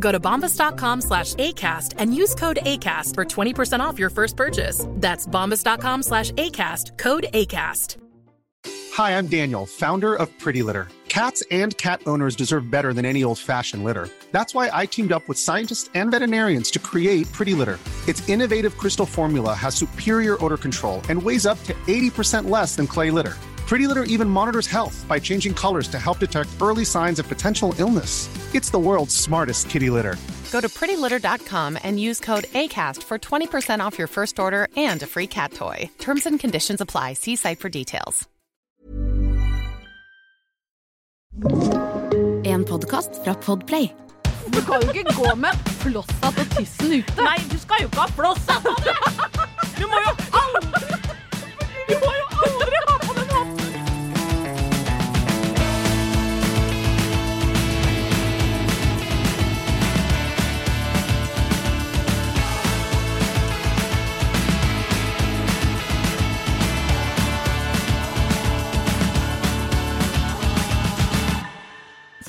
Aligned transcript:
Go 0.00 0.10
to 0.10 0.18
bombas.com 0.18 1.02
slash 1.02 1.34
ACAST 1.34 1.94
and 1.98 2.14
use 2.14 2.34
code 2.34 2.58
ACAST 2.62 3.14
for 3.14 3.24
20% 3.24 3.80
off 3.80 3.98
your 3.98 4.10
first 4.10 4.36
purchase. 4.36 4.86
That's 4.96 5.26
bombas.com 5.26 6.02
slash 6.02 6.32
ACAST, 6.32 6.98
code 6.98 7.26
ACAST. 7.32 7.96
Hi, 8.94 9.16
I'm 9.16 9.28
Daniel, 9.28 9.66
founder 9.66 10.14
of 10.14 10.36
Pretty 10.38 10.62
Litter. 10.62 10.88
Cats 11.08 11.42
and 11.50 11.76
cat 11.76 12.00
owners 12.06 12.36
deserve 12.36 12.70
better 12.70 12.92
than 12.92 13.04
any 13.04 13.24
old 13.24 13.38
fashioned 13.38 13.84
litter. 13.84 14.08
That's 14.32 14.54
why 14.54 14.70
I 14.72 14.86
teamed 14.86 15.12
up 15.12 15.26
with 15.28 15.38
scientists 15.38 15.90
and 15.94 16.10
veterinarians 16.10 16.70
to 16.72 16.78
create 16.78 17.30
Pretty 17.32 17.54
Litter. 17.54 17.78
Its 18.08 18.26
innovative 18.28 18.76
crystal 18.78 19.06
formula 19.06 19.54
has 19.54 19.74
superior 19.74 20.42
odor 20.44 20.56
control 20.56 21.02
and 21.08 21.22
weighs 21.22 21.46
up 21.46 21.62
to 21.64 21.74
80% 21.86 22.48
less 22.48 22.76
than 22.76 22.86
clay 22.86 23.10
litter. 23.10 23.36
Pretty 23.70 23.86
Litter 23.86 24.02
even 24.14 24.28
monitors 24.28 24.66
health 24.66 25.06
by 25.06 25.20
changing 25.20 25.54
colors 25.54 25.86
to 25.88 25.98
help 25.98 26.18
detect 26.18 26.48
early 26.60 26.84
signs 26.84 27.20
of 27.20 27.28
potential 27.28 27.72
illness. 27.78 28.28
It's 28.52 28.68
the 28.68 28.80
world's 28.80 29.14
smartest 29.14 29.70
kitty 29.70 29.90
litter. 29.90 30.16
Go 30.50 30.60
to 30.60 30.68
prettylitter.com 30.68 31.78
and 31.84 32.00
use 32.00 32.18
code 32.18 32.46
ACAST 32.62 33.04
for 33.04 33.16
20% 33.16 33.78
off 33.78 33.96
your 33.96 34.08
first 34.08 34.40
order 34.40 34.66
and 34.76 35.00
a 35.04 35.06
free 35.06 35.28
cat 35.28 35.52
toy. 35.52 35.88
Terms 36.00 36.26
and 36.26 36.40
conditions 36.40 36.80
apply. 36.80 37.12
See 37.12 37.36
site 37.36 37.60
for 37.60 37.68
details. 37.68 38.26
En 42.44 42.64
podkast 42.64 43.22
fra 43.24 43.34
Podplay. 43.34 43.88
Du 44.50 44.62
kan 44.62 44.82
jo 44.82 44.90
ikke 44.90 45.14
gå 45.14 45.34
med 45.36 45.54
flosshatt 45.84 46.38
og 46.42 46.56
tissen 46.56 46.98
ute. 46.98 47.22
Nei, 47.22 47.38
du 47.52 47.58
skal 47.58 47.84
jo 47.84 47.92
ikke 47.92 48.00
ha 48.00 48.08
flosshatt! 48.18 48.66
Du 49.80 49.86
må 49.86 49.96
jo 50.02 50.10
aldri 50.36 50.98
Du 51.88 51.94
må 52.02 52.10
jo 52.18 52.19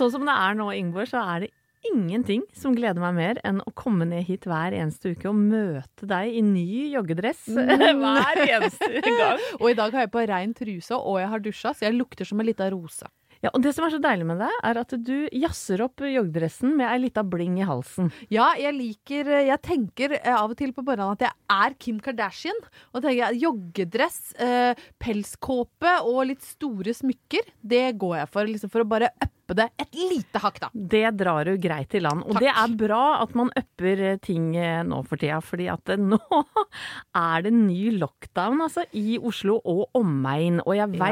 Sånn 0.01 0.15
som 0.15 0.23
det 0.25 0.33
er 0.33 0.55
nå, 0.57 0.65
Ingeborg, 0.73 1.05
så 1.11 1.21
er 1.29 1.43
det 1.43 1.51
ingenting 1.85 2.41
som 2.57 2.73
gleder 2.73 3.01
meg 3.03 3.13
mer 3.13 3.39
enn 3.45 3.59
å 3.61 3.73
komme 3.77 4.05
ned 4.09 4.25
hit 4.25 4.47
hver 4.49 4.73
eneste 4.73 5.13
uke 5.13 5.29
og 5.29 5.37
møte 5.37 6.09
deg 6.09 6.33
i 6.37 6.41
ny 6.45 6.65
joggedress 6.95 7.43
hver 8.01 8.41
eneste 8.47 8.89
gang. 9.21 9.41
Og 9.59 9.67
i 9.69 9.77
dag 9.77 9.93
har 9.93 10.07
jeg 10.07 10.13
på 10.13 10.25
rein 10.31 10.55
truse, 10.57 10.97
og 10.97 11.19
jeg 11.21 11.29
har 11.35 11.43
dusja, 11.45 11.73
så 11.77 11.85
jeg 11.85 11.99
lukter 11.99 12.25
som 12.25 12.41
en 12.41 12.49
lita 12.49 12.69
rose. 12.73 13.05
Ja, 13.41 13.49
og 13.53 13.61
Det 13.65 13.71
som 13.73 13.85
er 13.85 13.93
så 13.93 13.97
deilig 14.01 14.25
med 14.29 14.37
deg, 14.41 14.57
er 14.69 14.77
at 14.81 14.91
du 15.01 15.15
jazzer 15.33 15.81
opp 15.85 16.01
joggedressen 16.05 16.75
med 16.77 16.85
ei 16.85 16.99
lita 17.01 17.23
bling 17.25 17.55
i 17.57 17.65
halsen. 17.65 18.11
Ja, 18.29 18.51
jeg 18.57 18.75
liker 18.77 19.31
Jeg 19.33 19.57
tenker 19.65 20.13
eh, 20.19 20.33
av 20.33 20.53
og 20.53 20.57
til 20.59 20.73
på 20.77 20.83
morgenen 20.85 21.15
at 21.17 21.25
jeg 21.25 21.33
er 21.57 21.77
Kim 21.81 21.97
Kardashian. 22.01 22.61
Og 22.93 23.01
tenker 23.01 23.17
jeg 23.23 23.41
joggedress, 23.41 24.19
eh, 24.37 24.85
pelskåpe 25.01 25.95
og 26.05 26.27
litt 26.29 26.45
store 26.45 26.93
smykker, 26.93 27.49
det 27.65 27.87
går 28.01 28.19
jeg 28.21 28.29
for. 28.37 28.53
Liksom 28.53 28.73
for 28.73 28.85
å 28.85 28.91
bare 28.93 29.09
uppe 29.17 29.40
det 29.57 29.67
et 29.81 29.95
lite 29.97 30.39
hakk, 30.43 30.59
da. 30.63 30.69
Det 30.73 31.03
drar 31.19 31.45
du 31.45 31.57
greit 31.61 31.93
i 31.97 31.99
land. 32.03 32.23
Og 32.25 32.33
Takk. 32.37 32.43
det 32.45 32.51
er 32.53 32.75
bra 32.79 33.01
at 33.23 33.33
man 33.35 33.49
upper 33.57 34.01
eh, 34.11 34.17
ting 34.23 34.55
eh, 34.55 34.81
nå 34.87 35.01
for 35.07 35.17
tida, 35.21 35.39
fordi 35.43 35.67
at 35.71 35.91
nå 36.11 36.19
er 37.17 37.41
det 37.45 37.51
ny 37.55 37.91
lockdown 37.97 38.61
altså, 38.65 38.85
i 38.97 39.17
Oslo 39.19 39.57
og 39.65 39.89
omegn. 39.97 40.61
Og 40.65 40.75
jeg 40.77 40.89
Ja. 41.01 41.09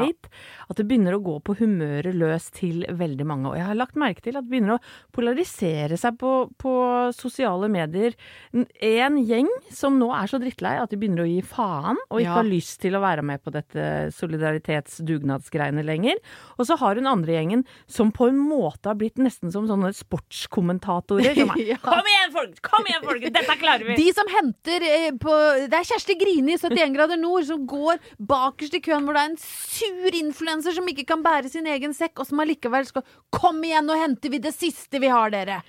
at 0.70 0.76
det 0.76 0.86
begynner 0.88 1.14
å 1.16 1.22
gå 1.24 1.36
på 1.42 1.56
humøret 1.58 2.14
løs 2.14 2.50
til 2.54 2.84
veldig 2.88 3.26
mange. 3.26 3.50
Og 3.50 3.56
jeg 3.58 3.66
har 3.66 3.74
lagt 3.78 3.96
merke 3.98 4.22
til 4.22 4.36
at 4.36 4.44
det 4.44 4.50
begynner 4.50 4.76
å 4.78 4.82
polarisere 5.12 5.96
seg 5.98 6.16
på, 6.20 6.32
på 6.60 6.74
sosiale 7.16 7.68
medier. 7.72 8.14
En 8.52 9.16
gjeng 9.24 9.48
som 9.70 9.98
nå 9.98 10.10
er 10.14 10.30
så 10.30 10.38
drittlei 10.42 10.76
at 10.80 10.90
de 10.92 10.96
begynner 11.00 11.24
å 11.24 11.30
gi 11.30 11.40
faen, 11.42 11.98
og 12.10 12.20
ikke 12.20 12.28
Ja. 12.30 12.34
har 12.38 12.44
lyst 12.48 12.80
til 12.80 12.94
å 12.96 13.00
være 13.02 13.22
med 13.26 13.42
på 13.42 13.50
dette 13.54 14.10
solidaritetsdugnadsgreiene 14.14 15.82
lenger. 15.86 16.18
Og 16.58 16.66
så 16.68 16.76
har 16.80 16.94
hun 17.00 17.06
andre 17.10 17.34
gjengen 17.38 17.64
som 17.90 18.12
på 18.14 18.29
en 18.30 18.40
måte 18.40 18.88
har 18.90 18.96
blitt 18.98 19.20
nesten 19.20 19.52
som 19.52 19.66
sånne 19.68 19.92
sportskommentatorer. 19.96 21.34
Som 21.38 21.52
er, 21.54 21.62
Ja. 21.70 21.76
Kom 21.84 22.06
igjen, 22.08 22.32
folk! 22.34 22.60
Kom 22.64 22.86
igjen, 22.88 23.04
folk! 23.04 23.26
Dette 23.34 23.56
klarer 23.60 23.84
vi! 23.86 23.96
De 23.98 24.08
som 24.16 24.30
henter 24.32 24.84
eh, 24.86 25.10
på 25.20 25.34
Det 25.70 25.76
er 25.76 25.86
Kjersti 25.86 26.16
Grini 26.18 26.56
i 26.56 26.60
71 26.60 26.94
grader 26.96 27.20
nord 27.20 27.46
som 27.48 27.66
går 27.68 28.00
bakerst 28.30 28.74
i 28.78 28.82
køen 28.84 29.04
hvor 29.06 29.16
det 29.16 29.22
er 29.26 29.32
en 29.32 29.40
sur 29.42 30.16
influenser 30.20 30.74
som 30.76 30.88
ikke 30.90 31.06
kan 31.08 31.22
bære 31.24 31.50
sin 31.52 31.68
egen 31.70 31.94
sekk, 31.96 32.22
og 32.22 32.28
som 32.30 32.42
allikevel 32.42 32.88
skal 32.88 33.04
Kom 33.34 33.60
igjen, 33.64 33.86
nå 33.86 33.94
henter 34.00 34.32
vi 34.32 34.40
det 34.42 34.52
siste 34.56 34.98
vi 35.02 35.10
har, 35.12 35.30
dere! 35.32 35.60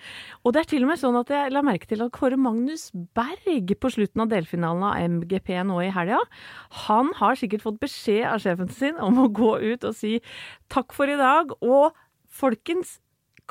Og 0.42 0.56
det 0.56 0.64
er 0.64 0.70
til 0.72 0.86
og 0.86 0.90
med 0.90 1.00
sånn 1.02 1.20
at 1.20 1.30
jeg 1.30 1.54
la 1.54 1.62
merke 1.66 1.86
til 1.90 2.02
at 2.02 2.14
Kåre 2.16 2.40
Magnus 2.42 2.88
Berg 3.16 3.76
på 3.78 3.92
slutten 3.94 4.24
av 4.24 4.32
delfinalen 4.32 4.88
av 4.88 4.98
MGP 5.20 5.52
nå 5.70 5.78
i 5.86 5.92
helga, 5.94 6.18
han 6.88 7.12
har 7.20 7.38
sikkert 7.38 7.66
fått 7.68 7.82
beskjed 7.84 8.26
av 8.32 8.42
sjefen 8.42 8.72
sin 8.74 8.98
om 9.02 9.20
å 9.22 9.30
gå 9.30 9.54
ut 9.62 9.86
og 9.88 9.98
si 9.98 10.18
takk 10.74 10.96
for 10.96 11.12
i 11.12 11.20
dag, 11.20 11.54
og 11.62 11.94
folkens, 12.32 13.00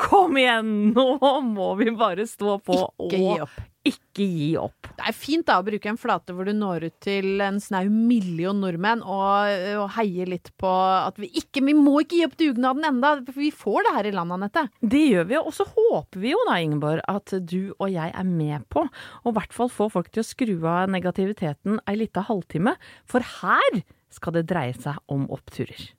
kom 0.01 0.39
igjen! 0.41 0.93
Nå 0.95 1.33
må 1.45 1.75
vi 1.81 1.91
bare 1.97 2.27
stå 2.29 2.59
på 2.65 2.79
Ikke 2.81 3.19
gi 3.19 3.27
og 3.27 3.43
opp. 3.45 3.59
ikke 3.87 4.25
gi 4.25 4.49
opp. 4.61 4.89
Det 4.97 5.07
er 5.09 5.17
fint 5.17 5.47
da 5.49 5.59
å 5.61 5.65
bruke 5.65 5.89
en 5.89 5.99
flate 6.01 6.35
hvor 6.37 6.49
du 6.49 6.53
når 6.57 6.87
ut 6.89 6.97
til 7.05 7.41
en 7.45 7.61
snau 7.61 7.87
million 7.93 8.57
nordmenn 8.61 9.03
og, 9.05 9.53
og 9.81 9.87
heier 9.97 10.29
litt 10.29 10.51
på 10.61 10.71
at 10.71 11.21
vi 11.21 11.31
ikke 11.41 11.63
Vi 11.65 11.75
må 11.77 11.99
ikke 12.03 12.19
gi 12.19 12.27
opp 12.27 12.37
dugnaden 12.41 12.87
enda, 12.89 13.13
for 13.27 13.41
vi 13.41 13.51
får 13.53 13.87
det 13.87 13.95
her 13.99 14.09
i 14.09 14.15
landet, 14.17 14.39
Anette. 14.39 14.65
Det 14.81 15.03
gjør 15.05 15.29
vi, 15.31 15.39
og 15.41 15.53
så 15.57 15.69
håper 15.69 16.25
vi 16.25 16.33
jo 16.33 16.41
da, 16.49 16.59
Ingeborg, 16.65 17.05
at 17.09 17.37
du 17.41 17.73
og 17.77 17.89
jeg 17.93 18.13
er 18.17 18.29
med 18.29 18.65
på 18.73 18.87
å 18.87 19.33
i 19.33 19.37
hvert 19.37 19.57
fall 19.57 19.73
få 19.73 19.91
folk 19.93 20.11
til 20.13 20.25
å 20.25 20.29
skru 20.29 20.57
av 20.65 20.91
negativiteten 20.93 21.81
ei 21.85 21.99
lita 22.01 22.25
halvtime, 22.29 22.77
for 23.09 23.25
her 23.41 23.83
skal 24.11 24.39
det 24.39 24.49
dreie 24.51 24.77
seg 24.81 24.97
om 25.13 25.29
oppturer. 25.31 25.91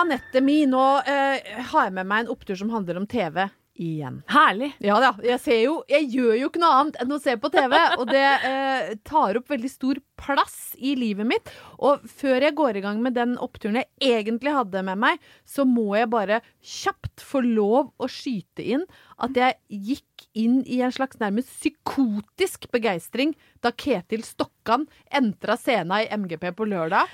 Anette 0.00 0.40
mi, 0.40 0.62
nå 0.64 0.82
eh, 1.04 1.56
har 1.70 1.88
jeg 1.88 1.92
med 1.92 2.08
meg 2.08 2.22
en 2.22 2.30
opptur 2.32 2.56
som 2.56 2.70
handler 2.72 2.96
om 2.96 3.08
TV 3.10 3.42
igjen. 3.80 4.20
Herlig! 4.28 4.70
Ja 4.84 4.96
da, 5.00 5.10
jeg 5.24 5.40
ser 5.40 5.58
jo 5.62 5.74
Jeg 5.88 6.08
gjør 6.12 6.34
jo 6.36 6.48
ikke 6.50 6.60
noe 6.62 6.78
annet 6.78 6.98
enn 7.02 7.12
å 7.12 7.18
se 7.20 7.34
på 7.40 7.50
TV, 7.52 7.74
og 7.98 8.06
det 8.08 8.24
eh, 8.48 8.90
tar 9.08 9.36
opp 9.40 9.52
veldig 9.52 9.70
stor 9.72 10.00
plass 10.20 10.56
i 10.76 10.94
livet 10.96 11.28
mitt. 11.28 11.52
Og 11.84 12.04
før 12.08 12.46
jeg 12.46 12.56
går 12.56 12.80
i 12.80 12.84
gang 12.84 13.00
med 13.04 13.16
den 13.18 13.36
oppturen 13.40 13.80
jeg 13.80 13.90
egentlig 14.20 14.56
hadde 14.56 14.84
med 14.88 15.00
meg, 15.04 15.20
så 15.48 15.68
må 15.68 15.90
jeg 15.98 16.10
bare 16.12 16.40
kjapt 16.64 17.24
få 17.24 17.44
lov 17.44 17.92
å 18.00 18.08
skyte 18.10 18.64
inn 18.76 18.88
at 19.20 19.36
jeg 19.36 19.58
gikk 19.92 20.28
inn 20.40 20.60
i 20.64 20.80
en 20.84 20.96
slags 20.96 21.20
nærmest 21.20 21.52
psykotisk 21.58 22.70
begeistring 22.72 23.36
da 23.64 23.72
Ketil 23.72 24.24
Stokkan 24.24 24.88
entra 25.12 25.60
scenen 25.60 25.98
i 26.00 26.12
MGP 26.20 26.52
på 26.56 26.68
lørdag. 26.72 27.08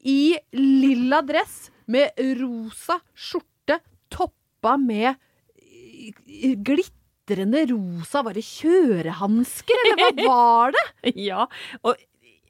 I 0.00 0.38
lilla 0.56 1.20
dress 1.24 1.68
med 1.90 2.22
rosa 2.40 3.00
skjorte 3.14 3.80
toppa 4.12 4.76
med 4.80 5.14
glitter 6.64 6.96
rosa 7.70 8.22
Var 8.26 8.34
det 8.34 8.42
kjørehansker, 8.42 9.82
eller 9.86 10.14
hva 10.18 10.28
var 10.32 10.72
det? 10.74 11.12
Ja, 11.20 11.44
og 11.86 11.94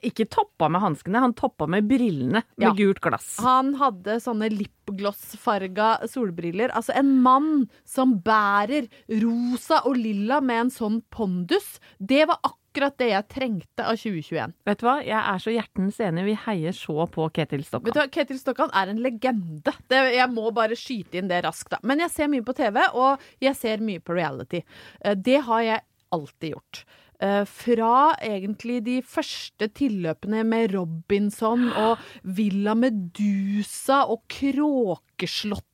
ikke 0.00 0.24
toppa 0.32 0.70
med 0.72 0.80
hanskene, 0.80 1.20
han 1.20 1.34
toppa 1.36 1.66
med 1.68 1.84
brillene 1.84 2.40
med 2.56 2.64
Ja. 2.64 2.70
gult 2.72 3.02
glass. 3.04 3.34
Han 3.44 3.74
hadde 3.76 4.14
sånne 4.24 4.48
lipglossfarga 4.48 6.06
solbriller. 6.08 6.72
Altså 6.72 6.94
en 6.96 7.10
mann 7.20 7.66
som 7.84 8.14
bærer 8.24 8.88
rosa 9.20 9.82
og 9.84 9.98
lilla 10.00 10.40
med 10.40 10.60
en 10.62 10.70
sånn 10.72 11.02
pondus. 11.12 11.76
Det 12.00 12.22
var 12.30 12.38
akkurat 12.40 12.56
det 12.74 13.08
jeg 13.10 13.26
trengte 13.28 13.82
av 13.84 13.96
2021. 13.98 14.52
Vet 14.64 14.78
du 14.78 14.86
hva, 14.86 14.96
jeg 15.02 15.18
er 15.18 15.38
så 15.42 15.50
hjertens 15.50 15.98
enig, 16.00 16.24
vi 16.24 16.36
heier 16.46 16.72
så 16.72 17.06
på 17.10 17.26
Ketil 17.34 17.58
Vet 17.64 17.66
du 17.66 17.68
Stokkan. 17.68 17.96
hva, 17.98 18.06
Ketil 18.14 18.38
Stokkan 18.38 18.70
er 18.72 18.88
en 18.92 19.02
legende. 19.02 19.74
Det, 19.90 20.00
jeg 20.14 20.30
må 20.30 20.50
bare 20.54 20.76
skyte 20.78 21.18
inn 21.18 21.28
det 21.28 21.42
raskt, 21.44 21.70
da. 21.70 21.78
Men 21.82 21.98
jeg 22.04 22.10
ser 22.10 22.28
mye 22.28 22.42
på 22.46 22.54
TV, 22.54 22.78
og 22.94 23.18
jeg 23.42 23.56
ser 23.58 23.78
mye 23.82 23.98
på 24.00 24.14
reality. 24.14 24.62
Eh, 25.04 25.14
Det 25.14 25.40
har 25.48 25.60
jeg 25.62 25.80
alltid 26.12 26.52
gjort. 26.54 26.84
Eh, 27.20 27.44
Fra 27.44 28.14
egentlig 28.22 28.82
de 28.84 29.00
første 29.02 29.68
tilløpene 29.68 30.44
med 30.46 30.72
Robinson 30.74 31.68
og 31.86 31.98
Villa 32.24 32.74
Medusa 32.74 34.04
og 34.08 34.22
Kråkeslottet 34.28 35.66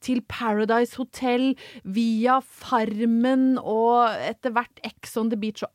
til 0.00 0.22
Paradise 0.24 0.96
Hotel 0.96 1.52
via 1.84 2.38
Farmen 2.40 3.58
og 3.60 4.08
etter 4.24 4.54
hvert 4.56 4.80
Ex 4.88 5.16
on 5.20 5.28
the 5.28 5.36
Beach 5.36 5.62
og 5.66 5.70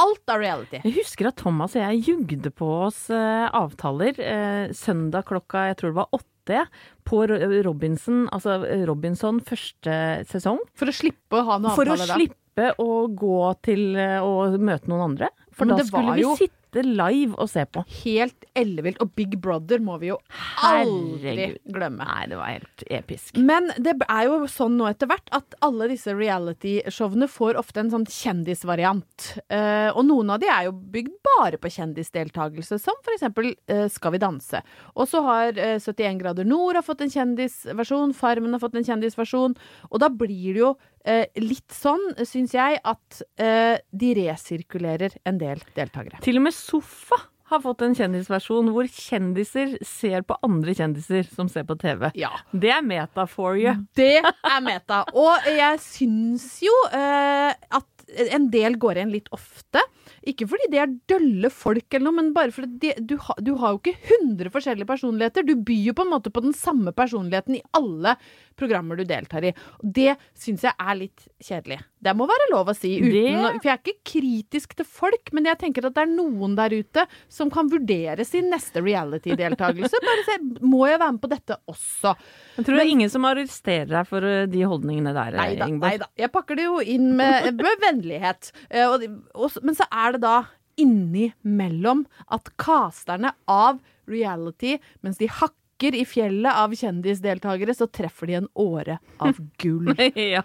alt 0.00 0.32
er 0.34 0.40
reality. 0.42 0.80
Jeg 0.84 0.96
husker 0.98 1.28
at 1.30 1.38
Thomas 1.40 1.76
og 1.76 1.82
jeg 1.84 2.02
jugde 2.08 2.50
på 2.56 2.68
oss 2.88 3.04
eh, 3.14 3.46
avtaler 3.56 4.18
eh, 4.20 4.72
søndag 4.76 5.26
klokka 5.30 5.68
jeg 5.70 5.78
tror 5.80 5.92
det 5.94 5.98
var 6.00 6.10
åtte 6.16 6.64
på 7.06 7.22
Robinson, 7.66 8.24
altså 8.34 8.56
eh, 8.66 8.84
Robinson 8.88 9.38
første 9.46 9.96
sesong. 10.30 10.58
For 10.78 10.90
å 10.90 10.94
slippe 10.94 11.38
å 11.38 11.44
ha 11.46 11.58
noe 11.62 11.76
For 11.76 11.90
å 11.92 11.98
slippe 12.00 12.70
å 12.82 12.88
gå 13.14 13.36
til 13.66 13.84
eh, 14.00 14.18
å 14.24 14.48
møte 14.58 14.90
noen 14.90 15.12
andre. 15.12 15.28
For 15.54 15.68
Men 15.68 15.78
da 15.78 15.84
skulle 15.86 16.16
vi 16.18 16.24
jo- 16.26 16.36
sitte 16.40 16.56
live 16.74 17.34
å 17.38 17.46
se 17.50 17.64
på. 17.66 17.84
helt 18.04 18.44
ellevilt. 18.54 19.00
Og 19.00 19.12
Big 19.14 19.38
Brother 19.40 19.78
må 19.78 19.98
vi 20.00 20.10
jo 20.10 20.18
aldri 20.62 21.34
Herregud. 21.36 21.58
glemme. 21.74 22.04
Nei, 22.04 22.26
det 22.30 22.36
var 22.36 22.46
helt 22.46 22.84
episk. 22.90 23.36
Men 23.36 23.70
det 23.78 23.96
er 24.08 24.24
jo 24.28 24.46
sånn 24.46 24.76
nå 24.78 24.88
etter 24.88 25.10
hvert 25.10 25.28
at 25.36 25.54
alle 25.60 25.88
disse 25.88 26.14
reality-showene 26.14 27.28
får 27.28 27.58
ofte 27.60 27.80
en 27.80 27.90
sånn 27.90 28.06
kjendisvariant. 28.06 29.28
Uh, 29.52 29.90
og 29.94 30.04
noen 30.08 30.30
av 30.30 30.40
de 30.40 30.46
er 30.50 30.68
jo 30.68 30.72
bygd 30.72 31.16
bare 31.36 31.60
på 31.60 31.70
kjendisdeltakelse, 31.70 32.78
som 32.78 32.96
for 33.04 33.14
eksempel 33.14 33.52
uh, 33.70 33.86
Skal 33.90 34.12
vi 34.12 34.22
danse. 34.22 34.62
Og 34.94 35.08
så 35.10 35.22
har 35.26 35.58
uh, 35.58 35.78
71 35.78 36.20
grader 36.22 36.48
nord 36.48 36.78
har 36.78 36.86
fått 36.86 37.02
en 37.04 37.12
kjendisversjon, 37.12 38.14
Farmen 38.16 38.52
har 38.54 38.62
fått 38.62 38.78
en 38.78 38.86
kjendisversjon. 38.86 39.56
Og 39.90 40.00
da 40.02 40.08
blir 40.08 40.54
det 40.54 40.60
jo 40.62 40.74
eh, 41.08 41.26
litt 41.40 41.72
sånn, 41.74 42.02
syns 42.28 42.54
jeg, 42.56 42.78
at 42.84 43.20
eh, 43.40 43.76
de 43.90 44.10
resirkulerer 44.20 45.16
en 45.28 45.40
del 45.40 45.62
deltakere. 45.76 46.20
Til 46.24 46.40
og 46.40 46.46
med 46.48 46.56
Sofa 46.60 47.18
har 47.50 47.62
fått 47.64 47.82
en 47.82 47.94
kjendisversjon 47.98 48.70
hvor 48.70 48.86
kjendiser 48.86 49.74
ser 49.86 50.22
på 50.26 50.36
andre 50.46 50.74
kjendiser 50.78 51.26
som 51.26 51.48
ser 51.50 51.66
på 51.66 51.74
TV. 51.80 52.06
Ja. 52.18 52.30
Det 52.52 52.70
er 52.70 52.84
meta 52.86 53.26
for 53.30 53.58
you. 53.58 53.74
Det 53.98 54.20
er 54.22 54.60
meta. 54.62 55.02
Og 55.18 55.48
jeg 55.50 55.80
syns 55.82 56.46
jo 56.62 56.74
uh, 56.94 57.50
at 57.50 58.10
en 58.30 58.46
del 58.52 58.78
går 58.80 59.00
igjen 59.00 59.14
litt 59.16 59.30
ofte. 59.34 59.82
Ikke 60.28 60.44
fordi 60.50 60.66
de 60.72 60.76
er 60.82 60.90
dølle 61.08 61.48
folk, 61.48 61.86
eller 61.96 62.04
noe, 62.10 62.16
men 62.18 62.32
bare 62.36 62.52
fordi 62.52 62.76
de, 62.82 62.90
du, 63.08 63.14
ha, 63.24 63.34
du 63.40 63.54
har 63.56 63.72
jo 63.72 63.78
ikke 63.80 63.94
100 64.20 64.50
forskjellige 64.52 64.88
personligheter. 64.90 65.46
Du 65.48 65.54
byr 65.56 65.86
jo 65.88 65.94
på 65.96 66.04
en 66.04 66.12
måte 66.12 66.32
på 66.34 66.42
den 66.44 66.52
samme 66.52 66.92
personligheten 66.92 67.56
i 67.56 67.62
alle 67.78 68.16
programmer 68.60 68.98
du 69.00 69.04
deltar 69.08 69.46
i. 69.48 69.54
Og 69.80 69.94
det 69.96 70.18
syns 70.36 70.66
jeg 70.68 70.76
er 70.76 70.98
litt 71.00 71.24
kjedelig. 71.40 71.78
Det 72.00 72.12
må 72.16 72.26
være 72.28 72.50
lov 72.52 72.68
å 72.68 72.76
si. 72.76 72.98
Uten, 73.00 73.10
Det- 73.10 73.54
For 73.60 73.68
jeg 73.70 73.72
er 73.72 73.80
ikke 73.80 74.10
kritisk 74.12 74.74
til 74.76 74.84
folk, 74.88 75.32
men 75.32 75.44
jeg 75.48 75.58
tenker 75.58 75.86
at 75.88 75.94
det 75.96 76.02
er 76.04 76.12
noen 76.12 76.54
der 76.56 76.70
ute 76.76 77.06
som 77.28 77.48
kan 77.50 77.68
vurdere 77.72 78.24
sin 78.28 78.50
neste 78.52 78.80
reality-deltakelse. 78.84 80.00
Bare 80.04 80.24
se, 80.28 80.36
må 80.60 80.86
jeg 80.88 81.00
være 81.00 81.12
med 81.16 81.20
på 81.24 81.32
dette 81.32 81.56
også? 81.68 82.14
Jeg 82.60 82.66
tror 82.68 82.76
det 82.76 82.84
er 82.84 82.92
ingen 82.92 83.10
som 83.12 83.24
arresterer 83.24 83.88
deg 83.88 84.08
for 84.08 84.26
eh, 84.28 84.46
de 84.50 84.62
holdningene 84.68 85.14
der, 85.16 85.36
Neida, 85.38 85.68
Ingeborg. 85.70 85.86
nei 85.88 86.00
da. 86.02 86.08
Jeg 86.20 86.32
pakker 86.34 86.58
det 86.60 86.66
jo 86.66 86.80
inn 86.84 87.14
med, 87.16 87.50
med 87.56 87.80
vennlighet. 87.80 88.50
Eh, 88.68 88.84
og, 88.84 89.06
og, 89.32 89.56
men 89.64 89.78
så 89.78 89.88
er 89.88 90.16
det 90.16 90.22
da 90.26 90.36
innimellom 90.80 92.04
at 92.32 92.52
casterne 92.60 93.32
av 93.50 93.80
reality, 94.10 94.76
mens 95.04 95.20
de 95.20 95.28
hakker 95.32 95.96
i 95.96 96.04
fjellet 96.08 96.52
av 96.52 96.74
kjendisdeltakere, 96.76 97.74
så 97.76 97.88
treffer 97.88 98.28
de 98.28 98.38
en 98.42 98.48
åre 98.60 98.98
av 99.24 99.40
gull. 99.62 99.92
ja. 100.36 100.44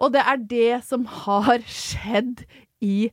Og 0.00 0.14
det 0.16 0.24
er 0.24 0.44
det 0.50 0.82
som 0.88 1.04
har 1.26 1.60
skjedd 1.68 2.46
i 2.80 3.10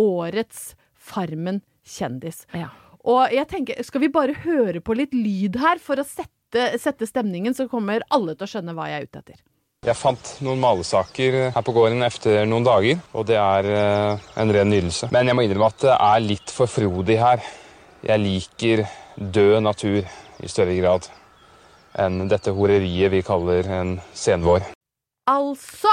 årets 0.00 0.70
Farmen 1.00 1.62
kjendis. 1.84 2.44
Ja. 2.56 2.68
Og 3.08 3.32
jeg 3.32 3.48
tenker, 3.48 3.80
skal 3.84 4.02
vi 4.04 4.10
bare 4.12 4.36
høre 4.44 4.82
på 4.84 4.94
litt 4.96 5.14
lyd 5.16 5.56
her 5.60 5.80
for 5.82 6.00
å 6.00 6.04
sette, 6.06 6.28
sette 6.80 7.06
stemningen, 7.06 7.54
så 7.54 7.68
kommer 7.70 8.04
alle 8.10 8.34
til 8.34 8.46
å 8.46 8.50
skjønne 8.54 8.74
hva 8.76 8.88
jeg 8.90 9.00
er 9.00 9.08
ute 9.08 9.22
etter. 9.22 9.38
Jeg 9.86 9.96
fant 9.96 10.34
noen 10.44 10.60
malesaker 10.60 11.36
her 11.54 11.64
på 11.64 11.72
gården 11.72 12.04
etter 12.04 12.42
noen 12.48 12.66
dager, 12.66 12.98
og 13.16 13.24
det 13.30 13.38
er 13.40 13.68
eh, 13.72 14.26
en 14.42 14.52
ren 14.52 14.68
nydelse. 14.68 15.08
Men 15.14 15.30
jeg 15.30 15.38
må 15.38 15.46
innrømme 15.46 15.70
at 15.72 15.86
det 15.86 15.94
er 15.94 16.26
litt 16.26 16.52
for 16.52 16.68
frodig 16.68 17.16
her. 17.22 17.40
Jeg 18.04 18.20
liker 18.20 18.84
død 19.16 19.62
natur 19.64 20.02
i 20.04 20.50
større 20.52 20.76
grad 20.76 21.08
enn 21.98 22.28
dette 22.30 22.52
horeriet 22.54 23.10
vi 23.12 23.22
kaller 23.26 23.66
en 23.80 23.96
senvår. 24.14 24.68
Altså, 25.30 25.90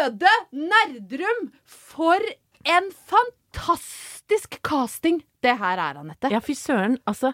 Øde 0.00 0.30
Nerdrum! 0.52 1.50
For 1.64 2.22
en 2.66 2.88
fantastisk 3.10 4.58
casting 4.66 5.20
det 5.44 5.56
her 5.58 5.78
er, 5.78 6.00
Anette. 6.00 6.30
Ja, 6.32 6.40
fy 6.44 6.54
søren. 6.58 6.98
Altså, 7.08 7.32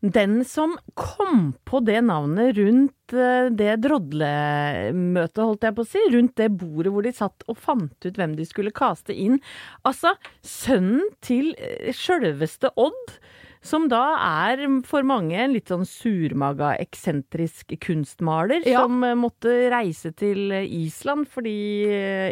den 0.00 0.38
som 0.48 0.78
kom 0.96 1.50
på 1.68 1.80
det 1.84 1.98
navnet 2.08 2.56
rundt 2.56 3.12
eh, 3.12 3.50
det 3.52 3.74
drodlemøtet, 3.84 5.42
holdt 5.44 5.66
jeg 5.66 5.76
på 5.76 5.84
å 5.84 5.90
si, 5.90 6.04
rundt 6.14 6.36
det 6.40 6.48
bordet 6.56 6.92
hvor 6.94 7.04
de 7.04 7.12
satt 7.16 7.44
og 7.50 7.58
fant 7.60 8.06
ut 8.08 8.16
hvem 8.16 8.32
de 8.38 8.46
skulle 8.48 8.72
kaste 8.72 9.12
inn. 9.12 9.36
Altså, 9.84 10.14
sønnen 10.40 11.04
til 11.24 11.52
eh, 11.58 11.92
sjølveste 11.96 12.72
Odd. 12.80 13.18
Som 13.60 13.90
da 13.92 14.14
er 14.48 14.62
for 14.88 15.04
mange 15.04 15.36
en 15.36 15.52
litt 15.52 15.68
sånn 15.68 15.84
surmaga, 15.84 16.70
eksentrisk 16.80 17.74
kunstmaler 17.84 18.64
Ja. 18.64 18.86
som 18.86 19.04
eh, 19.04 19.12
måtte 19.20 19.52
reise 19.68 20.14
til 20.16 20.48
Island 20.64 21.28
fordi 21.28 21.58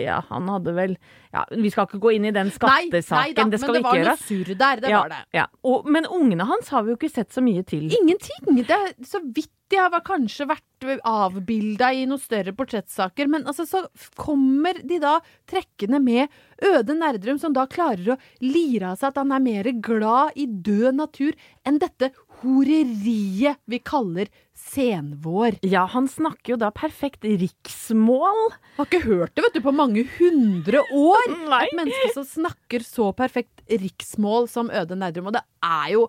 ja, 0.07 0.23
han 0.31 0.49
hadde 0.49 0.73
vel 0.79 0.97
Ja, 1.35 1.45
vi 1.51 1.71
skal 1.73 1.89
ikke 1.89 2.01
gå 2.01 2.15
inn 2.17 2.29
i 2.29 2.33
den 2.35 2.51
skattesaken, 2.55 3.37
da, 3.37 3.45
det 3.53 3.61
skal 3.61 3.75
men 3.75 3.83
det 3.83 3.85
var 3.85 4.01
noe 4.07 4.17
surr 4.23 4.55
der. 4.55 4.83
Det 4.85 4.93
ja, 4.93 5.03
var 5.03 5.13
det. 5.13 5.21
Ja. 5.37 5.45
Og, 5.69 5.89
men 5.93 6.09
ungene 6.09 6.49
hans 6.49 6.73
har 6.73 6.87
vi 6.87 6.95
jo 6.95 6.99
ikke 7.01 7.13
sett 7.13 7.35
så 7.35 7.45
mye 7.45 7.65
til. 7.69 7.89
Ingenting! 8.01 8.63
Det 8.63 8.75
er 8.75 8.93
så 9.07 9.21
vidt 9.25 9.53
de 9.69 9.77
har 9.77 9.93
kanskje 10.01 10.47
vært 10.49 10.87
avbilda 11.05 11.91
i 11.93 12.07
noen 12.09 12.21
større 12.23 12.55
portrettsaker, 12.57 13.29
men 13.29 13.45
altså 13.51 13.67
så 13.69 13.83
kommer 14.17 14.79
de 14.81 15.01
da 15.03 15.19
trekkende 15.51 16.01
med 16.01 16.33
Øde 16.65 16.97
Nerdrum, 16.97 17.41
som 17.41 17.53
da 17.53 17.67
klarer 17.69 18.15
å 18.15 18.19
lire 18.41 18.95
av 18.95 19.01
seg 19.01 19.11
at 19.11 19.21
han 19.21 19.35
er 19.37 19.45
mer 19.45 19.69
glad 19.85 20.39
i 20.41 20.47
død 20.49 21.03
natur 21.03 21.37
enn 21.69 21.81
dette 21.83 22.13
horeriet 22.43 23.59
vi 23.69 23.79
kaller 23.79 24.31
senvår. 24.59 25.59
Ja, 25.67 25.85
han 25.91 26.09
snakker 26.11 26.55
jo 26.55 26.59
da 26.61 26.71
perfekt 26.75 27.25
riksmål. 27.25 28.55
Har 28.79 28.89
ikke 28.89 29.05
hørt 29.07 29.35
det 29.37 29.45
vet 29.47 29.59
du, 29.59 29.63
på 29.65 29.75
mange 29.75 30.05
hundre 30.19 30.83
år. 30.95 31.37
Nei. 31.47 31.63
Et 31.69 31.77
menneske 31.79 32.11
som 32.17 32.27
snakker 32.27 32.85
så 32.87 33.13
perfekt 33.17 33.63
riksmål 33.69 34.49
som 34.51 34.71
Øde 34.71 34.99
Nerdrum. 34.99 35.31
Og 35.31 35.39
det 35.39 35.45
er 35.65 35.95
jo 35.99 36.09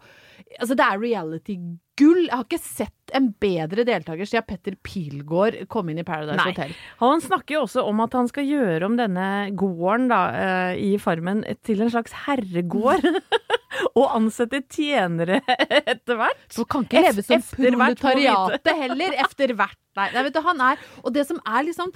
Altså, 0.57 0.73
det 0.73 0.81
er 0.81 0.97
reality-gull. 0.97 2.23
Jeg 2.23 2.31
har 2.31 2.45
ikke 2.45 2.57
sett 2.63 3.11
en 3.13 3.27
bedre 3.43 3.83
deltaker 3.85 4.25
siden 4.25 4.47
Petter 4.47 4.77
Pilgaard 4.81 5.59
kom 5.69 5.91
inn 5.91 5.99
i 6.01 6.05
Paradise 6.07 6.39
Nei. 6.39 6.53
Hotel. 6.55 6.71
Han 7.03 7.21
snakker 7.21 7.57
jo 7.57 7.65
også 7.67 7.83
om 7.85 8.01
at 8.05 8.15
han 8.17 8.31
skal 8.31 8.47
gjøre 8.47 8.87
om 8.87 8.95
denne 8.97 9.27
gården 9.59 10.07
da, 10.09 10.21
eh, 10.39 10.79
i 10.89 10.95
Farmen 11.01 11.43
til 11.67 11.83
en 11.85 11.91
slags 11.93 12.15
herregård. 12.25 13.03
og 13.93 14.05
ansette 14.15 14.61
tjenere 14.71 15.41
etter 15.83 16.19
hvert. 16.19 16.47
Du 16.55 16.63
kan 16.69 16.85
ikke 16.87 17.03
leve 17.07 17.25
som 17.25 17.43
proletariatet 17.55 18.73
heller, 18.83 19.17
etter 19.25 19.55
hvert. 19.57 19.79
Nei, 19.99 20.07
nei, 20.13 20.23
vet 20.27 20.35
du, 20.35 20.43
han 20.45 20.61
er 20.63 20.81
Og 21.01 21.11
det 21.15 21.25
som 21.27 21.39
er 21.49 21.65
liksom 21.65 21.89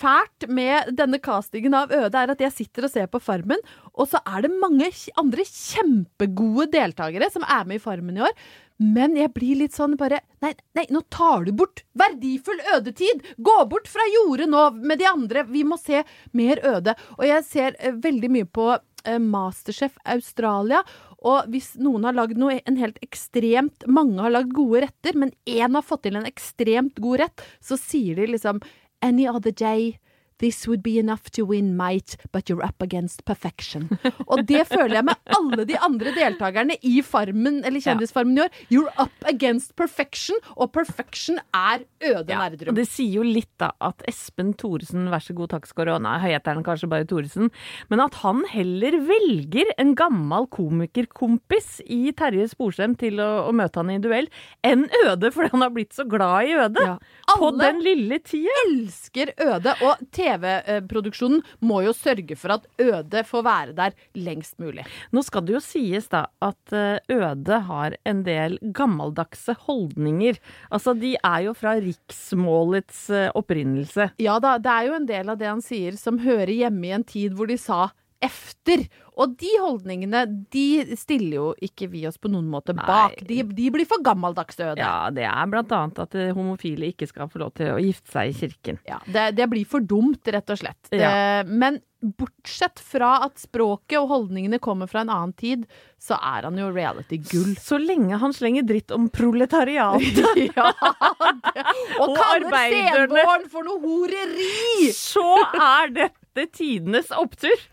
fælt 0.00 0.48
med 0.50 0.88
denne 0.98 1.20
castingen 1.22 1.76
av 1.76 1.92
Øde, 1.94 2.18
er 2.18 2.32
at 2.32 2.40
jeg 2.42 2.54
sitter 2.56 2.86
og 2.86 2.90
ser 2.90 3.06
på 3.10 3.20
Farmen, 3.22 3.60
og 3.94 4.08
så 4.10 4.18
er 4.26 4.46
det 4.46 4.56
mange 4.58 4.88
andre 5.20 5.44
kjempegode 5.46 6.70
deltakere 6.72 7.30
som 7.30 7.46
er 7.46 7.68
med 7.68 7.78
i 7.78 7.84
Farmen 7.84 8.18
i 8.18 8.24
år. 8.26 8.34
Men 8.80 9.12
jeg 9.18 9.28
blir 9.36 9.58
litt 9.60 9.76
sånn 9.76 9.98
bare 10.00 10.22
Nei, 10.40 10.54
nei, 10.72 10.86
nå 10.88 11.02
tar 11.12 11.44
du 11.44 11.52
bort 11.52 11.82
verdifull 12.00 12.62
ødetid! 12.72 13.26
Gå 13.36 13.56
bort 13.68 13.90
fra 13.92 14.06
jordet 14.08 14.46
nå 14.48 14.62
med 14.80 15.02
de 15.02 15.08
andre! 15.10 15.44
Vi 15.44 15.66
må 15.68 15.76
se 15.76 16.00
mer 16.32 16.62
øde. 16.64 16.94
Og 17.18 17.26
jeg 17.28 17.44
ser 17.44 17.76
eh, 17.76 17.92
veldig 17.92 18.30
mye 18.32 18.48
på 18.48 18.70
Masterchef 19.20 19.96
Australia. 20.04 20.82
Og 21.20 21.48
hvis 21.52 21.72
noen 21.80 22.06
har 22.08 22.16
lagd 22.16 22.38
noe 22.40 22.60
en 22.64 22.78
helt 22.80 22.96
ekstremt 23.04 23.84
Mange 23.90 24.22
har 24.24 24.32
lagd 24.32 24.54
gode 24.56 24.86
retter, 24.86 25.16
men 25.18 25.34
én 25.44 25.76
har 25.76 25.84
fått 25.84 26.06
til 26.06 26.16
en 26.16 26.28
ekstremt 26.28 27.00
god 27.02 27.24
rett, 27.24 27.44
så 27.60 27.76
sier 27.80 28.20
de 28.20 28.30
liksom 28.34 28.62
Any 29.04 29.26
other 29.28 29.52
day. 29.52 29.94
This 30.40 30.66
would 30.68 30.82
be 30.82 30.98
enough 30.98 31.28
to 31.36 31.44
win 31.44 31.76
might, 31.76 32.16
but 32.32 32.48
you're 32.48 32.64
up 32.64 32.80
against 32.82 33.24
perfection. 33.28 33.88
Og 34.26 34.42
det 34.48 34.64
føler 34.72 34.94
jeg 35.00 35.04
med 35.10 35.34
alle 35.36 35.66
de 35.68 35.76
andre 35.78 36.14
deltakerne 36.16 36.76
i 36.82 37.02
Farmen, 37.04 37.60
eller 37.68 37.82
Kjendisfarmen 37.84 38.38
i 38.38 38.44
år. 38.46 38.54
You're 38.72 38.92
up 39.02 39.12
against 39.28 39.74
perfection, 39.76 40.40
og 40.56 40.72
perfection 40.72 41.38
er 41.54 41.84
Øde 42.00 42.24
Og 42.24 42.40
Nerdrum. 42.40 42.74
det 42.78 42.86
sier 42.88 43.20
jo 43.20 43.26
litt, 43.26 43.50
da, 43.60 43.70
at 43.84 44.00
Espen 44.08 44.54
Thoresen, 44.56 45.10
vær 45.12 45.20
så 45.24 45.36
god, 45.36 45.52
takk 45.52 45.68
skal 45.68 45.90
du 45.90 45.92
ha, 45.92 45.98
nei, 46.00 46.16
heter 46.24 46.56
han 46.56 46.64
kanskje 46.64 46.88
bare 46.88 47.04
Thoresen, 47.10 47.50
men 47.92 48.00
at 48.00 48.16
han 48.22 48.40
heller 48.48 48.96
velger 49.08 49.68
en 49.80 49.92
gammel 49.98 50.48
komikerkompis 51.00 51.80
i 51.90 52.12
Terje 52.16 52.48
Sporsem 52.50 52.96
til 53.00 53.20
å, 53.22 53.28
å 53.48 53.52
møte 53.56 53.80
han 53.82 53.92
i 53.92 53.98
duell, 54.02 54.28
enn 54.66 54.86
Øde, 55.04 55.30
fordi 55.34 55.52
han 55.52 55.64
har 55.64 55.74
blitt 55.74 55.94
så 55.96 56.06
glad 56.08 56.48
i 56.48 56.56
Øde. 56.64 56.86
Ja. 56.86 56.96
På 57.36 57.50
den 57.56 57.80
lille 57.84 58.18
tida. 58.24 58.50
elsker 58.66 59.32
Øde, 59.40 59.76
og 59.86 60.00
TV-produksjonen 60.30 61.42
må 61.66 61.82
jo 61.86 61.94
sørge 61.96 62.36
for 62.38 62.56
at 62.56 62.66
Øde 62.80 63.22
får 63.26 63.44
være 63.46 63.76
der 63.76 63.96
lengst 64.18 64.58
mulig. 64.62 64.86
Nå 65.14 65.22
skal 65.26 65.44
det 65.46 65.56
jo 65.56 65.62
sies 65.64 66.08
da 66.12 66.26
at 66.44 66.74
eh, 66.76 67.00
Øde 67.10 67.60
har 67.66 67.96
en 68.08 68.22
del 68.26 68.58
gammeldagse 68.76 69.56
holdninger. 69.66 70.38
Altså, 70.70 70.94
de 70.94 71.16
er 71.16 71.46
jo 71.48 71.54
fra 71.56 71.76
riksmålets 71.80 73.02
eh, 73.10 73.30
opprinnelse. 73.36 74.10
Ja 74.22 74.38
da, 74.42 74.56
det 74.62 74.74
er 74.74 74.90
jo 74.90 74.98
en 74.98 75.08
del 75.08 75.32
av 75.32 75.40
det 75.40 75.50
han 75.50 75.64
sier 75.64 75.98
som 76.00 76.20
hører 76.22 76.52
hjemme 76.54 76.88
i 76.88 76.94
en 76.96 77.06
tid 77.06 77.36
hvor 77.36 77.50
de 77.50 77.58
sa 77.60 77.90
efter. 78.24 78.84
Og 79.20 79.34
de 79.40 79.50
holdningene, 79.60 80.22
de 80.52 80.96
stiller 80.96 81.36
jo 81.36 81.46
ikke 81.64 81.90
vi 81.92 82.06
oss 82.08 82.16
på 82.20 82.30
noen 82.32 82.48
måte 82.48 82.72
bak. 82.76 83.18
De, 83.28 83.42
de 83.44 83.68
blir 83.74 83.88
for 83.88 84.02
gammeldagse 84.04 84.70
Øde. 84.70 84.80
Ja, 84.80 85.10
det 85.12 85.26
er 85.28 85.50
blant 85.50 85.72
annet 85.76 86.00
at 86.04 86.16
eh, 86.16 86.32
homofile 86.36 86.92
ikke 86.92 87.08
skal 87.10 87.28
få 87.32 87.42
lov 87.42 87.54
til 87.58 87.74
å 87.74 87.80
gifte 87.82 88.12
seg 88.14 88.30
i 88.32 88.36
kirken. 88.36 88.80
Ja, 88.88 89.00
det, 89.08 89.30
det 89.40 89.48
blir 89.52 89.68
for 89.68 89.84
dumt, 89.84 90.24
rett 90.28 90.52
og 90.52 90.60
slett. 90.60 90.80
Det, 90.92 91.00
Men 91.48 91.80
bortsett 92.00 92.80
fra 92.80 93.18
at 93.26 93.40
språket 93.40 93.98
og 94.00 94.08
holdningene 94.08 94.60
kommer 94.62 94.88
fra 94.88 95.02
en 95.04 95.12
annen 95.12 95.34
tid, 95.36 95.66
så 96.00 96.16
er 96.16 96.46
han 96.48 96.56
jo 96.56 96.70
reality-gull. 96.72 97.52
Så 97.60 97.76
lenge 97.80 98.16
han 98.22 98.32
slenger 98.36 98.64
dritt 98.68 98.94
om 98.96 99.10
proletariat, 99.12 100.00
ja, 100.56 100.70
det, 100.72 101.66
og 102.00 102.06
Og 102.06 102.16
kaller 102.16 102.56
senvåren 102.72 103.44
for 103.52 103.68
noe 103.68 103.82
horeri! 103.84 104.88
så 104.96 105.26
er 105.52 105.92
dette 105.98 106.48
tidenes 106.56 107.12
opptur. 107.12 107.68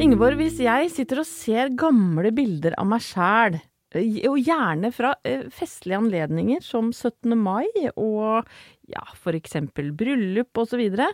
Ingeborg, 0.00 0.38
hvis 0.40 0.56
jeg 0.62 0.88
sitter 0.92 1.20
og 1.20 1.26
ser 1.28 1.72
gamle 1.76 2.30
bilder 2.32 2.72
av 2.80 2.86
meg 2.88 3.02
sjæl, 3.04 3.58
og 3.92 4.38
gjerne 4.40 4.88
fra 4.94 5.10
eh, 5.28 5.44
festlige 5.52 5.98
anledninger 6.00 6.62
som 6.64 6.88
17. 6.94 7.34
mai 7.36 7.68
og 7.92 8.48
ja, 8.88 9.02
for 9.20 9.36
eksempel 9.36 9.90
bryllup 9.96 10.56
og 10.62 10.70
så 10.70 10.80
videre, 10.80 11.10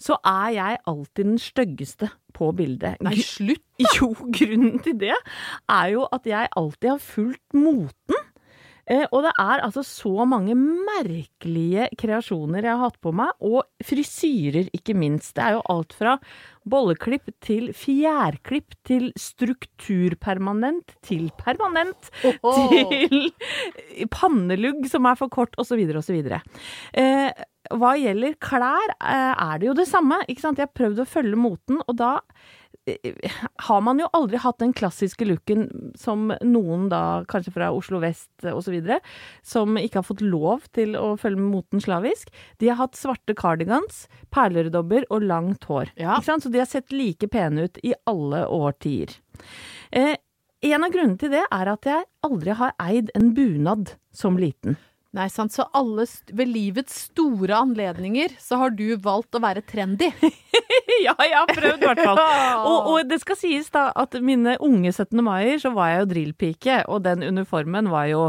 så 0.00 0.16
er 0.24 0.54
jeg 0.56 0.80
alltid 0.88 1.28
den 1.28 1.40
styggeste 1.42 2.08
på 2.34 2.48
bildet. 2.56 2.96
Nei, 3.04 3.18
slutt! 3.20 3.60
Jo, 3.98 4.12
grunnen 4.14 4.78
til 4.84 4.94
det 5.00 5.12
er 5.12 5.88
jo 5.90 6.04
at 6.14 6.26
jeg 6.30 6.46
alltid 6.54 6.92
har 6.92 7.00
fulgt 7.02 7.56
moten. 7.58 8.13
Eh, 8.90 9.06
og 9.10 9.24
det 9.24 9.32
er 9.40 9.62
altså 9.64 9.84
så 9.86 10.26
mange 10.28 10.56
merkelige 10.58 11.88
kreasjoner 12.00 12.66
jeg 12.66 12.72
har 12.74 12.82
hatt 12.82 12.98
på 13.04 13.12
meg, 13.16 13.32
og 13.44 13.64
frisyrer 13.84 14.68
ikke 14.76 14.96
minst. 14.98 15.34
Det 15.36 15.44
er 15.46 15.56
jo 15.56 15.64
alt 15.72 15.96
fra 15.96 16.18
bolleklipp 16.68 17.30
til 17.44 17.70
fjærklipp 17.76 18.76
til 18.88 19.10
strukturpermanent 19.20 20.94
til 21.04 21.28
permanent 21.40 22.10
til 22.22 23.32
pannelugg 24.12 24.86
som 24.90 25.08
er 25.08 25.18
for 25.20 25.32
kort, 25.32 25.56
osv., 25.60 25.80
osv. 26.00 26.20
Eh, 26.96 27.44
hva 27.72 27.94
gjelder 27.96 28.36
klær, 28.44 28.96
eh, 29.00 29.32
er 29.32 29.60
det 29.60 29.70
jo 29.70 29.76
det 29.76 29.88
samme. 29.88 30.20
ikke 30.28 30.44
sant? 30.44 30.60
Jeg 30.60 30.68
har 30.68 30.76
prøvd 30.76 31.00
å 31.04 31.08
følge 31.08 31.40
moten, 31.40 31.80
og 31.88 31.96
da 31.96 32.18
har 33.66 33.80
man 33.80 34.00
jo 34.00 34.08
aldri 34.12 34.38
hatt 34.42 34.58
den 34.60 34.74
klassiske 34.76 35.24
looken 35.24 35.68
som 35.96 36.28
noen 36.44 36.88
da, 36.92 37.24
kanskje 37.30 37.54
fra 37.54 37.70
Oslo 37.72 38.00
vest 38.02 38.44
osv., 38.50 38.76
som 39.46 39.78
ikke 39.80 40.02
har 40.02 40.06
fått 40.06 40.24
lov 40.24 40.66
til 40.76 40.96
å 41.00 41.14
følge 41.20 41.40
med 41.40 41.52
moten 41.54 41.84
slavisk. 41.84 42.32
De 42.60 42.68
har 42.68 42.80
hatt 42.82 42.98
svarte 42.98 43.36
cardigans, 43.38 44.04
perleredobber 44.34 45.08
og 45.08 45.24
langt 45.24 45.64
hår. 45.70 45.94
Ja. 46.00 46.20
Så 46.20 46.52
de 46.52 46.60
har 46.60 46.68
sett 46.68 46.92
like 46.92 47.28
pene 47.32 47.68
ut 47.68 47.80
i 47.82 47.94
alle 48.10 48.44
årtier. 48.52 49.16
Eh, 49.90 50.16
en 50.64 50.84
av 50.84 50.92
grunnene 50.92 51.20
til 51.20 51.32
det 51.32 51.44
er 51.44 51.70
at 51.72 51.88
jeg 51.88 52.08
aldri 52.24 52.56
har 52.56 52.76
eid 52.80 53.12
en 53.16 53.32
bunad 53.36 53.96
som 54.14 54.36
liten. 54.40 54.78
Nei, 55.14 55.28
sant. 55.30 55.54
Så 55.54 55.66
alle 55.76 56.06
ved 56.34 56.50
livets 56.50 57.04
store 57.06 57.54
anledninger 57.54 58.34
så 58.42 58.58
har 58.64 58.74
du 58.74 58.96
valgt 59.02 59.36
å 59.38 59.42
være 59.42 59.62
trendy. 59.66 60.08
ja, 61.06 61.14
jeg 61.14 61.36
har 61.36 61.52
prøvd 61.52 61.84
i 61.84 61.90
hvert 61.90 62.02
fall. 62.02 62.22
Og, 62.70 62.88
og 62.90 63.10
det 63.10 63.20
skal 63.22 63.38
sies 63.38 63.70
da 63.74 63.88
at 63.94 64.16
mine 64.24 64.56
unge 64.64 64.90
17. 64.90 65.20
maier 65.24 65.60
så 65.62 65.70
var 65.74 65.92
jeg 65.92 66.02
jo 66.02 66.10
drillpike, 66.14 66.80
og 66.90 67.04
den 67.06 67.22
uniformen 67.26 67.90
var 67.92 68.08
jo 68.10 68.24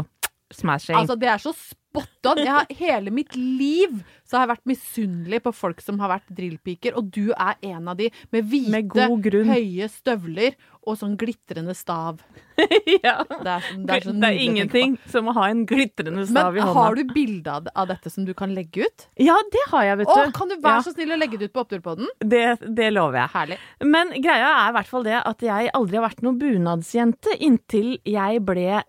smashing. 0.54 0.94
Altså, 0.98 1.16
det 1.18 1.30
er 1.32 1.42
så 1.42 1.52
spot 1.56 2.30
on. 2.30 2.38
Jeg 2.38 2.52
har, 2.52 2.70
hele 2.78 3.10
mitt 3.14 3.34
liv 3.34 3.98
så 4.26 4.38
har 4.38 4.46
jeg 4.46 4.52
vært 4.54 4.70
misunnelig 4.70 5.40
på 5.42 5.52
folk 5.54 5.82
som 5.82 5.98
har 6.02 6.12
vært 6.16 6.30
drillpiker, 6.38 6.96
og 6.98 7.10
du 7.14 7.32
er 7.32 7.58
en 7.72 7.90
av 7.90 7.98
de 7.98 8.10
med 8.34 8.46
hvite, 8.50 8.70
Med 8.76 9.38
høye 9.50 9.88
støvler 9.90 10.54
og 10.86 10.96
sånn 11.00 11.16
glitrende 11.20 11.74
stav. 11.76 12.22
ja. 13.04 13.18
Det 13.28 13.50
er, 13.52 13.64
sånn, 13.66 13.84
Det 13.84 13.96
er, 13.98 14.04
sånn 14.06 14.22
det 14.22 14.30
er, 14.30 14.40
ingenting 14.46 14.96
som 15.12 15.28
å 15.28 15.34
ha 15.36 15.48
en 15.52 15.64
glitrende 15.68 16.24
stav 16.24 16.46
stav 16.46 16.56
i 16.56 16.62
Men 16.62 16.74
har 16.76 16.96
du 16.96 17.02
bilde 17.10 17.56
av, 17.74 17.88
dette 17.90 18.10
som 18.12 18.26
du 18.26 18.32
kan 18.38 18.54
legge 18.54 18.86
ut? 18.86 19.06
Ja, 19.20 19.36
det 19.52 19.64
har 19.72 19.86
jeg, 19.90 19.98
vet 20.02 20.12
Å, 20.12 20.18
du. 20.26 20.32
kan 20.36 20.48
du 20.52 20.56
være 20.56 20.78
Ja. 20.78 20.84
så 20.86 20.94
snill 20.94 21.12
å 21.12 21.18
legge 21.18 21.38
det 21.40 21.50
ut 21.50 21.54
på 21.56 21.64
Oppturpodden? 21.64 22.08
Det, 22.20 22.44
det 22.62 22.90
lover 22.94 23.20
jeg. 23.24 23.32
Herlig. 23.34 23.58
Men 23.84 24.14
greia 24.16 24.52
er 24.62 24.70
i 24.70 24.76
hvert 24.78 24.92
fall 24.92 25.06
det 25.06 25.18
at 25.22 25.42
jeg 25.42 25.70
aldri 25.74 26.00
har 26.00 26.08
vært 26.08 26.22
noen 26.26 26.38
bunadsjente 26.40 27.36
inntil 27.40 27.98
jeg 28.06 28.42
ble 28.46 28.82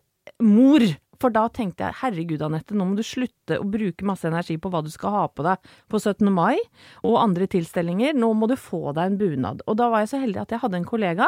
mor. 0.44 0.86
For 1.20 1.34
da 1.34 1.48
tenkte 1.50 1.88
jeg 1.88 1.98
herregud 2.02 2.42
Anette, 2.46 2.76
nå 2.78 2.86
må 2.86 2.96
du 2.98 3.04
slutte 3.06 3.58
å 3.62 3.66
bruke 3.66 4.06
masse 4.06 4.28
energi 4.30 4.58
på 4.62 4.70
hva 4.70 4.84
du 4.86 4.90
skal 4.94 5.14
ha 5.16 5.24
på 5.28 5.44
deg 5.48 5.58
på 5.90 5.98
17. 6.00 6.28
mai 6.34 6.58
og 7.04 7.16
andre 7.22 7.48
tilstelninger. 7.50 8.14
Nå 8.14 8.32
må 8.38 8.48
du 8.52 8.56
få 8.60 8.94
deg 8.94 9.12
en 9.14 9.18
bunad. 9.18 9.64
Og 9.68 9.78
da 9.80 9.88
var 9.90 10.04
jeg 10.04 10.12
så 10.14 10.22
heldig 10.22 10.42
at 10.44 10.54
jeg 10.54 10.62
hadde 10.62 10.78
en 10.82 10.86
kollega 10.88 11.28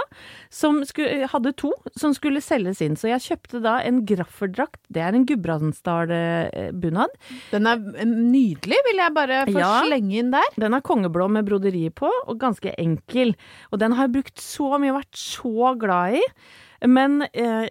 som 0.53 0.81
skulle, 0.85 1.25
hadde 1.31 1.53
to 1.57 1.71
som 1.97 2.13
skulle 2.13 2.41
selges 2.43 2.81
inn. 2.85 2.95
Så 2.99 3.09
jeg 3.09 3.25
kjøpte 3.25 3.61
da 3.65 3.79
en 3.87 4.03
grafferdrakt. 4.05 4.81
Det 4.93 5.01
er 5.01 5.17
en 5.17 5.25
Gudbrandsdal-bunad. 5.29 7.09
Den 7.51 7.67
er 7.69 7.81
nydelig, 8.05 8.79
vil 8.87 9.01
jeg 9.03 9.13
bare 9.15 9.43
få 9.49 9.57
Ja. 9.59 9.81
slenge 9.85 10.19
inn 10.19 10.31
der. 10.31 10.45
Den 10.59 10.73
er 10.73 10.81
kongeblå 10.81 11.29
med 11.29 11.45
broderi 11.45 11.89
på, 11.89 12.09
og 12.27 12.39
ganske 12.39 12.73
enkel. 12.77 13.35
Og 13.71 13.79
den 13.79 13.93
har 13.93 14.07
jeg 14.07 14.13
brukt 14.21 14.37
så 14.37 14.79
mye 14.79 14.91
og 14.93 15.01
vært 15.03 15.15
så 15.15 15.77
glad 15.79 16.13
i. 16.19 16.23
Men 16.87 17.23
eh, 17.33 17.67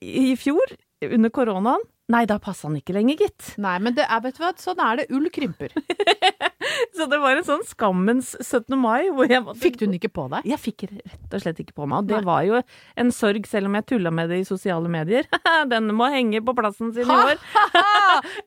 i 0.00 0.34
fjor, 0.36 0.64
under 1.02 1.30
koronaen, 1.30 1.80
nei, 2.12 2.24
da 2.30 2.36
passa 2.42 2.68
han 2.68 2.76
ikke 2.78 2.94
lenger, 2.96 3.16
gitt. 3.26 3.52
Nei, 3.62 3.76
men 3.82 3.94
det 3.96 4.04
er, 4.06 4.20
vet 4.24 4.36
du 4.38 4.42
hva, 4.44 4.52
sånn 4.60 4.80
er 4.82 5.02
det. 5.02 5.08
Ull 5.16 5.26
krymper. 5.34 5.72
Så 6.96 7.04
det 7.08 7.18
var 7.20 7.36
en 7.38 7.44
sånn 7.46 7.62
skammens 7.68 8.32
17. 8.42 8.74
mai 8.80 9.06
hvor 9.14 9.28
jeg 9.30 9.42
måtte 9.44 9.60
Fikk 9.62 9.76
du 9.78 9.84
den 9.86 9.94
ikke 9.98 10.10
på 10.12 10.24
deg? 10.32 10.44
Jeg 10.48 10.58
fikk 10.60 10.84
rett 10.90 11.34
og 11.36 11.42
slett 11.42 11.60
ikke 11.62 11.74
på 11.76 11.86
meg. 11.88 12.02
Og 12.04 12.08
det 12.10 12.16
Nei. 12.18 12.26
var 12.26 12.42
jo 12.48 12.60
en 13.00 13.12
sorg, 13.14 13.46
selv 13.48 13.68
om 13.70 13.76
jeg 13.78 13.86
tulla 13.92 14.10
med 14.14 14.30
det 14.32 14.40
i 14.42 14.46
sosiale 14.48 14.90
medier. 14.92 15.28
Den 15.72 15.88
må 15.96 16.08
henge 16.12 16.40
på 16.44 16.54
plassen 16.58 16.90
sin 16.96 17.08
i 17.08 17.16
år. 17.30 17.40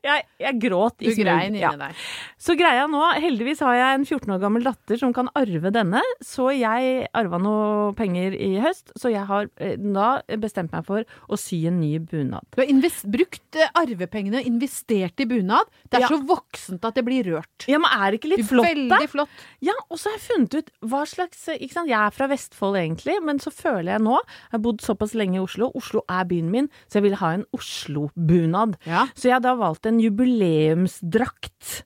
jeg, 0.04 0.26
jeg 0.42 0.58
gråt 0.62 1.04
i 1.06 1.14
grein 1.18 1.50
inni 1.54 1.62
Ja. 1.62 1.72
deg. 1.80 1.96
Så 2.40 2.54
greia 2.58 2.86
nå, 2.90 3.00
heldigvis 3.22 3.62
har 3.64 3.76
jeg 3.78 3.98
en 4.00 4.06
14 4.08 4.34
år 4.36 4.42
gammel 4.44 4.66
datter 4.66 5.00
som 5.00 5.14
kan 5.16 5.30
arve 5.38 5.72
denne, 5.74 6.02
så 6.24 6.50
jeg 6.54 7.06
arva 7.16 7.40
noe 7.42 7.90
penger 7.98 8.36
i 8.36 8.52
høst, 8.62 8.92
så 9.00 9.10
jeg 9.12 9.26
har 9.28 9.48
eh, 9.60 9.76
da 9.80 10.10
bestemt 10.40 10.72
meg 10.74 10.86
for 10.88 11.06
å 11.28 11.38
sy 11.40 11.62
en 11.70 11.80
ny 11.82 11.96
bunad. 12.02 12.46
Du 12.54 12.62
har 12.62 12.70
invest 12.72 13.08
brukt 13.10 13.49
eh, 13.56 13.68
arvepengene, 13.74 14.42
investert 14.46 15.18
i 15.20 15.24
bunad. 15.26 15.66
Det 15.90 15.98
er 15.98 16.00
Ja. 16.00 16.08
så 16.08 16.20
voksent 16.26 16.84
at 16.84 16.94
det 16.94 17.04
blir 17.04 17.24
rørt. 17.24 17.66
Ja, 17.68 17.78
men 17.78 17.90
er 17.90 18.10
det 18.12 18.20
ikke 18.20 18.36
litt 18.36 18.46
flott, 18.46 18.66
da? 18.88 18.98
Veldig 18.98 19.08
flott. 19.10 19.28
Ja, 19.60 19.72
og 19.90 19.98
så 19.98 20.10
har 20.10 20.18
jeg 20.18 20.26
funnet 20.28 20.54
ut 20.54 20.70
hva 20.82 21.02
slags 21.06 21.48
ikke 21.48 21.72
sant? 21.72 21.88
Jeg 21.88 21.98
er 21.98 22.10
fra 22.10 22.26
Vestfold 22.28 22.76
egentlig, 22.76 23.22
men 23.24 23.38
så 23.38 23.50
føler 23.52 23.92
jeg 23.96 24.00
nå 24.02 24.18
Jeg 24.20 24.52
har 24.52 24.58
bodd 24.60 24.80
såpass 24.80 25.14
lenge 25.14 25.36
i 25.36 25.42
Oslo. 25.44 25.70
Oslo 25.74 26.02
er 26.08 26.24
byen 26.24 26.50
min, 26.50 26.68
så 26.88 27.00
jeg 27.00 27.02
vil 27.10 27.16
ha 27.16 27.32
en 27.34 27.44
Oslo-bunad. 27.52 28.76
Ja. 28.86 29.06
Så 29.14 29.28
jeg 29.28 29.32
har 29.32 29.40
da 29.40 29.54
valgt 29.56 29.86
en 29.86 29.98
jubileumsdrakt. 30.00 31.82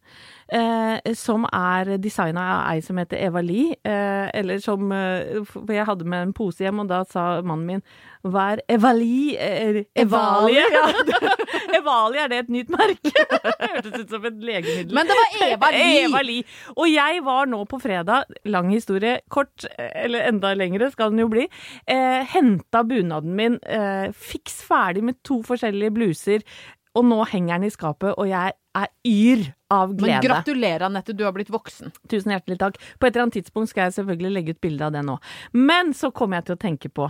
Eh, 0.54 1.14
som 1.18 1.49
er 1.50 1.96
designa 1.99 2.42
av 2.52 2.58
ei 2.70 2.82
som 2.84 2.99
heter 3.00 3.18
Eva 3.26 3.40
Lie. 3.42 3.75
Eh, 3.82 4.28
eller 4.38 4.61
som 4.62 4.92
eh, 4.94 5.40
For 5.49 5.73
jeg 5.75 5.87
hadde 5.88 6.06
med 6.06 6.28
en 6.28 6.34
pose 6.37 6.62
hjem, 6.62 6.84
og 6.84 6.90
da 6.92 7.00
sa 7.11 7.25
mannen 7.42 7.64
min 7.66 7.82
Hva 8.23 8.44
er 8.52 8.62
Evali? 8.76 9.34
Evalie? 9.34 10.62
Ja. 10.70 10.84
Evalie, 11.80 12.23
er 12.23 12.30
det 12.30 12.38
et 12.44 12.52
nytt 12.54 12.70
merke? 12.73 13.25
Hørtes 13.64 13.96
ut 13.99 14.14
som 14.14 14.28
et 14.30 14.38
legemiddel. 14.46 14.94
Men 14.94 15.11
det 15.11 15.18
var 15.18 15.34
Eva 15.49 15.73
Evali. 16.04 16.38
Og 16.76 16.87
jeg 16.92 17.25
var 17.26 17.50
nå 17.50 17.64
på 17.70 17.80
fredag, 17.82 18.30
lang 18.46 18.70
historie, 18.73 19.18
kort, 19.32 19.66
eller 19.78 20.28
enda 20.28 20.54
lengre 20.54 20.92
skal 20.94 21.11
den 21.11 21.25
jo 21.25 21.32
bli, 21.32 21.49
eh, 21.90 22.23
henta 22.30 22.84
bunaden 22.87 23.34
min 23.34 23.58
eh, 23.66 24.06
fiks 24.14 24.62
ferdig 24.68 25.02
med 25.11 25.18
to 25.26 25.42
forskjellige 25.46 25.94
bluser. 25.99 26.46
Og 26.94 27.06
nå 27.08 27.18
henger 27.30 27.58
den 27.58 27.68
i 27.68 27.72
skapet, 27.74 28.14
og 28.14 28.28
jeg 28.30 28.54
er 28.74 28.90
yr 29.08 29.44
av 29.74 29.94
glede. 29.94 30.20
Men 30.20 30.26
gratulerer, 30.26 30.86
Anette, 30.88 31.14
du 31.16 31.24
har 31.26 31.34
blitt 31.36 31.50
voksen. 31.52 31.92
Tusen 32.10 32.34
hjertelig 32.34 32.58
takk. 32.60 32.78
På 32.98 33.08
et 33.08 33.14
eller 33.14 33.26
annet 33.26 33.38
tidspunkt 33.40 33.72
skal 33.72 33.88
jeg 33.88 33.96
selvfølgelig 33.98 34.32
legge 34.34 34.54
ut 34.54 34.62
bilde 34.64 34.86
av 34.86 34.94
det 34.94 35.02
nå. 35.06 35.16
Men 35.58 35.94
så 35.96 36.12
kommer 36.14 36.40
jeg 36.40 36.48
til 36.48 36.56
å 36.56 36.62
tenke 36.64 36.90
på 36.94 37.08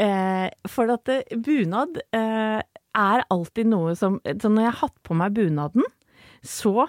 eh, 0.00 0.48
For 0.70 0.92
at 0.92 1.12
eh, 1.12 1.36
bunad 1.44 2.00
eh, 2.16 2.60
er 2.60 3.24
alltid 3.32 3.70
noe 3.72 3.94
som 3.98 4.20
Så 4.22 4.50
når 4.50 4.66
jeg 4.66 4.72
har 4.72 4.80
hatt 4.84 4.96
på 5.06 5.16
meg 5.18 5.34
bunaden, 5.36 5.88
så 6.44 6.88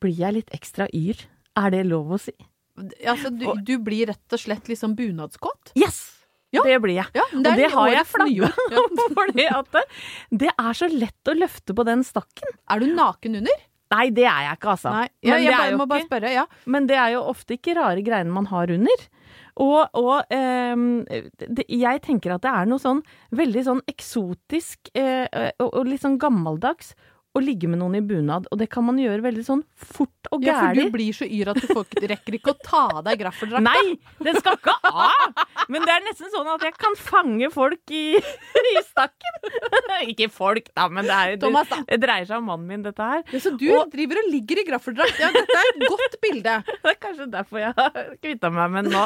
blir 0.00 0.20
jeg 0.20 0.36
litt 0.36 0.52
ekstra 0.56 0.90
yr. 0.92 1.24
Er 1.56 1.72
det 1.72 1.86
lov 1.88 2.12
å 2.12 2.20
si? 2.20 2.36
Altså, 3.08 3.32
du, 3.32 3.48
du 3.64 3.78
blir 3.80 4.10
rett 4.12 4.36
og 4.36 4.42
slett 4.42 4.68
liksom 4.68 4.92
bunadskåt? 4.98 5.72
Yes! 5.80 6.15
Ja. 6.54 6.62
Det 6.62 6.76
blir 6.82 6.94
jeg. 6.94 7.10
Ja, 7.16 7.24
det 7.32 7.40
og 7.40 7.58
det 7.58 7.70
har 7.72 7.92
jeg 7.92 8.08
flagga. 8.08 8.50
Ja. 8.72 8.84
fordi 9.18 9.46
at 9.50 9.80
det, 10.30 10.52
er 10.52 10.76
så 10.78 10.88
lett 10.92 11.30
å 11.30 11.34
løfte 11.36 11.74
på 11.76 11.86
den 11.88 12.04
stakken. 12.06 12.54
Er 12.70 12.82
du 12.82 12.92
naken 12.94 13.40
under? 13.42 13.64
Nei, 13.94 14.06
det 14.14 14.24
er 14.26 14.48
jeg 14.48 14.58
ikke, 14.58 14.72
altså. 14.74 14.92
Nei, 14.94 15.08
Men 15.26 15.44
jeg, 15.44 15.58
bare, 15.58 15.76
må 15.78 15.86
bare 15.90 16.06
spørre. 16.06 16.32
Ja. 16.34 16.46
Men 16.70 16.88
det 16.90 16.96
er 16.98 17.12
jo 17.14 17.26
ofte 17.30 17.54
ikke 17.54 17.76
rare 17.78 18.02
greiene 18.06 18.34
man 18.34 18.48
har 18.50 18.72
under. 18.74 19.04
Og, 19.62 19.94
og 19.96 20.34
ehm, 20.34 21.04
det, 21.40 21.64
jeg 21.72 22.02
tenker 22.04 22.34
at 22.34 22.44
det 22.44 22.52
er 22.52 22.66
noe 22.68 22.82
sånn 22.82 23.00
veldig 23.36 23.62
sånn 23.64 23.84
eksotisk 23.88 24.90
eh, 24.98 25.24
og, 25.62 25.70
og 25.70 25.86
litt 25.88 26.02
sånn 26.02 26.18
gammeldags 26.20 26.92
å 27.36 27.42
ligge 27.42 27.68
med 27.70 27.80
noen 27.82 27.98
i 27.98 28.02
bunad. 28.04 28.48
Og 28.50 28.60
det 28.60 28.68
kan 28.72 28.86
man 28.86 28.98
gjøre 29.00 29.24
veldig 29.26 29.44
sånn 29.46 29.62
fort 29.76 30.12
og 30.34 30.42
ja, 30.42 30.56
for 30.58 30.74
du 30.74 30.90
blir 30.94 31.14
så 31.14 31.26
yr 31.28 31.52
at 31.52 31.60
du 31.62 31.68
får, 31.70 31.86
rekker 32.10 32.36
ikke 32.38 32.54
å 32.54 32.58
ta 32.64 32.82
av 32.98 33.02
deg 33.06 33.20
graffeldrakta. 33.20 33.62
Nei, 33.62 33.96
den 34.26 34.38
skal 34.40 34.56
ikke 34.58 34.74
av! 34.90 35.44
Men 35.70 35.84
det 35.86 35.92
er 35.94 36.02
nesten 36.06 36.30
sånn 36.32 36.48
at 36.50 36.64
jeg 36.66 36.74
kan 36.78 36.96
fange 36.98 37.48
folk 37.54 37.92
i, 37.94 38.18
i 38.18 38.82
stakken. 38.86 39.38
ikke 40.12 40.28
folk, 40.32 40.70
da, 40.76 40.88
men 40.92 41.06
det, 41.06 41.14
er, 41.16 41.38
Thomas, 41.42 41.70
da. 41.70 41.80
det, 41.82 41.94
det 41.94 42.00
dreier 42.06 42.28
seg 42.28 42.40
om 42.40 42.50
mannen 42.50 42.66
min, 42.70 42.84
dette 42.86 43.06
her. 43.06 43.22
Ja, 43.32 43.40
så 43.42 43.52
du 43.58 43.66
Og- 43.76 43.90
driver 43.92 44.20
og 44.22 44.30
ligger 44.32 44.62
i 44.62 44.66
graffeldrakt. 44.68 45.20
Ja, 45.22 45.30
dette 45.34 45.60
er 45.60 45.70
et 45.72 45.86
godt 45.86 46.18
bilde. 46.22 46.56
Det 46.86 46.92
er 46.92 46.98
kanskje 47.02 47.24
derfor 47.32 47.58
jeg 47.58 47.72
har 47.74 47.96
kvitta 48.22 48.48
meg 48.54 48.70
med 48.70 48.86
den 48.86 48.94
nå. 48.94 49.02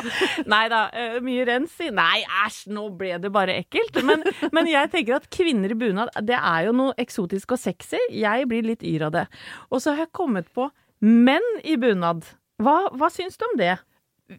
Nei 0.51 0.63
da, 0.73 0.81
eh, 0.97 1.15
mye 1.25 1.45
rens 1.49 1.73
i. 1.81 1.89
Nei, 1.95 2.21
æsj, 2.45 2.59
nå 2.77 2.83
ble 2.99 3.15
det 3.23 3.31
bare 3.33 3.55
ekkelt. 3.63 3.97
Men, 4.05 4.25
men 4.53 4.69
jeg 4.69 4.91
tenker 4.93 5.17
at 5.17 5.29
kvinner 5.33 5.73
i 5.73 5.79
bunad, 5.81 6.13
det 6.29 6.37
er 6.37 6.67
jo 6.69 6.75
noe 6.77 6.95
eksotisk 7.01 7.55
og 7.57 7.61
sexy. 7.63 8.01
Jeg 8.21 8.49
blir 8.51 8.67
litt 8.67 8.85
yr 8.87 9.09
av 9.09 9.15
det. 9.17 9.27
Og 9.71 9.83
så 9.83 9.95
har 9.95 10.07
jeg 10.07 10.17
kommet 10.17 10.51
på 10.57 10.69
menn 11.01 11.47
i 11.65 11.77
bunad. 11.81 12.27
Hva, 12.61 12.77
hva 12.93 13.09
syns 13.13 13.41
du 13.41 13.47
om 13.49 13.57
det? 13.61 13.75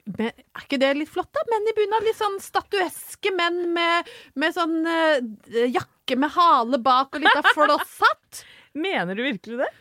Men 0.05 0.29
er 0.29 0.63
ikke 0.63 0.79
det 0.79 0.91
litt 0.95 1.11
flott, 1.11 1.31
da? 1.35 1.43
Menn 1.51 1.67
i 1.67 1.75
bunad. 1.75 2.05
Litt 2.05 2.19
sånn 2.19 2.39
statueske 2.43 3.33
menn 3.35 3.63
med, 3.75 4.11
med 4.39 4.55
sånn 4.55 4.81
uh, 4.88 5.17
jakke 5.65 6.17
med 6.19 6.31
hale 6.35 6.79
bak 6.81 7.17
og 7.17 7.25
litt 7.25 7.39
av 7.39 7.50
flosshatt. 7.55 8.43
Mener 8.85 9.17
du 9.17 9.25
virkelig 9.25 9.63
det? 9.65 9.71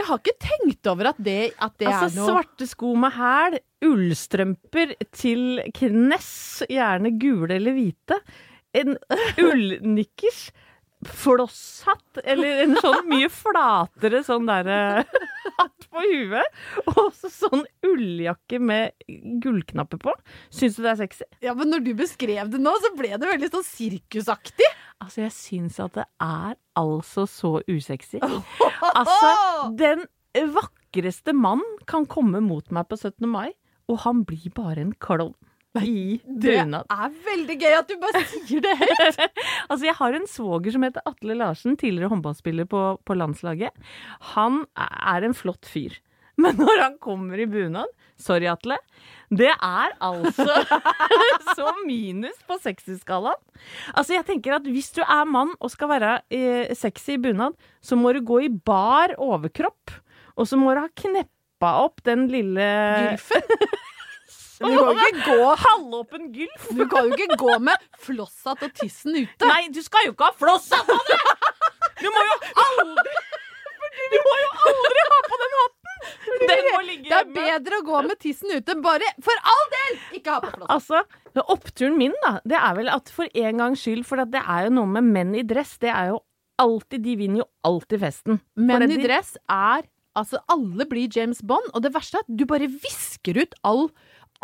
Jeg 0.00 0.08
har 0.08 0.20
ikke 0.22 0.40
tenkt 0.40 0.88
over 0.88 1.10
at 1.10 1.18
det, 1.20 1.40
at 1.60 1.74
det 1.76 1.90
altså 1.90 2.06
er 2.06 2.14
noe 2.16 2.28
svarte 2.30 2.66
sko 2.70 2.94
med 2.96 3.12
hæl, 3.12 3.58
ullstrømper 3.84 4.94
til 5.12 5.60
kness, 5.76 6.30
gjerne 6.72 7.12
gule 7.20 7.58
eller 7.58 7.76
hvite. 7.76 8.16
En 8.80 8.96
ullnikkers. 9.50 10.46
Flosshatt, 11.06 12.20
eller 12.28 12.64
en 12.66 12.74
sånn 12.76 13.06
mye 13.08 13.30
flatere 13.32 14.20
sånn 14.26 14.44
derre 14.48 15.04
hatt 15.56 15.86
på 15.88 16.02
huet. 16.04 16.58
Og 16.92 17.08
så 17.16 17.30
sånn 17.32 17.64
ulljakke 17.86 18.60
med 18.60 18.92
gullknapper 19.42 20.00
på. 20.02 20.14
Syns 20.52 20.76
du 20.76 20.84
det 20.84 20.92
er 20.92 21.00
sexy? 21.00 21.28
Ja, 21.44 21.54
men 21.56 21.72
når 21.72 21.84
du 21.86 21.92
beskrev 21.98 22.52
det 22.52 22.60
nå, 22.60 22.74
så 22.84 22.92
ble 22.98 23.14
det 23.16 23.30
veldig 23.30 23.50
sånn 23.54 23.66
sirkusaktig. 23.66 24.68
Altså, 25.00 25.22
jeg 25.24 25.32
syns 25.36 25.80
at 25.80 25.96
det 25.96 26.06
er 26.20 26.56
altså 26.80 27.26
så 27.30 27.56
usexy. 27.70 28.20
Altså, 28.90 29.28
den 29.76 30.02
vakreste 30.54 31.32
mann 31.36 31.60
kan 31.88 32.06
komme 32.10 32.40
mot 32.44 32.70
meg 32.74 32.88
på 32.90 32.96
17. 32.98 33.26
mai, 33.28 33.52
og 33.92 34.02
han 34.04 34.24
blir 34.28 34.50
bare 34.56 34.82
en 34.82 34.94
klovn. 35.00 35.36
I 35.78 36.18
Det 36.26 36.56
er 36.58 37.12
veldig 37.24 37.56
gøy 37.60 37.74
at 37.78 37.90
du 37.90 37.94
bare 38.02 38.22
sier 38.26 38.62
det 38.64 38.72
høyt. 38.80 39.20
Altså, 39.70 39.84
jeg 39.86 39.94
har 40.00 40.16
en 40.18 40.26
svoger 40.26 40.74
som 40.74 40.82
heter 40.82 41.04
Atle 41.06 41.36
Larsen, 41.38 41.76
tidligere 41.78 42.10
håndballspiller 42.10 42.66
på, 42.70 42.80
på 43.06 43.14
landslaget. 43.14 43.70
Han 44.34 44.64
er 44.74 45.28
en 45.28 45.36
flott 45.36 45.68
fyr. 45.70 45.94
Men 46.40 46.56
når 46.58 46.82
han 46.82 46.94
kommer 47.02 47.38
i 47.38 47.46
bunad 47.50 47.90
Sorry, 48.20 48.44
Atle. 48.50 48.76
Det 49.32 49.48
er 49.48 49.94
altså 50.04 50.44
så 51.56 51.70
minus 51.86 52.36
på 52.44 52.58
sexy-skalaen. 52.60 53.38
Altså, 53.94 54.18
jeg 54.18 54.26
tenker 54.28 54.58
at 54.58 54.66
hvis 54.68 54.90
du 54.96 55.00
er 55.06 55.24
mann 55.24 55.54
og 55.56 55.72
skal 55.72 55.88
være 55.94 56.10
eh, 56.28 56.68
sexy 56.76 57.14
i 57.14 57.20
bunad, 57.22 57.56
så 57.80 57.96
må 57.96 58.12
du 58.12 58.20
gå 58.26 58.42
i 58.44 58.50
bar 58.52 59.14
overkropp. 59.16 59.94
Og 60.36 60.50
så 60.50 60.58
må 60.60 60.74
du 60.76 60.82
ha 60.82 60.90
kneppa 61.00 61.72
opp 61.86 62.04
den 62.04 62.26
lille 62.32 62.66
Gylfen. 63.14 63.48
Du 64.60 64.66
kan 64.68 64.92
jo 64.92 65.08
ikke 65.08 65.24
gå 65.24 65.50
Halvåpen 65.64 66.26
gylf. 66.34 66.68
Du 66.76 66.82
kan 66.90 67.08
jo 67.08 67.16
ikke 67.16 67.36
gå 67.40 67.56
med 67.64 67.84
flosshatt 68.04 68.64
og 68.66 68.72
tissen 68.76 69.16
ute. 69.16 69.48
Nei, 69.48 69.68
du 69.72 69.80
skal 69.84 70.04
jo 70.08 70.12
ikke 70.14 70.28
ha 70.28 70.36
flosshatt 70.36 70.88
på 70.88 70.96
det! 71.08 71.20
Du 72.00 72.08
må 72.12 72.22
jo 72.24 72.34
aldri 72.64 73.14
Du 74.10 74.16
må 74.24 74.34
jo 74.40 74.50
aldri 74.70 75.04
ha 75.12 75.18
på 75.26 75.38
den 75.42 75.56
hatten! 75.60 75.78
Den 76.50 76.68
må 76.72 76.80
ligge 76.86 77.08
Det 77.10 77.16
er 77.18 77.30
bedre 77.34 77.80
å 77.80 77.84
gå 77.88 78.02
med 78.06 78.20
tissen 78.22 78.52
ute. 78.52 78.76
Bare 78.84 79.08
for 79.24 79.46
all 79.52 79.64
del 79.76 79.98
ikke 80.20 80.34
ha 80.36 80.42
på 80.44 80.52
flosshatt. 80.54 80.74
Altså, 80.76 81.44
oppturen 81.56 81.96
min, 82.00 82.16
da, 82.24 82.34
det 82.48 82.58
er 82.60 82.76
vel 82.78 82.90
at 82.92 83.12
for 83.14 83.28
en 83.44 83.62
gangs 83.64 83.84
skyld 83.84 84.04
For 84.08 84.24
det 84.28 84.42
er 84.44 84.68
jo 84.68 84.74
noe 84.80 84.92
med 84.98 85.08
menn 85.08 85.32
i 85.40 85.44
dress. 85.46 85.76
Det 85.80 85.92
er 85.92 86.12
jo 86.14 86.20
alltid 86.60 87.04
De 87.06 87.16
vinner 87.16 87.42
jo 87.44 87.48
alltid 87.64 88.04
festen. 88.04 88.40
Menn 88.60 88.84
i 88.90 89.00
dress 89.00 89.36
er 89.48 89.88
Altså, 90.18 90.40
alle 90.50 90.84
blir 90.90 91.06
James 91.14 91.38
Bond, 91.46 91.68
og 91.70 91.84
det 91.84 91.92
verste 91.94 92.18
er 92.18 92.24
at 92.24 92.32
du 92.34 92.42
bare 92.50 92.66
visker 92.66 93.38
ut 93.38 93.52
all, 93.62 93.84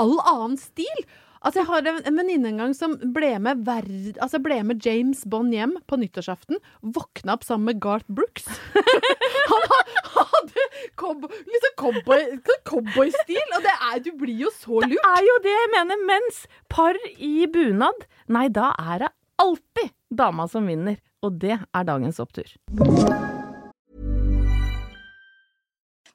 all 0.03 0.19
annen 0.23 0.57
stil. 0.61 1.07
Altså, 1.47 1.61
Jeg 1.61 1.67
har 1.69 1.87
en, 1.87 1.99
en 2.09 2.17
venninne 2.19 2.49
en 2.51 2.57
gang 2.63 2.73
som 2.75 2.97
ble 3.15 3.35
med, 3.39 3.61
verd, 3.67 4.17
altså 4.25 4.41
ble 4.43 4.57
med 4.67 4.81
James 4.83 5.21
Bond 5.31 5.55
hjem 5.55 5.77
på 5.87 5.99
nyttårsaften. 6.01 6.59
Våkna 6.83 7.37
opp 7.37 7.45
sammen 7.47 7.69
med 7.71 7.81
Garth 7.85 8.09
Brooks. 8.09 8.49
Han 9.51 9.69
hadde 10.17 10.65
cowboy, 10.99 11.31
liksom 11.53 11.77
cowboy- 11.79 12.41
cowboystil, 12.67 13.55
og 13.59 13.63
det 13.69 13.77
er, 13.77 14.01
du 14.03 14.11
blir 14.19 14.43
jo 14.47 14.51
så 14.57 14.81
lurt. 14.83 14.97
Det 14.97 15.13
er 15.13 15.29
jo 15.29 15.39
det 15.45 15.55
jeg 15.55 15.73
mener. 15.77 16.03
Mens 16.09 16.43
par 16.73 16.99
i 17.19 17.47
bunad, 17.53 18.09
nei, 18.33 18.49
da 18.49 18.73
er 18.81 19.07
det 19.07 19.13
alltid 19.43 19.93
dama 20.11 20.49
som 20.51 20.67
vinner. 20.67 20.99
Og 21.25 21.39
det 21.43 21.57
er 21.61 21.87
dagens 21.89 22.19
opptur. 22.23 22.49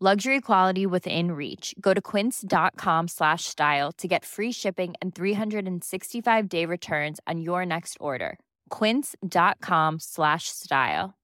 Luxury 0.00 0.40
quality 0.40 0.86
within 0.86 1.32
reach. 1.32 1.74
Go 1.80 1.92
to 1.92 2.00
quince.com 2.00 3.08
slash 3.08 3.44
style 3.46 3.90
to 3.98 4.06
get 4.06 4.24
free 4.24 4.52
shipping 4.52 4.94
and 5.02 5.12
365 5.12 6.48
day 6.48 6.64
returns 6.64 7.18
on 7.26 7.40
your 7.40 7.66
next 7.66 7.96
order. 7.98 8.38
Quince.com 8.70 9.98
slash 9.98 10.44
style. 10.46 11.14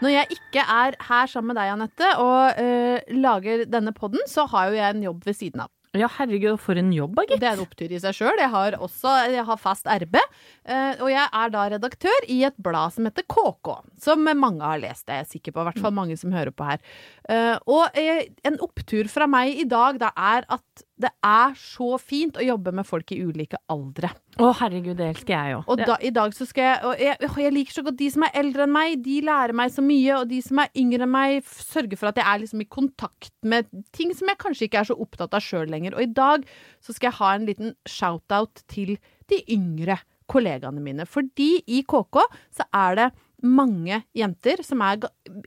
Når 0.00 0.08
jeg 0.08 0.26
ikke 0.30 0.60
er 0.64 0.96
her 1.08 1.26
sammen 1.26 1.52
med 1.52 1.60
deg, 1.60 1.74
Anette, 1.74 2.08
og 2.16 2.56
uh, 2.56 3.18
lager 3.20 3.66
denne 3.68 3.92
podden, 3.92 4.24
så 4.26 4.46
har 4.48 4.70
jo 4.70 4.80
jeg 4.80 4.96
en 4.96 5.02
jobb 5.02 5.26
ved 5.28 5.36
siden 5.36 5.60
av. 5.66 5.68
Ja, 5.98 6.06
herregud, 6.06 6.60
for 6.62 6.78
en 6.78 6.92
jobb, 6.94 7.16
da, 7.18 7.24
gitt. 7.26 7.40
det 7.42 7.48
er 7.48 7.56
en 7.56 7.64
opptur 7.64 7.90
i 7.90 7.98
seg 7.98 8.14
sjøl. 8.14 8.38
Jeg 8.38 8.52
har 8.52 8.76
også 8.78 9.14
jeg 9.32 9.42
har 9.48 9.58
fast 9.58 9.88
RB. 9.90 10.20
eh, 10.64 11.00
og 11.02 11.10
jeg 11.10 11.24
er 11.26 11.50
da 11.50 11.64
redaktør 11.72 12.28
i 12.30 12.44
et 12.46 12.54
blad 12.62 12.94
som 12.94 13.08
heter 13.08 13.26
KK, 13.26 13.72
som 13.98 14.22
mange 14.22 14.62
har 14.62 14.78
lest. 14.78 15.08
Det 15.08 15.16
er 15.16 15.24
jeg 15.24 15.32
sikker 15.34 15.56
på, 15.56 15.64
i 15.64 15.70
hvert 15.70 15.82
fall 15.82 15.96
mange 15.96 16.16
som 16.20 16.30
hører 16.30 16.54
på 16.54 16.68
her. 16.68 16.78
Eh, 17.26 17.56
og 17.66 17.98
eh, 17.98 18.28
en 18.46 18.60
opptur 18.62 19.10
fra 19.10 19.26
meg 19.26 19.58
i 19.58 19.66
dag 19.66 19.98
da 19.98 20.12
er 20.14 20.46
at 20.46 20.86
det 21.00 21.10
er 21.24 21.54
så 21.56 21.94
fint 21.96 22.36
å 22.36 22.44
jobbe 22.44 22.74
med 22.76 22.84
folk 22.84 23.10
i 23.14 23.20
ulike 23.24 23.56
aldre. 23.72 24.10
Å, 24.36 24.50
herregud, 24.60 24.98
det 24.98 25.06
elsker 25.14 25.32
jeg 25.32 25.54
jo. 25.54 25.60
Og 25.72 25.80
da, 25.80 25.96
i 26.04 26.10
dag 26.14 26.34
så 26.36 26.46
skal 26.48 26.66
jeg 26.66 26.90
Og 26.90 27.00
jeg, 27.02 27.30
jeg 27.42 27.54
liker 27.54 27.76
så 27.76 27.82
godt 27.84 27.96
de 27.98 28.08
som 28.12 28.24
er 28.26 28.36
eldre 28.40 28.66
enn 28.66 28.72
meg. 28.72 29.00
De 29.04 29.16
lærer 29.24 29.56
meg 29.56 29.72
så 29.72 29.82
mye. 29.84 30.20
Og 30.20 30.28
de 30.30 30.38
som 30.44 30.60
er 30.62 30.70
yngre 30.80 31.06
enn 31.06 31.12
meg, 31.12 31.40
sørger 31.48 32.00
for 32.00 32.12
at 32.12 32.20
jeg 32.20 32.28
er 32.28 32.42
liksom 32.44 32.62
i 32.62 32.68
kontakt 32.68 33.32
med 33.42 33.68
ting 33.96 34.12
som 34.16 34.28
jeg 34.30 34.40
kanskje 34.44 34.68
ikke 34.68 34.82
er 34.84 34.90
så 34.92 34.96
opptatt 35.00 35.36
av 35.36 35.44
sjøl 35.44 35.66
lenger. 35.72 35.79
Og 35.96 36.04
i 36.04 36.12
dag 36.12 36.44
så 36.84 36.92
skal 36.92 37.08
jeg 37.10 37.18
ha 37.22 37.32
en 37.34 37.48
liten 37.48 37.74
shout-out 37.88 38.62
til 38.68 38.98
de 39.30 39.40
yngre 39.56 40.00
kollegaene 40.30 40.82
mine. 40.84 41.06
Fordi 41.08 41.62
i 41.66 41.82
KK 41.88 42.20
så 42.60 42.66
er 42.76 42.98
det 42.98 43.08
mange 43.42 44.02
jenter 44.16 44.62
som 44.66 44.80
er, 44.82 44.98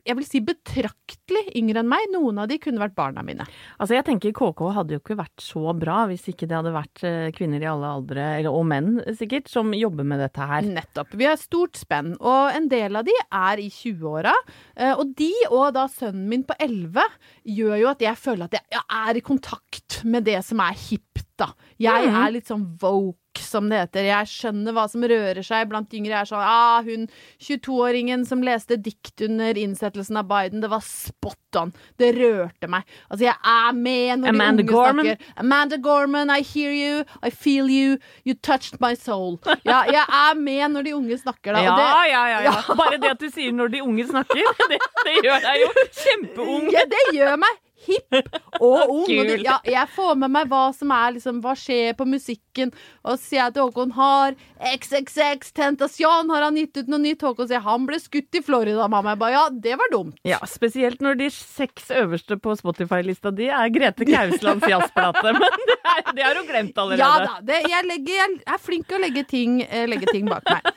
jeg 0.04 0.16
vil 0.16 0.26
si 0.26 0.40
betraktelig 0.40 1.44
yngre 1.58 1.80
enn 1.82 1.88
meg. 1.90 2.06
Noen 2.12 2.38
av 2.42 2.48
de 2.50 2.58
kunne 2.62 2.80
vært 2.82 2.94
barna 2.96 3.22
mine. 3.26 3.46
Altså, 3.78 3.94
jeg 3.96 4.04
tenker 4.08 4.32
KK 4.36 4.62
hadde 4.76 4.96
jo 4.96 5.00
ikke 5.02 5.16
vært 5.18 5.44
så 5.44 5.74
bra 5.78 6.04
hvis 6.10 6.26
ikke 6.32 6.48
det 6.50 6.56
hadde 6.58 6.72
vært 6.74 7.04
eh, 7.06 7.28
kvinner 7.36 7.62
i 7.64 7.68
alle 7.70 7.90
aldre, 7.98 8.26
eller, 8.40 8.50
og 8.54 8.66
menn 8.70 9.00
sikkert, 9.18 9.48
som 9.52 9.72
jobber 9.76 10.04
med 10.08 10.20
dette 10.24 10.48
her. 10.50 10.62
Nettopp. 10.66 11.14
Vi 11.14 11.28
har 11.28 11.36
stort 11.40 11.76
spenn, 11.80 12.14
og 12.20 12.54
en 12.56 12.68
del 12.72 12.96
av 13.00 13.04
de 13.08 13.14
er 13.30 13.62
i 13.64 13.68
20-åra. 13.72 14.34
eh, 14.76 14.92
Og 14.94 15.14
de, 15.18 15.32
og 15.50 15.72
da 15.76 15.86
sønnen 15.88 16.28
min 16.30 16.44
på 16.44 16.54
11, 16.60 17.00
gjør 17.44 17.76
jo 17.80 17.90
at 17.90 18.00
jeg 18.04 18.16
føler 18.20 18.44
at 18.48 18.58
jeg, 18.58 18.66
jeg 18.72 18.84
er 19.08 19.16
i 19.20 19.24
kontakt 19.24 20.00
med 20.04 20.24
det 20.26 20.40
som 20.44 20.60
er 20.60 20.74
hipt, 20.74 21.24
da. 21.38 21.52
Jeg 21.80 22.06
Mhm. 22.08 22.14
er 22.24 22.30
litt 22.30 22.46
sånn 22.46 22.64
woke, 22.80 23.18
som 23.42 23.68
det 23.70 23.80
heter. 23.84 24.06
Jeg 24.08 24.30
skjønner 24.30 24.74
hva 24.76 24.84
som 24.90 25.04
rører 25.08 25.42
seg 25.44 25.68
blant 25.70 25.94
yngre. 25.96 26.12
Jeg 26.12 26.20
er 26.20 26.30
sånn 26.30 26.44
ah, 26.44 26.82
hun 26.86 27.06
22-åringen 27.42 28.24
som 28.28 28.42
leste 28.44 28.76
dikt 28.80 29.24
under 29.26 29.58
innsettelsen 29.58 30.18
av 30.20 30.28
Biden, 30.30 30.62
det 30.64 30.70
var 30.72 30.84
spot 30.84 31.58
on. 31.60 31.72
Det 32.00 32.12
rørte 32.16 32.68
meg. 32.70 32.86
Altså, 33.08 33.24
jeg 33.28 33.36
er 33.54 33.76
med 33.78 34.22
når 34.24 34.32
Amanda 34.34 34.62
de 34.62 34.68
unge 34.68 34.72
Gorman. 34.74 35.10
snakker. 35.10 35.34
Amanda 35.44 35.76
Gorman, 35.88 36.30
I 36.34 36.40
hear 36.42 36.72
you, 36.74 37.04
I 37.22 37.30
feel 37.30 37.70
you, 37.70 37.98
you 38.24 38.34
touched 38.34 38.80
my 38.82 38.94
soul. 38.98 39.38
Ja, 39.64 39.82
jeg 39.90 40.02
er 40.04 40.34
med 40.38 40.74
når 40.74 40.88
de 40.88 40.94
unge 40.96 41.18
snakker, 41.22 41.54
da. 41.54 41.62
Ja, 41.68 41.76
det, 41.78 41.90
ja, 42.12 42.24
ja, 42.28 42.40
ja. 42.50 42.56
Bare 42.76 42.98
det 43.00 43.12
at 43.14 43.22
du 43.22 43.30
sier 43.32 43.54
når 43.54 43.70
de 43.74 43.82
unge 43.84 44.06
snakker, 44.10 44.42
det, 44.72 44.80
det 45.06 45.14
gjør 45.24 45.46
deg 45.46 45.62
jo 45.62 45.70
kjempeung. 46.02 46.66
Ja, 46.74 46.84
det 46.90 47.04
gjør 47.16 47.38
meg 47.44 47.60
hipp 47.86 48.16
og 48.60 48.90
ung. 48.96 49.06
Og 49.06 49.28
det, 49.28 49.38
ja, 49.44 49.58
jeg 49.68 49.90
får 49.94 50.14
med 50.22 50.32
meg 50.34 50.50
hva 50.50 50.64
som 50.76 50.92
er 50.94 51.16
liksom, 51.16 51.40
hva 51.44 51.54
skjer 51.58 51.96
på 51.98 52.06
musikken. 52.08 52.72
Og 53.04 53.16
så 53.16 53.22
sier 53.22 53.40
jeg 53.42 53.56
til 53.56 53.68
Håkon 53.68 53.94
har 53.96 54.36
XXX 54.74 55.54
Tentasjon, 55.56 56.32
har 56.34 56.46
han 56.46 56.58
gitt 56.60 56.80
ut 56.80 56.90
noe 56.92 57.02
nytt? 57.02 57.24
Håkon 57.24 57.50
sier 57.50 57.64
han 57.64 57.88
ble 57.88 58.00
skutt 58.02 58.38
i 58.38 58.42
Florida, 58.44 58.88
mamma. 58.88 59.14
Jeg 59.14 59.22
bare 59.24 59.36
ja, 59.36 59.44
det 59.68 59.78
var 59.80 59.92
dumt. 59.92 60.18
Ja, 60.28 60.40
spesielt 60.48 61.04
når 61.04 61.20
de 61.22 61.30
seks 61.34 61.90
øverste 61.94 62.38
på 62.40 62.56
Spotify-lista 62.60 63.32
di 63.34 63.50
er 63.52 63.72
Grete 63.74 64.08
Kauslands 64.08 64.68
jazzplate. 64.70 65.34
Men 65.40 65.68
det, 65.70 65.78
er, 65.82 66.04
det 66.16 66.26
har 66.26 66.40
hun 66.40 66.48
glemt 66.48 66.78
allerede. 66.78 67.02
Ja 67.04 67.28
da. 67.28 67.40
Det, 67.44 67.60
jeg, 67.70 67.88
legger, 67.90 68.14
jeg 68.20 68.54
er 68.56 68.62
flink 68.62 68.88
til 68.88 68.98
å 68.98 69.04
legge 69.04 69.26
ting, 69.28 69.60
eh, 69.66 69.86
legge 69.90 70.10
ting 70.12 70.30
bak 70.30 70.46
meg. 70.50 70.70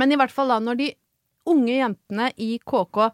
Men 0.00 0.12
i 0.12 0.18
hvert 0.18 0.32
fall 0.34 0.50
da, 0.50 0.58
når 0.62 0.80
de 0.80 0.88
unge 1.50 1.74
jentene 1.76 2.30
i 2.40 2.54
KK 2.58 3.10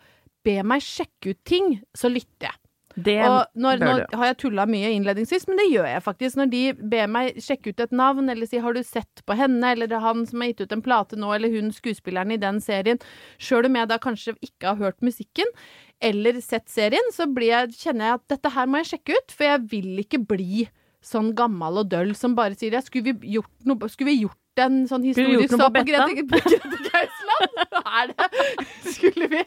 ber 0.46 0.68
meg 0.68 0.85
sjekke 0.85 1.35
ut 1.35 1.42
ting, 1.46 1.77
så 1.96 2.11
lytter 2.12 2.51
jeg. 2.51 2.61
Det 2.96 3.18
Og 3.28 3.59
når, 3.61 3.80
bør 3.80 3.90
nå 3.90 3.96
du. 3.98 4.14
har 4.16 4.30
jeg 4.30 4.37
tulla 4.40 4.64
mye 4.68 4.88
innledningsvis, 4.96 5.44
men 5.50 5.59
det 5.61 5.66
gjør 5.68 5.88
jeg 5.90 6.02
faktisk. 6.04 6.38
Når 6.40 6.48
de 6.52 6.62
ber 6.94 7.11
meg 7.12 7.40
sjekke 7.44 7.74
ut 7.74 7.82
et 7.85 7.92
navn, 7.92 8.30
eller 8.32 8.48
si 8.48 8.56
'har 8.56 8.72
du 8.72 8.82
sett 8.82 9.20
på 9.28 9.37
henne', 9.37 9.72
eller 9.72 9.87
det 9.87 9.98
er 9.98 10.06
han 10.06 10.24
som 10.26 10.40
har 10.40 10.48
gitt 10.48 10.62
ut 10.64 10.72
en 10.72 10.82
plate 10.82 11.16
nå, 11.16 11.35
eller 11.35 11.52
hun 11.52 11.70
skuespilleren 11.70 12.32
i 12.32 12.40
den 12.40 12.61
serien, 12.61 12.98
sjøl 13.38 13.66
om 13.66 13.76
jeg 13.76 13.88
da 13.88 13.98
kanskje 13.98 14.37
ikke 14.40 14.72
har 14.72 14.76
hørt 14.76 15.02
musikken, 15.02 15.44
eller 16.00 16.40
sett 16.40 16.68
serien, 16.68 17.12
så 17.12 17.26
blir 17.28 17.52
jeg, 17.52 17.76
kjenner 17.76 18.04
jeg 18.04 18.14
at 18.14 18.28
dette 18.28 18.50
her 18.56 18.66
må 18.66 18.80
jeg 18.80 18.96
sjekke 18.96 19.12
ut, 19.16 19.30
for 19.32 19.44
jeg 19.44 19.61
vil 19.70 20.00
ikke 20.00 20.26
bli 20.26 20.68
sånn 21.04 21.35
gammel 21.37 21.82
og 21.82 21.90
døll 21.92 22.14
som 22.14 22.35
bare 22.35 22.56
sier 22.59 22.80
skulle 22.80 23.12
vi 23.12 23.37
gjort 23.37 23.52
noe 23.68 23.88
Skulle 23.88 24.11
vi 24.11 24.22
gjort 24.24 24.40
en 24.64 24.77
sånn 24.88 25.05
historisk 25.07 25.55
sak 25.57 25.75
på 25.75 25.83
Grete, 25.88 26.25
Gausland? 26.87 27.62
Er 27.97 28.11
det 28.11 28.27
Skulle 28.92 29.29
vi 29.31 29.40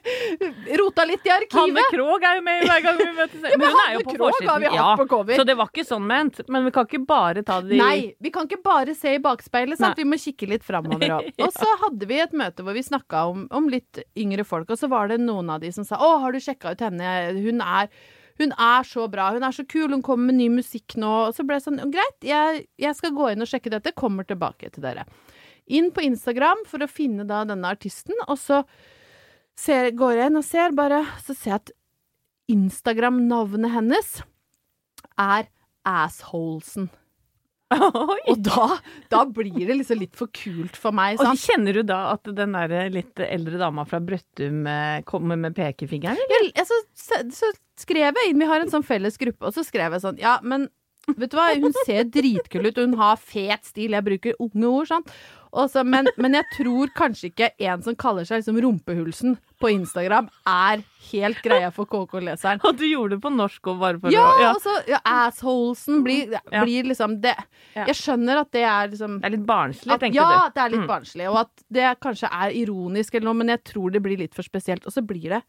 rota 0.79 1.03
litt 1.05 1.25
i 1.27 1.31
arkivet? 1.33 1.57
Hanne 1.59 1.83
Krogh 1.91 2.25
er 2.25 2.37
jo 2.39 2.43
med 2.45 2.63
hver 2.65 2.83
gang 2.85 2.99
vi 2.99 3.07
møtes. 3.17 3.41
Ja, 3.49 3.57
men 3.57 3.73
hun 3.73 3.81
er 3.83 3.93
jo 3.95 4.03
på 4.05 4.15
forsiden. 4.21 4.67
hatt 4.75 5.03
på. 5.09 5.21
Så 5.39 5.45
det 5.49 5.55
var 5.59 5.71
ikke 5.71 5.85
sånn 5.87 6.05
ment. 6.09 6.41
Men 6.47 6.67
vi 6.67 6.73
kan 6.75 6.87
ikke 6.89 7.01
bare 7.09 7.43
ta 7.45 7.59
det 7.65 7.77
i 7.77 7.81
Nei, 7.81 7.97
vi 8.21 8.31
kan 8.35 8.47
ikke 8.49 8.61
bare 8.65 8.95
se 8.97 9.15
i 9.17 9.21
bakspeilet, 9.23 9.79
sant? 9.79 9.97
Nei. 9.97 10.03
vi 10.03 10.09
må 10.13 10.19
kikke 10.21 10.49
litt 10.53 10.65
framover 10.67 11.15
òg. 11.19 11.31
Og 11.45 11.51
så 11.55 11.73
hadde 11.83 12.09
vi 12.09 12.21
et 12.21 12.35
møte 12.37 12.65
hvor 12.65 12.77
vi 12.77 12.85
snakka 12.85 13.25
om, 13.31 13.47
om 13.55 13.69
litt 13.71 14.01
yngre 14.19 14.45
folk, 14.47 14.69
og 14.69 14.79
så 14.79 14.89
var 14.91 15.09
det 15.11 15.19
noen 15.23 15.49
av 15.53 15.61
de 15.63 15.71
som 15.75 15.85
sa 15.87 15.97
'Å, 15.99 16.19
har 16.23 16.35
du 16.35 16.39
sjekka 16.43 16.75
ut 16.75 16.83
henne? 16.85 17.13
Hun 17.39 17.61
er 17.65 17.89
hun 18.39 18.53
er 18.55 18.85
så 18.87 19.07
bra, 19.11 19.29
hun 19.35 19.43
er 19.43 19.55
så 19.55 19.65
kul, 19.67 19.89
hun 19.91 20.03
kommer 20.05 20.29
med 20.29 20.39
ny 20.39 20.47
musikk 20.59 20.95
nå. 20.99 21.09
Og 21.27 21.35
så 21.35 21.45
ble 21.47 21.59
det 21.59 21.65
sånn, 21.65 21.81
greit, 21.93 22.17
jeg, 22.25 22.63
jeg 22.79 22.97
skal 22.97 23.15
gå 23.15 23.31
inn 23.33 23.43
og 23.43 23.51
sjekke 23.51 23.73
dette, 23.73 23.95
kommer 23.97 24.27
tilbake 24.27 24.71
til 24.73 24.85
dere. 24.85 25.05
Inn 25.69 25.91
på 25.93 26.05
Instagram 26.07 26.63
for 26.69 26.81
å 26.81 26.89
finne 26.89 27.27
da 27.29 27.43
denne 27.47 27.73
artisten, 27.75 28.17
og 28.25 28.39
så 28.41 28.63
ser, 29.59 29.91
går 29.97 30.15
jeg 30.17 30.31
inn 30.31 30.39
og 30.39 30.47
ser 30.47 30.73
bare, 30.77 31.03
så 31.25 31.35
ser 31.35 31.53
jeg 31.53 31.59
at 31.59 31.75
Instagram-navnet 32.49 33.75
hennes 33.75 34.15
er 35.19 35.51
Assholesen. 35.85 36.89
Og 38.29 38.39
da, 38.41 38.65
da 39.11 39.21
blir 39.29 39.67
det 39.67 39.75
liksom 39.77 39.99
litt 40.01 40.15
for 40.17 40.31
kult 40.33 40.77
for 40.79 40.95
meg. 40.95 41.19
Og 41.21 41.37
Kjenner 41.37 41.79
du 41.79 41.83
da 41.85 41.99
at 42.15 42.25
den 42.35 42.55
der 42.57 42.89
litt 42.93 43.21
eldre 43.21 43.61
dama 43.61 43.85
fra 43.89 44.01
Brøttum 44.01 44.65
eh, 44.69 45.01
kommer 45.09 45.37
med 45.39 45.57
pekefingeren? 45.57 46.17
eller? 46.17 46.49
Jeg, 46.55 46.65
så, 46.69 46.79
så, 46.97 47.21
så 47.35 47.51
skrev 47.79 48.09
jeg 48.09 48.31
inn, 48.31 48.41
vi 48.41 48.49
har 48.49 48.63
en 48.63 48.73
sånn 48.73 48.85
felles 48.85 49.19
gruppe, 49.21 49.45
og 49.45 49.55
så 49.55 49.65
skrev 49.67 49.95
jeg 49.95 50.05
sånn 50.05 50.21
Ja, 50.21 50.39
men 50.41 50.67
vet 51.15 51.31
du 51.31 51.37
hva, 51.37 51.49
hun 51.57 51.73
ser 51.85 52.09
dritkul 52.09 52.67
ut, 52.69 52.77
og 52.77 52.89
hun 52.89 52.97
har 52.99 53.21
fet 53.21 53.69
stil. 53.69 53.95
Jeg 53.97 54.05
bruker 54.05 54.41
unge 54.41 54.69
ord, 54.69 54.89
sant. 54.89 55.13
Og 55.51 55.69
så- 55.71 55.83
men, 55.83 56.07
men 56.17 56.33
jeg 56.33 56.45
tror 56.53 56.87
kanskje 56.93 57.31
ikke 57.31 57.51
en 57.59 57.81
som 57.81 57.95
kaller 57.95 58.23
seg 58.23 58.43
liksom 58.43 58.59
Rumpehulsen 58.61 59.37
på 59.59 59.71
Instagram, 59.73 60.29
er 60.45 60.83
helt 61.11 61.37
greia 61.41 61.71
for 61.73 61.85
KK-leseren. 61.89 62.61
Og 62.69 62.77
du 62.77 62.83
gjorde 62.85 63.15
det 63.17 63.21
på 63.23 63.31
norsk 63.33 63.61
òg, 63.71 63.79
bare 63.79 63.99
for 63.99 64.11
Ja, 64.13 64.27
å 64.29 64.53
altså 64.53 64.75
ja, 64.87 64.99
assholesen 65.03 66.03
blir, 66.05 66.31
Ja. 66.51 66.63
blir 66.63 66.83
liksom 66.83 67.19
det 67.21 67.35
Jeg 67.75 67.95
skjønner 67.97 68.41
at 68.41 68.51
det 68.51 68.61
er 68.63 68.87
liksom 68.89 69.19
Det 69.21 69.25
er 69.25 69.35
litt 69.37 69.45
barnslig, 69.47 69.91
at, 69.91 69.99
tenker 69.99 70.15
ja, 70.21 70.27
du. 70.27 70.35
Ja, 70.37 70.49
det 70.49 70.61
er 70.65 70.69
litt 70.77 70.85
Mm. 70.85 70.91
barnslig, 70.93 71.29
og 71.31 71.37
at 71.37 71.63
det 71.71 71.99
kanskje 71.99 72.29
er 72.31 72.51
ironisk 72.53 73.15
eller 73.15 73.25
noe, 73.25 73.33
men 73.41 73.47
jeg 73.47 73.63
tror 73.63 73.91
det 73.91 74.01
blir 74.03 74.17
litt 74.17 74.33
for 74.35 74.43
spesielt. 74.43 74.85
Og 74.85 74.93
så 74.93 75.01
blir 75.05 75.29
det 75.29 75.41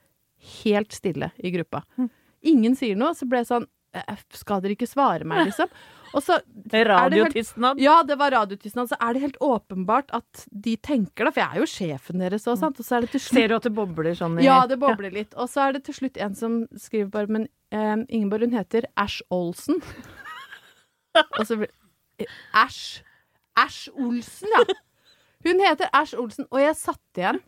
helt 0.65 0.93
stille 0.97 1.31
i 1.39 1.51
gruppa. 1.53 1.83
Mm. 1.99 2.09
Ingen 2.43 2.75
sier 2.75 2.97
noe, 2.97 3.13
så 3.13 3.29
ble 3.29 3.39
jeg 3.45 3.49
sånn 3.53 3.67
«Eh, 3.93 4.17
Skal 4.33 4.61
dere 4.63 4.77
ikke 4.77 4.87
svare 4.89 5.25
meg, 5.27 5.45
liksom? 5.51 5.69
Og 6.15 6.23
så 6.23 6.41
Radiotisnad. 6.73 7.77
helt- 7.77 7.83
Ja, 7.85 8.03
det 8.03 8.17
var 8.19 8.31
radiotisnad. 8.31 8.89
Så 8.89 8.97
er 9.01 9.13
det 9.15 9.21
helt 9.23 9.37
åpenbart 9.41 10.11
at 10.13 10.47
de 10.51 10.77
tenker 10.77 11.25
det, 11.29 11.35
for 11.35 11.41
jeg 11.41 11.51
er 11.55 11.61
jo 11.61 11.69
sjefen 11.71 12.19
deres 12.19 12.47
òg, 12.51 12.59
sant. 12.59 12.81
Og 12.81 12.85
så 12.87 12.97
er 12.97 13.01
det 13.07 13.11
til 13.13 13.21
slutt 13.21 13.39
Ser 13.41 13.49
du 13.49 13.55
at 13.55 13.63
det 13.63 13.75
bobler 13.75 14.15
sånn 14.19 14.41
i 14.41 14.45
ja, 14.45 14.67
det 14.67 14.79
bobler 14.81 15.11
litt. 15.15 15.35
Og 15.37 15.49
så 15.49 15.69
er 15.69 15.73
det 15.79 15.85
til 15.85 15.95
slutt 15.95 16.17
en 16.19 16.35
som 16.35 16.67
skriver 16.77 17.11
bare 17.11 17.29
Men 17.29 17.49
eh, 17.71 17.97
Ingeborg, 18.09 18.41
hun 18.49 18.57
heter 18.59 18.83
Ash 18.97 19.21
Olsen. 19.31 19.81
Og 21.39 21.47
så 21.47 21.57
blir 21.61 21.71
Æsj. 22.55 23.03
Æsj 23.59 23.89
Olsen, 23.99 24.49
ja. 24.55 24.65
Hun 25.47 25.61
heter 25.65 25.89
Æsj 25.97 26.15
Olsen, 26.21 26.47
og 26.51 26.61
jeg 26.61 26.77
satt 26.77 27.17
igjen 27.19 27.41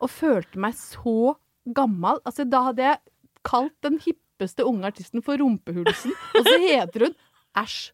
og 0.00 0.10
følte 0.10 0.58
meg 0.58 0.74
så 0.74 1.36
gammel. 1.74 2.18
Altså, 2.26 2.44
da 2.48 2.64
hadde 2.68 2.82
jeg 2.82 2.98
kalt 3.46 3.74
den 3.82 3.98
hippeste 4.02 4.64
unge 4.66 4.84
artisten 4.90 5.22
for 5.24 5.38
Rumpehulsen, 5.40 6.12
og 6.34 6.44
så 6.46 6.56
heter 6.62 7.06
hun 7.06 7.14
Æsj 7.58 7.92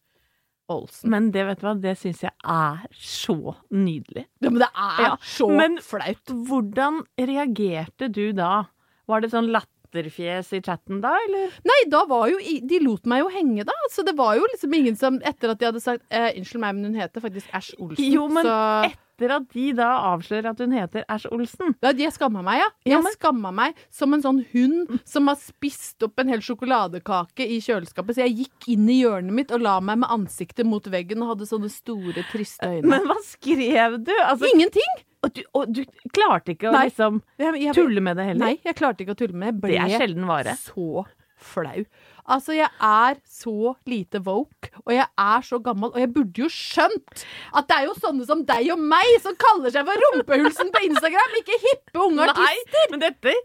Olsen. 0.71 1.09
Men 1.13 1.27
det 1.33 1.43
vet 1.45 1.59
du 1.61 1.65
hva, 1.67 1.73
det 1.81 1.93
syns 1.99 2.23
jeg 2.25 2.33
er 2.49 2.85
så 2.97 3.35
nydelig. 3.69 4.25
Ja, 4.41 4.49
men 4.49 4.61
det 4.63 4.69
er 4.71 5.01
Ja, 5.03 5.11
så 5.21 5.49
men 5.53 5.77
flaut. 5.83 6.33
Hvordan 6.47 7.03
reagerte 7.21 8.09
du 8.09 8.31
da? 8.33 8.65
Var 9.05 9.21
det 9.21 9.29
sånn 9.35 9.51
latterfjes 9.95 10.53
i 10.53 10.61
chatten 10.61 11.01
da, 11.03 11.13
eller? 11.27 11.51
Nei, 11.65 11.79
da 11.91 12.03
var 12.09 12.27
jo 12.29 12.37
De 12.67 12.79
lot 12.83 13.05
meg 13.05 13.23
jo 13.23 13.29
henge, 13.33 13.65
da. 13.65 13.73
Så 13.91 14.03
det 14.05 14.15
var 14.17 14.35
jo 14.35 14.45
liksom 14.53 14.73
ingen 14.73 14.95
som 14.95 15.19
Etter 15.23 15.51
at 15.53 15.59
de 15.59 15.65
hadde 15.69 15.81
sagt 15.83 16.03
eh, 16.09 16.31
'Unnskyld 16.35 16.59
meg, 16.61 16.75
men 16.75 16.85
hun 16.91 16.99
heter 17.01 17.21
faktisk 17.21 17.47
Æsj 17.53 17.75
Olsen', 17.79 18.11
Jo, 18.11 18.27
men 18.27 18.45
så 18.45 18.91
etter 19.15 19.31
at 19.31 19.45
de 19.53 19.71
da 19.71 19.89
avslører 20.11 20.49
at 20.51 20.59
hun 20.59 20.71
heter 20.75 21.05
Æsj 21.07 21.29
Olsen 21.31 21.75
ja, 21.81 21.91
Jeg 21.95 22.11
skamma 22.11 22.41
meg, 22.43 22.59
ja. 22.59 22.67
Ja, 22.85 22.95
Jeg 22.97 23.03
men- 23.03 23.13
skamma 23.15 23.51
meg 23.53 23.73
som 23.89 24.13
en 24.13 24.21
sånn 24.21 24.41
hund 24.51 24.99
som 25.05 25.27
har 25.27 25.35
spist 25.39 26.03
opp 26.03 26.19
en 26.19 26.27
hel 26.27 26.39
sjokoladekake 26.43 27.47
i 27.47 27.61
kjøleskapet. 27.63 28.15
Så 28.17 28.25
jeg 28.27 28.35
gikk 28.45 28.67
inn 28.75 28.89
i 28.89 29.01
hjørnet 29.03 29.31
mitt 29.31 29.51
og 29.51 29.61
la 29.61 29.79
meg 29.79 29.99
med 29.99 30.09
ansiktet 30.09 30.65
mot 30.67 30.83
veggen 30.83 31.21
og 31.23 31.35
hadde 31.37 31.47
sånne 31.47 31.71
store, 31.71 32.25
triste 32.31 32.59
øyne. 32.67 32.83
Men 32.91 33.07
hva 33.07 33.15
skrev 33.23 34.03
du? 34.03 34.11
Altså, 34.25 34.51
Ingenting! 34.53 35.05
Og, 35.25 35.35
du, 35.35 35.43
og 35.57 35.73
du 35.73 35.83
klarte 36.15 36.55
ikke 36.55 36.69
å 36.69 36.75
Nei. 36.75 36.87
liksom 36.89 37.21
Jeg, 37.41 37.59
jeg, 37.63 37.75
tulle 37.77 38.03
med 38.05 38.19
det 38.19 38.29
heller? 38.31 38.43
Nei, 38.45 38.55
jeg 38.65 38.77
klarte 38.77 39.05
ikke 39.05 39.15
å 39.17 39.21
tulle 39.25 39.39
med 39.45 39.61
det. 39.61 39.73
Det 39.73 39.81
er 39.81 39.95
sjelden 39.99 40.27
vare. 40.29 40.55
så 40.61 41.05
flau. 41.45 41.85
Altså, 42.25 42.55
jeg 42.57 42.69
er 42.81 43.19
så 43.29 43.75
lite 43.85 44.21
woke, 44.25 44.71
og 44.81 44.93
jeg 44.95 45.05
er 45.05 45.43
så 45.45 45.59
gammel, 45.61 45.91
og 45.93 45.99
jeg 46.01 46.09
burde 46.15 46.41
jo 46.41 46.47
skjønt 46.49 47.23
at 47.53 47.67
det 47.69 47.75
er 47.77 47.85
jo 47.85 47.93
sånne 47.99 48.25
som 48.25 48.41
deg 48.47 48.71
og 48.73 48.81
meg 48.81 49.11
som 49.21 49.35
kaller 49.41 49.73
seg 49.73 49.85
for 49.85 50.01
Rumpehulsen 50.05 50.71
på 50.73 50.81
Instagram, 50.87 51.35
ikke 51.41 51.59
hippe 51.61 52.01
unge 52.01 52.25
artister. 52.25 52.79
Nei, 52.79 52.87
men 52.93 53.03
dette, 53.03 53.35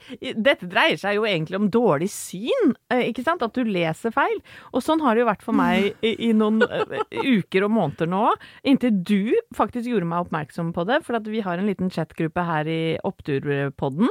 dette 0.49 0.69
dreier 0.71 1.01
seg 1.01 1.19
jo 1.19 1.27
egentlig 1.29 1.61
om 1.61 1.69
dårlig 1.73 2.09
syn, 2.15 2.75
eh, 2.93 3.05
ikke 3.11 3.25
sant? 3.27 3.45
At 3.45 3.57
du 3.57 3.69
leser 3.69 4.15
feil. 4.15 4.41
Og 4.73 4.85
sånn 4.85 5.05
har 5.05 5.17
det 5.17 5.25
jo 5.25 5.31
vært 5.31 5.45
for 5.45 5.57
meg 5.57 5.91
i, 6.01 6.15
i 6.31 6.33
noen 6.37 6.65
eh, 6.65 7.05
uker 7.21 7.69
og 7.69 7.75
måneder 7.77 8.09
nå, 8.11 8.25
inntil 8.65 8.97
du 8.97 9.37
faktisk 9.57 9.91
gjorde 9.91 10.09
meg 10.09 10.25
oppmerksom 10.25 10.73
på 10.77 10.87
det, 10.89 11.03
for 11.05 11.21
at 11.21 11.29
vi 11.29 11.45
har 11.45 11.61
en 11.61 11.69
liten 11.69 11.93
chatgruppe 11.93 12.49
her 12.49 12.71
i 12.71 12.81
Oppturpodden. 13.05 14.09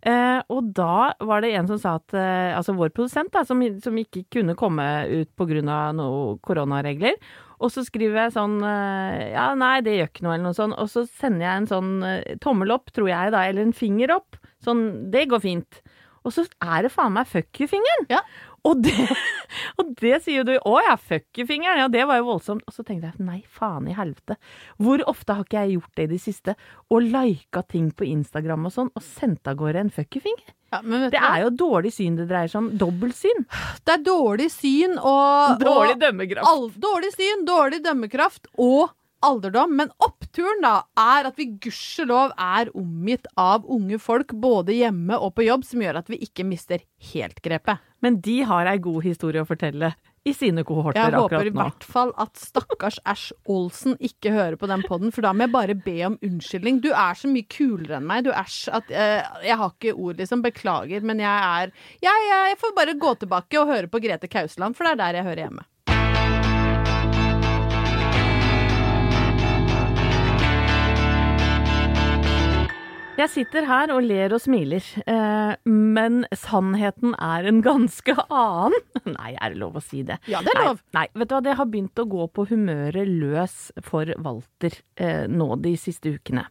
Eh, 0.00 0.40
og 0.48 0.70
da 0.76 1.12
var 1.28 1.42
det 1.44 1.50
en 1.58 1.66
som 1.68 1.76
sa 1.76 1.90
at 1.98 2.14
eh, 2.16 2.54
Altså 2.56 2.72
vår 2.72 2.88
produsent, 2.96 3.28
da, 3.34 3.42
som, 3.44 3.60
som 3.84 3.98
ikke 4.04 4.24
kunne 4.38 4.56
komme 4.58 4.86
ut 5.10 5.30
pga. 5.38 5.62
noen 5.96 6.40
koronaregler. 6.44 7.16
Og 7.60 7.68
så 7.72 7.84
skriver 7.84 8.24
jeg 8.24 8.36
sånn 8.38 8.58
eh, 8.64 9.30
Ja, 9.34 9.50
nei, 9.58 9.80
det 9.84 9.98
gjør 9.98 10.10
ikke 10.10 10.24
noe, 10.26 10.34
eller 10.36 10.48
noe 10.48 10.56
sånt. 10.56 10.76
Og 10.80 10.88
så 10.92 11.04
sender 11.06 11.46
jeg 11.46 11.62
en 11.62 11.70
sånn 11.70 11.90
eh, 12.06 12.36
tommel 12.40 12.72
opp, 12.72 12.92
tror 12.96 13.10
jeg 13.12 13.34
da, 13.34 13.44
eller 13.46 13.68
en 13.68 13.76
finger 13.76 14.14
opp. 14.16 14.38
Sånn 14.64 15.10
Det 15.12 15.26
går 15.30 15.44
fint. 15.44 15.82
Og 16.24 16.34
så 16.36 16.44
er 16.60 16.84
det 16.84 16.92
faen 16.92 17.14
meg 17.16 17.28
fuck 17.28 17.62
you-fingeren. 17.62 18.08
Ja. 18.12 18.20
Og 18.68 18.82
det, 18.84 18.94
og 19.80 19.92
det 20.00 20.20
sier 20.24 20.46
du. 20.46 20.54
Å 20.58 20.76
ja, 20.84 20.96
fuck. 21.00 21.26
Ja, 21.40 21.88
det 21.88 22.06
var 22.08 22.20
jo 22.20 22.28
voldsomt. 22.30 22.64
Og 22.68 22.76
så 22.76 22.84
tenkte 22.86 23.10
jeg 23.10 23.26
nei, 23.26 23.40
faen 23.48 23.88
i 23.88 23.96
helvete. 23.96 24.36
Hvor 24.80 25.02
ofte 25.10 25.36
har 25.36 25.46
ikke 25.46 25.64
jeg 25.64 25.78
gjort 25.78 25.96
det 25.96 26.06
i 26.08 26.12
det 26.14 26.22
siste? 26.22 26.56
Og 26.90 27.08
lika 27.08 27.64
ting 27.66 27.90
på 27.96 28.08
Instagram 28.08 28.68
og 28.68 28.74
sånn, 28.76 28.92
og 28.94 29.04
sendt 29.04 29.50
av 29.50 29.58
gårde 29.60 29.86
en 29.86 29.94
fuck 29.94 30.20
you-finger? 30.20 30.54
Ja, 30.70 30.80
Det 31.10 31.18
er 31.18 31.40
jo 31.42 31.50
dårlig 31.64 31.90
syn 31.96 32.14
det 32.20 32.28
dreier 32.30 32.50
seg 32.50 32.60
om. 32.62 32.70
Dobbeltsyn. 32.78 33.44
Det 33.84 33.96
er 33.96 34.04
dårlig 34.06 34.50
syn 34.54 34.96
og 35.00 35.58
Dårlig 35.62 35.96
og 35.96 36.04
dømmekraft. 36.04 36.80
Dårlig 36.80 37.12
syn, 37.16 37.44
dårlig 37.48 37.80
dømmekraft 37.84 38.50
og 38.60 38.92
alderdom. 39.26 39.76
Men 39.78 39.92
oppturen 40.02 40.64
da 40.64 40.74
er 40.98 41.30
at 41.30 41.38
vi 41.40 41.50
gudskjelov 41.62 42.34
er 42.36 42.72
omgitt 42.76 43.28
av 43.40 43.66
unge 43.70 44.00
folk 44.02 44.34
både 44.42 44.76
hjemme 44.76 45.18
og 45.18 45.34
på 45.36 45.46
jobb, 45.48 45.66
som 45.66 45.82
gjør 45.84 46.02
at 46.02 46.12
vi 46.12 46.20
ikke 46.26 46.46
mister 46.48 46.84
helt 47.12 47.42
grepet. 47.44 47.82
Men 48.00 48.20
de 48.24 48.40
har 48.48 48.70
ei 48.70 48.78
god 48.80 49.04
historie 49.04 49.42
å 49.42 49.48
fortelle 49.48 49.92
i 50.24 50.32
sine 50.36 50.64
kohorter 50.68 51.00
akkurat 51.00 51.14
nå. 51.14 51.20
Jeg 51.20 51.38
håper 51.38 51.48
i 51.48 51.54
hvert 51.56 51.86
fall 51.88 52.10
at 52.20 52.40
stakkars 52.40 52.98
Æsj 53.08 53.30
Olsen 53.52 53.96
ikke 54.04 54.32
hører 54.34 54.58
på 54.60 54.68
den 54.68 54.84
poden, 54.84 55.12
for 55.14 55.24
da 55.24 55.32
må 55.32 55.46
jeg 55.46 55.54
bare 55.54 55.76
be 55.86 55.96
om 56.08 56.18
unnskyldning. 56.24 56.82
Du 56.84 56.90
er 56.92 57.16
så 57.16 57.30
mye 57.30 57.48
kulere 57.48 57.96
enn 57.98 58.08
meg, 58.08 58.26
du 58.28 58.32
Æsj, 58.34 58.58
at 58.76 58.92
eh, 58.92 59.24
jeg 59.48 59.56
har 59.60 59.72
ikke 59.72 59.96
ord, 59.96 60.20
liksom. 60.20 60.44
Beklager, 60.44 61.04
men 61.04 61.20
jeg 61.20 61.28
er 61.28 61.72
jeg, 62.04 62.28
jeg 62.28 62.60
får 62.60 62.76
bare 62.76 62.96
gå 63.00 63.14
tilbake 63.20 63.60
og 63.60 63.72
høre 63.72 63.90
på 63.92 64.00
Grete 64.04 64.28
Kausland, 64.30 64.76
for 64.76 64.88
det 64.88 64.94
er 64.94 65.02
der 65.02 65.20
jeg 65.20 65.28
hører 65.28 65.44
hjemme. 65.46 65.66
Jeg 73.18 73.28
sitter 73.32 73.66
her 73.68 73.90
og 73.92 74.04
ler 74.06 74.32
og 74.32 74.40
smiler, 74.40 74.84
eh, 75.10 75.52
men 75.68 76.22
sannheten 76.36 77.12
er 77.18 77.48
en 77.50 77.58
ganske 77.64 78.14
annen. 78.26 78.76
Nei, 79.16 79.34
er 79.34 79.52
det 79.52 79.60
lov 79.60 79.76
å 79.80 79.84
si 79.84 80.04
det? 80.06 80.20
Ja, 80.30 80.40
det 80.46 80.54
er 80.54 80.70
lov. 80.70 80.80
Nei, 80.94 81.04
nei 81.10 81.20
vet 81.22 81.30
du 81.30 81.34
hva, 81.36 81.42
det 81.44 81.56
har 81.58 81.68
begynt 81.72 82.00
å 82.00 82.08
gå 82.10 82.28
på 82.32 82.46
humøret 82.52 83.10
løs 83.10 83.56
for 83.86 84.12
Walter 84.22 84.78
eh, 85.02 85.26
nå 85.28 85.52
de 85.64 85.74
siste 85.80 86.14
ukene. 86.16 86.46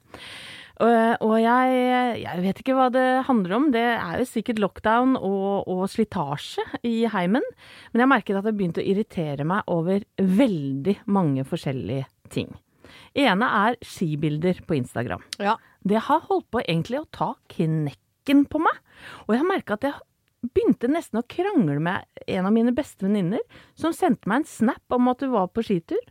Og, 0.79 1.23
og 1.25 1.33
jeg, 1.41 1.79
jeg 2.21 2.43
vet 2.43 2.61
ikke 2.61 2.75
hva 2.77 2.87
det 2.93 3.07
handler 3.27 3.55
om. 3.57 3.65
Det 3.73 3.83
er 3.97 4.21
jo 4.21 4.27
sikkert 4.29 4.61
lockdown 4.63 5.17
og, 5.17 5.67
og 5.67 5.83
slitasje 5.91 6.63
i 6.87 7.01
heimen. 7.11 7.43
Men 7.91 8.05
jeg 8.05 8.11
merket 8.13 8.39
at 8.39 8.47
det 8.47 8.55
begynte 8.55 8.83
å 8.83 8.87
irritere 8.87 9.47
meg 9.47 9.67
over 9.71 10.05
veldig 10.19 11.01
mange 11.11 11.43
forskjellige 11.47 12.07
ting. 12.31 12.53
ene 13.17 13.49
er 13.65 13.75
skibilder 13.83 14.61
på 14.67 14.77
Instagram. 14.79 15.25
Ja. 15.41 15.57
Det 15.87 16.01
har 16.09 16.25
holdt 16.27 16.49
på 16.51 16.61
egentlig 16.65 16.99
å 17.01 17.07
ta 17.15 17.33
knekken 17.53 18.45
på 18.51 18.59
meg. 18.61 18.79
Og 19.27 19.33
jeg 19.35 19.41
har 19.43 19.49
merka 19.49 19.77
at 19.77 19.87
jeg 19.87 20.51
begynte 20.53 20.89
nesten 20.91 21.19
å 21.21 21.25
krangle 21.27 21.79
med 21.83 22.05
en 22.27 22.47
av 22.47 22.53
mine 22.55 22.71
beste 22.75 23.05
venninner, 23.07 23.41
som 23.79 23.95
sendte 23.95 24.29
meg 24.29 24.41
en 24.43 24.49
snap 24.49 24.95
om 24.95 25.09
at 25.11 25.23
hun 25.25 25.33
var 25.33 25.49
på 25.51 25.63
skitur. 25.67 26.03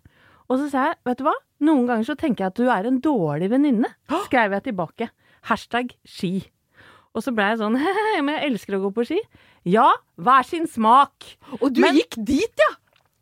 Og 0.49 0.57
så 0.63 0.69
sa 0.73 0.87
jeg, 0.89 0.99
vet 1.05 1.21
du 1.21 1.27
hva, 1.29 1.35
noen 1.65 1.87
ganger 1.89 2.09
så 2.09 2.17
tenker 2.17 2.45
jeg 2.47 2.53
at 2.55 2.61
du 2.61 2.69
er 2.73 2.89
en 2.89 3.01
dårlig 3.05 3.51
venninne. 3.53 3.91
Skrev 4.27 4.57
jeg 4.57 4.67
tilbake. 4.71 5.11
Hashtag 5.51 5.93
ski. 6.09 6.33
Og 7.17 7.25
så 7.25 7.33
ble 7.37 7.51
jeg 7.53 7.61
sånn, 7.61 7.77
men 8.25 8.35
jeg 8.37 8.51
elsker 8.53 8.77
å 8.79 8.83
gå 8.87 8.93
på 8.97 9.05
ski. 9.11 9.21
Ja, 9.69 9.89
hver 10.17 10.47
sin 10.49 10.69
smak. 10.71 11.29
Og 11.61 11.71
du 11.77 11.83
Men- 11.85 11.97
gikk 12.01 12.17
dit, 12.25 12.65
ja! 12.65 12.73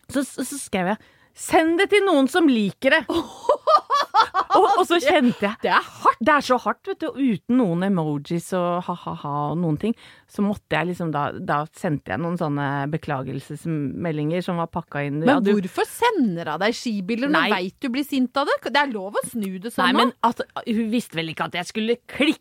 Så, 0.06 0.22
så, 0.22 0.44
så 0.46 0.54
skrev 0.62 0.92
jeg 0.92 0.98
Send 1.36 1.76
det 1.80 1.90
til 1.92 2.04
noen 2.06 2.28
som 2.32 2.46
liker 2.48 2.94
det! 2.96 3.02
og, 4.56 4.64
og 4.80 4.84
så 4.88 4.96
kjente 5.04 5.44
jeg 5.44 5.58
Det 5.60 5.68
er 5.68 5.84
hardt! 5.84 6.20
Det 6.24 6.32
er 6.32 6.44
så 6.46 6.56
hardt, 6.64 6.80
vet 6.88 7.02
du. 7.02 7.10
Uten 7.12 7.58
noen 7.60 7.84
emojis 7.90 8.46
og 8.56 8.80
ha-ha-ha 8.86 9.32
og 9.50 9.58
noen 9.60 9.76
ting. 9.82 9.92
Så 10.32 10.40
måtte 10.44 10.78
jeg 10.78 10.88
liksom 10.94 11.10
da 11.14 11.26
Da 11.36 11.58
sendte 11.76 12.14
jeg 12.14 12.22
noen 12.24 12.38
sånne 12.40 12.68
beklagelsesmeldinger 12.94 14.44
som 14.46 14.62
var 14.62 14.70
pakka 14.72 15.04
inn 15.06 15.20
Men 15.20 15.28
Ja, 15.34 15.38
du- 15.44 15.52
hvorfor 15.58 15.84
sender 15.90 16.54
hun 16.54 16.64
deg 16.64 16.78
skibilder 16.80 17.28
når 17.32 17.46
hun 17.50 17.56
veit 17.58 17.76
du 17.84 17.90
blir 17.92 18.08
sint 18.08 18.40
av 18.40 18.48
det? 18.48 18.56
Det 18.72 18.82
er 18.82 18.92
lov 18.96 19.20
å 19.20 19.26
snu 19.28 19.58
det 19.60 19.74
sånn 19.76 19.90
Nei, 19.90 19.92
men 20.06 20.12
at, 20.26 20.40
hun 20.66 20.90
visste 20.92 21.20
vel 21.20 21.34
ikke 21.34 21.50
at 21.50 21.60
jeg 21.60 21.72
skulle 21.74 22.00
klikke? 22.08 22.40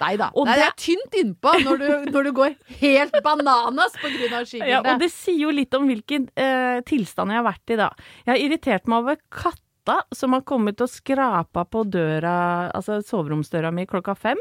Nei 0.00 0.16
da. 0.16 0.30
Og 0.34 0.46
Nei, 0.48 0.54
det 0.56 0.64
det- 0.64 0.72
er 0.72 0.82
tynt 0.84 1.16
innpå 1.20 1.52
når 1.64 1.78
du, 1.78 2.10
når 2.12 2.24
du 2.24 2.32
går 2.32 2.54
helt 2.80 3.16
bananas 3.24 3.94
av 4.00 4.10
skibildet. 4.10 4.68
Ja, 4.68 4.80
og 4.80 4.98
det 5.02 5.10
sier 5.12 5.38
jo 5.46 5.50
litt 5.50 5.74
om 5.74 5.86
hvilken 5.90 6.28
eh, 6.36 6.80
tilstand 6.88 7.30
jeg 7.30 7.42
har 7.42 7.48
vært 7.52 7.74
i 7.74 7.76
da. 7.76 7.90
Jeg 8.26 8.32
har 8.34 8.42
irritert 8.48 8.86
meg 8.88 8.98
over 9.04 9.16
katta 9.30 10.02
som 10.12 10.32
har 10.36 10.42
kommet 10.42 10.80
og 10.84 10.88
skrapa 10.92 11.64
på 11.68 11.84
døra, 11.88 12.70
altså 12.76 12.98
soveromsdøra 13.04 13.70
mi 13.72 13.86
klokka 13.88 14.14
fem. 14.16 14.36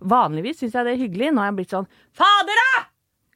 Vanligvis 0.00 0.60
syns 0.62 0.74
jeg 0.78 0.84
det 0.86 0.92
er 0.96 1.02
hyggelig. 1.06 1.32
Nå 1.34 1.42
har 1.42 1.50
jeg 1.52 1.56
blitt 1.62 1.74
sånn 1.74 1.88
Fader, 2.14 2.60
da! 2.62 2.84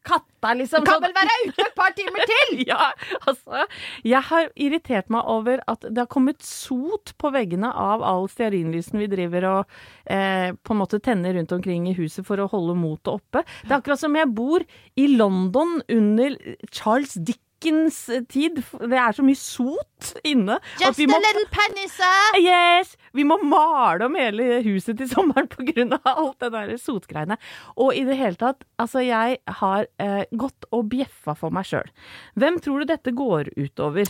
Katta, 0.07 0.53
liksom. 0.59 0.85
Kan 0.87 1.03
vel 1.03 1.15
være 1.17 1.37
ute 1.49 1.65
et 1.67 1.75
par 1.79 1.95
timer 1.97 2.27
til! 2.31 2.35
Ja, 2.67 2.91
altså. 3.29 3.65
Jeg 4.07 4.23
har 4.29 4.49
irritert 4.59 5.11
meg 5.13 5.27
over 5.31 5.61
at 5.71 5.85
det 5.87 5.99
har 6.01 6.09
kommet 6.11 6.43
sot 6.47 7.13
på 7.21 7.31
veggene 7.35 7.69
av 7.71 8.05
all 8.07 8.27
stearinlysen 8.31 8.99
vi 9.03 9.09
driver 9.13 9.47
og 9.51 9.77
eh, 10.11 10.51
på 10.57 10.75
en 10.75 10.81
måte 10.81 11.01
tenner 11.05 11.37
rundt 11.37 11.55
omkring 11.55 11.89
i 11.91 11.97
huset 11.99 12.27
for 12.27 12.43
å 12.43 12.49
holde 12.51 12.77
motet 12.79 13.13
oppe. 13.17 13.45
Det 13.65 13.71
er 13.73 13.79
akkurat 13.81 14.03
som 14.03 14.17
jeg 14.19 14.33
bor 14.35 14.65
i 14.99 15.09
London 15.15 15.79
under 15.93 16.39
Charles 16.71 17.19
Dickens 17.57 18.11
tid. 18.29 18.61
Det 18.81 18.99
er 18.99 19.13
så 19.17 19.25
mye 19.25 19.39
sot 19.39 20.13
inne. 20.25 20.59
Just 20.81 20.99
vi 20.99 21.05
a 21.05 21.19
little 21.19 21.47
penny, 21.51 21.87
sir! 21.89 22.39
Yes! 22.41 22.97
Vi 23.17 23.25
må 23.25 23.39
male 23.43 24.07
om 24.07 24.17
hele 24.19 24.61
huset 24.67 24.99
til 24.99 25.09
sommeren 25.09 25.49
av 25.97 26.11
alt 26.13 26.41
det 26.41 26.53
der 26.53 26.77
sotgreiene. 26.77 27.39
Og 27.77 27.95
i 27.97 28.05
det 28.05 28.17
hele 28.17 28.37
tatt, 28.37 28.65
altså 28.79 29.01
jeg 29.05 29.39
har 29.61 29.89
eh, 29.99 30.25
gått 30.33 30.69
og 30.71 30.91
bjeffa 30.93 31.35
for 31.35 31.51
meg 31.55 31.67
sjøl. 31.69 31.89
Hvem 32.37 32.61
tror 32.61 32.81
du 32.81 32.93
dette 32.93 33.15
går 33.17 33.53
utover? 33.57 34.05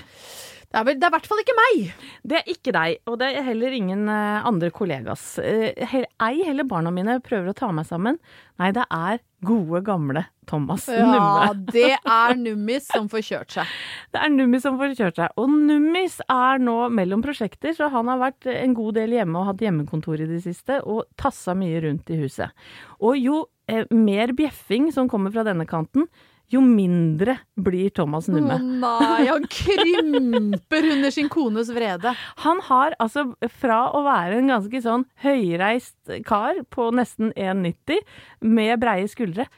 Det 0.67 0.83
er, 0.83 0.97
i 0.99 1.11
hvert 1.15 1.29
fall 1.31 1.41
ikke 1.41 1.57
meg. 1.57 1.93
Det 2.27 2.41
er 2.41 2.51
ikke 2.51 2.75
deg, 2.75 2.99
og 3.07 3.21
det 3.23 3.31
er 3.31 3.47
heller 3.47 3.77
ingen 3.77 4.09
eh, 4.11 4.49
andre 4.49 4.73
kollegas. 4.75 5.37
Eh, 5.39 5.95
ei 6.03 6.35
heller 6.43 6.67
barna 6.67 6.91
mine 6.93 7.21
prøver 7.25 7.53
å 7.53 7.57
ta 7.57 7.71
meg 7.73 7.87
sammen. 7.87 8.19
Nei, 8.61 8.73
det 8.75 8.89
er 8.91 9.23
gode, 9.47 9.81
gamle 9.87 10.25
Thomas 10.47 10.85
Ja, 10.91 11.07
Numme. 11.07 11.65
det 11.73 11.95
er 11.99 12.37
Nummis 12.39 12.87
som 12.93 13.09
får 13.11 13.25
kjørt 13.29 13.57
seg. 13.57 13.73
Det 14.15 14.21
er 14.23 14.31
Nummis 14.35 14.63
som 14.67 14.77
får 14.81 14.95
kjørt 14.99 15.19
seg. 15.23 15.35
Og 15.41 15.51
Nummis 15.51 16.19
er 16.31 16.63
nå 16.63 16.77
mellom 16.95 17.25
prosjekter, 17.25 17.75
så 17.79 17.89
han 17.95 18.11
har 18.13 18.21
vært 18.23 18.47
en 18.53 18.77
god 18.79 18.99
del 19.01 19.17
hjemme 19.17 19.41
og 19.41 19.51
hatt 19.53 19.65
hjemmekontor 19.67 20.23
i 20.23 20.29
det 20.31 20.43
siste, 20.45 20.81
og 20.85 21.05
tassa 21.21 21.55
mye 21.59 21.83
rundt 21.87 22.11
i 22.15 22.21
huset. 22.21 22.55
Og 23.01 23.19
jo 23.19 23.43
eh, 23.71 23.85
mer 23.95 24.35
bjeffing 24.39 24.93
som 24.95 25.11
kommer 25.11 25.35
fra 25.35 25.47
denne 25.47 25.67
kanten, 25.69 26.07
jo 26.53 26.61
mindre 26.63 27.39
blir 27.59 27.91
Thomas 27.91 28.29
Å 28.31 28.37
nei, 28.39 29.27
han 29.27 29.47
krymper 29.51 30.89
under 30.93 31.11
sin 31.15 31.29
kones 31.33 31.71
vrede. 31.75 32.13
Han 32.45 32.61
har 32.69 32.95
altså 33.03 33.29
fra 33.59 33.81
å 33.97 34.03
være 34.07 34.39
en 34.41 34.53
ganske 34.55 34.83
sånn 34.85 35.07
høyreist 35.25 36.13
kar 36.29 36.63
på 36.71 36.91
nesten 36.95 37.33
1,90 37.35 38.03
med 38.47 38.79
breie 38.83 39.09
skuldre, 39.11 39.49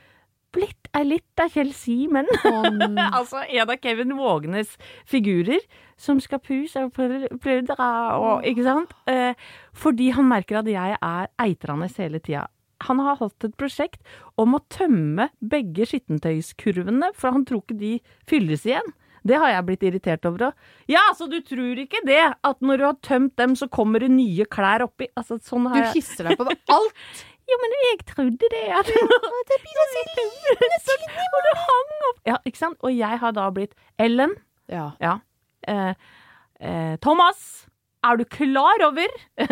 blitt 0.55 0.88
ei 0.96 1.05
litt 1.05 1.42
av 1.42 1.53
Kjell 1.53 1.74
Simen. 1.77 2.29
altså 3.18 3.42
en 3.44 3.68
av 3.68 3.77
Kevin 3.85 4.16
Vågenes 4.16 4.72
figurer 5.07 5.61
som 6.01 6.22
skal 6.24 6.40
puse 6.40 6.87
og 6.87 6.94
pl- 6.96 7.29
pludre 7.42 7.88
og 8.16 8.46
Ikke 8.48 8.64
sant? 8.64 8.94
Eh, 9.11 9.35
fordi 9.77 10.09
han 10.16 10.29
merker 10.31 10.62
at 10.62 10.70
jeg 10.72 10.96
er 10.96 11.29
eitrende 11.42 11.90
hele 11.98 12.22
tida. 12.24 12.46
Han 12.87 13.01
har 13.03 13.17
hatt 13.19 13.45
et 13.45 13.57
prosjekt 13.59 14.01
om 14.38 14.55
å 14.55 14.61
tømme 14.71 15.29
begge 15.41 15.87
skittentøyskurvene, 15.91 17.11
for 17.19 17.35
han 17.35 17.45
tror 17.49 17.64
ikke 17.64 17.79
de 17.81 17.93
fylles 18.31 18.67
igjen. 18.69 18.93
Det 19.27 19.37
har 19.43 19.51
jeg 19.51 19.64
blitt 19.67 19.83
irritert 19.88 20.25
over. 20.29 20.47
òg. 20.49 20.69
Ja, 20.88 21.03
så 21.19 21.27
du 21.29 21.41
tror 21.45 21.81
ikke 21.83 22.01
det? 22.07 22.21
At 22.47 22.61
når 22.64 22.79
du 22.79 22.85
har 22.87 22.99
tømt 23.03 23.35
dem, 23.37 23.57
så 23.59 23.67
kommer 23.69 24.01
det 24.01 24.11
nye 24.14 24.47
klær 24.47 24.85
oppi? 24.87 25.09
Altså, 25.19 25.41
sånn 25.43 25.67
Du 25.67 25.73
har 25.75 25.88
jeg 25.88 25.99
hisser 25.99 26.31
deg 26.31 26.38
på 26.38 26.47
alt. 26.77 26.95
Jo, 27.49 27.57
men 27.62 27.75
jeg 27.81 27.99
trodde 28.09 28.49
det. 28.53 28.64
At 28.77 28.88
det 28.88 29.59
blir 29.64 29.79
så 30.87 30.97
lite 31.03 31.27
Og 31.33 31.47
det 31.49 31.55
hang 31.64 31.93
opp 32.11 32.19
Ja, 32.29 32.37
ikke 32.45 32.61
sant? 32.61 32.79
Og 32.85 32.93
jeg 32.95 33.21
har 33.25 33.33
da 33.37 33.49
blitt 33.57 33.75
Ellen. 33.99 34.35
Ja. 34.69 34.91
Eh, 35.67 35.95
eh, 36.61 36.97
Thomas, 37.01 37.67
er 38.07 38.19
du 38.21 38.25
klar 38.31 38.85
over 38.87 39.15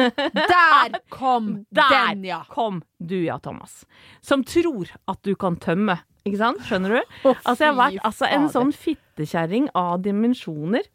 Der 0.53 0.99
kom 1.13 1.65
Der 1.75 1.95
den, 2.15 2.27
ja. 2.29 2.43
kom 2.51 2.83
du, 2.99 3.17
ja, 3.25 3.39
Thomas. 3.39 3.85
Som 4.21 4.45
tror 4.45 4.91
at 5.07 5.23
du 5.27 5.35
kan 5.39 5.57
tømme. 5.57 5.99
Ikke 6.27 6.41
sant? 6.41 6.63
Skjønner 6.67 6.99
du? 6.99 7.17
Altså, 7.33 7.65
jeg 7.65 7.73
har 7.73 7.81
vært 7.81 8.07
altså, 8.07 8.29
en 8.31 8.49
sånn 8.51 8.73
fittekjerring 8.75 9.69
av 9.79 10.01
dimensjoner. 10.05 10.87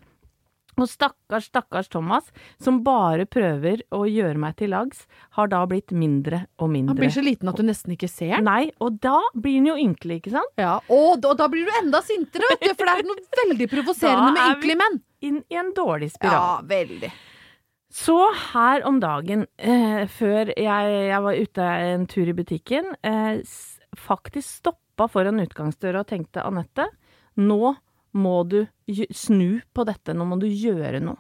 Og 0.80 0.88
stakkars, 0.90 1.50
stakkars 1.52 1.90
Thomas, 1.92 2.30
som 2.62 2.80
bare 2.86 3.28
prøver 3.30 3.84
å 3.94 4.06
gjøre 4.08 4.40
meg 4.42 4.56
til 4.62 4.72
lags, 4.74 5.04
har 5.38 5.52
da 5.52 5.60
blitt 5.70 5.92
mindre 5.94 6.46
og 6.58 6.72
mindre. 6.74 6.96
Han 6.96 7.02
blir 7.02 7.14
så 7.14 7.24
liten 7.26 7.52
at 7.52 7.60
du 7.60 7.66
nesten 7.68 7.94
ikke 7.96 8.10
ser 8.10 8.38
den. 8.38 8.48
Nei, 8.48 8.72
og 8.82 8.98
da 9.04 9.20
blir 9.36 9.60
han 9.60 9.68
jo 9.74 9.76
ynkelig, 9.84 10.22
ikke 10.24 10.36
sant? 10.38 10.54
Ja, 10.62 10.78
og 10.92 11.20
da, 11.24 11.36
da 11.38 11.50
blir 11.52 11.68
du 11.68 11.76
enda 11.84 12.02
sintere, 12.06 12.50
vet 12.56 12.72
du, 12.72 12.72
for 12.80 12.88
det 12.88 12.96
er 12.96 13.10
noe 13.12 13.44
veldig 13.44 13.68
provoserende 13.76 14.32
Da 14.32 14.38
med 14.40 14.48
er 14.48 14.64
vi 14.64 14.80
menn. 14.80 15.02
Inn 15.22 15.44
i 15.54 15.60
en 15.62 15.70
dårlig 15.78 16.10
spiral. 16.16 16.34
Ja, 16.34 16.72
veldig. 16.72 17.12
Så 17.92 18.16
her 18.54 18.86
om 18.88 19.02
dagen, 19.04 19.46
eh, 19.60 20.08
før 20.08 20.54
jeg, 20.56 20.92
jeg 21.12 21.24
var 21.26 21.40
ute 21.44 21.72
en 21.92 22.06
tur 22.08 22.30
i 22.32 22.36
butikken, 22.36 22.94
eh, 23.04 23.42
faktisk 24.00 24.62
stoppa 24.62 25.10
foran 25.12 25.44
utgangsdøra 25.44 26.06
og 26.06 26.08
tenkte 26.08 26.46
Anette, 26.48 26.88
nå 27.36 27.76
må 28.16 28.38
du 28.48 28.62
snu 29.12 29.60
på 29.76 29.86
dette, 29.88 30.16
nå 30.16 30.28
må 30.28 30.40
du 30.40 30.48
gjøre 30.48 31.04
noe. 31.04 31.20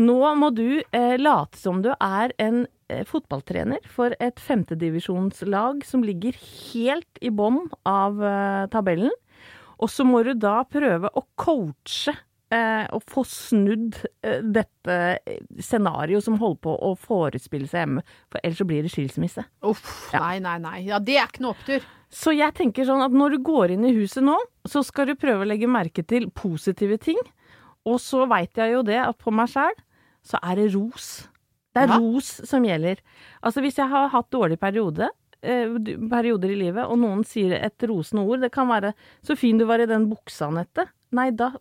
Nå 0.00 0.34
må 0.40 0.48
du 0.56 0.80
eh, 0.80 1.18
late 1.20 1.60
som 1.60 1.82
du 1.84 1.90
er 1.92 2.32
en 2.40 2.62
eh, 2.88 3.02
fotballtrener 3.04 3.84
for 3.92 4.16
et 4.24 4.40
femtedivisjonslag 4.40 5.84
som 5.84 6.04
ligger 6.06 6.38
helt 6.72 7.20
i 7.20 7.28
bånn 7.28 7.66
av 7.84 8.22
eh, 8.24 8.64
tabellen. 8.72 9.12
Og 9.82 9.92
så 9.92 10.06
må 10.08 10.22
du 10.24 10.32
da 10.32 10.62
prøve 10.64 11.10
å 11.12 11.26
coache 11.36 12.16
eh, 12.52 12.84
og 12.92 13.02
få 13.08 13.24
snudd 13.28 13.96
eh, 14.22 14.42
dette 14.44 14.96
scenarioet 15.62 16.24
som 16.26 16.36
holder 16.40 16.60
på 16.66 16.74
å 16.88 16.92
forespille 17.00 17.68
seg 17.70 17.86
hjemme. 17.86 18.04
For 18.32 18.42
ellers 18.44 18.60
så 18.62 18.68
blir 18.68 18.84
det 18.86 18.92
skilsmisse. 18.92 19.44
Uff, 19.68 20.12
nei, 20.14 20.36
nei, 20.44 20.58
nei. 20.62 20.78
Ja, 20.90 21.00
det 21.02 21.16
er 21.18 21.30
ikke 21.30 21.44
noe 21.46 21.56
opptur. 21.56 21.86
Så 22.12 22.34
jeg 22.36 22.52
tenker 22.58 22.84
sånn 22.84 23.00
at 23.04 23.14
når 23.16 23.38
du 23.38 23.42
går 23.48 23.72
inn 23.72 23.86
i 23.88 23.94
huset 23.96 24.24
nå, 24.26 24.36
så 24.68 24.82
skal 24.84 25.08
du 25.08 25.14
prøve 25.16 25.46
å 25.46 25.48
legge 25.48 25.70
merke 25.70 26.04
til 26.04 26.28
positive 26.36 26.98
ting. 27.00 27.18
Og 27.88 27.96
så 28.04 28.26
veit 28.30 28.54
jeg 28.60 28.74
jo 28.76 28.82
det 28.86 29.00
at 29.00 29.16
på 29.18 29.32
meg 29.34 29.48
sjæl 29.50 29.72
så 30.22 30.38
er 30.44 30.60
det 30.60 30.68
ros. 30.74 31.28
Det 31.74 31.82
er 31.82 31.88
Ja. 31.88 31.96
ros 31.98 32.28
som 32.46 32.62
gjelder. 32.62 33.00
Altså 33.42 33.62
hvis 33.64 33.78
jeg 33.80 33.88
har 33.88 34.10
hatt 34.12 34.28
dårlig 34.30 34.60
periode, 34.60 35.08
eh, 35.42 35.66
perioder 36.12 36.52
i 36.52 36.58
livet, 36.60 36.84
og 36.84 36.98
noen 37.00 37.24
sier 37.24 37.56
et 37.56 37.78
rosende 37.88 38.22
ord, 38.28 38.40
det 38.44 38.52
kan 38.52 38.68
være 38.68 38.92
'så 39.24 39.36
fin 39.36 39.56
du 39.58 39.64
var 39.64 39.80
i 39.80 39.86
den 39.86 40.06
buksa, 40.10 40.46
Anette'. 40.52 40.86
Nei, 41.12 41.30
da 41.30 41.52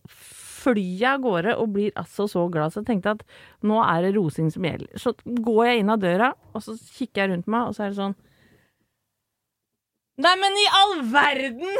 flyr 0.61 0.79
jeg 0.79 1.07
av 1.09 1.23
gårde 1.25 1.55
og 1.59 1.71
blir 1.75 1.95
altså 1.99 2.27
så 2.29 2.45
glad. 2.51 2.73
Så 2.73 2.81
jeg 2.81 2.89
tenkte 2.91 3.15
at 3.17 3.23
nå 3.67 3.79
er 3.83 4.05
det 4.05 4.15
rosing 4.17 4.51
som 4.53 4.65
gjelder. 4.67 4.91
Så 5.01 5.15
går 5.25 5.63
jeg 5.67 5.81
inn 5.81 5.93
av 5.93 6.01
døra, 6.03 6.33
og 6.53 6.65
så 6.65 6.75
kikker 6.77 7.23
jeg 7.23 7.33
rundt 7.33 7.49
meg, 7.51 7.69
og 7.69 7.77
så 7.77 7.87
er 7.87 7.93
det 7.93 8.01
sånn 8.01 8.19
Nei, 10.21 10.35
men 10.37 10.57
i 10.59 10.67
all 10.77 10.97
verden! 11.09 11.77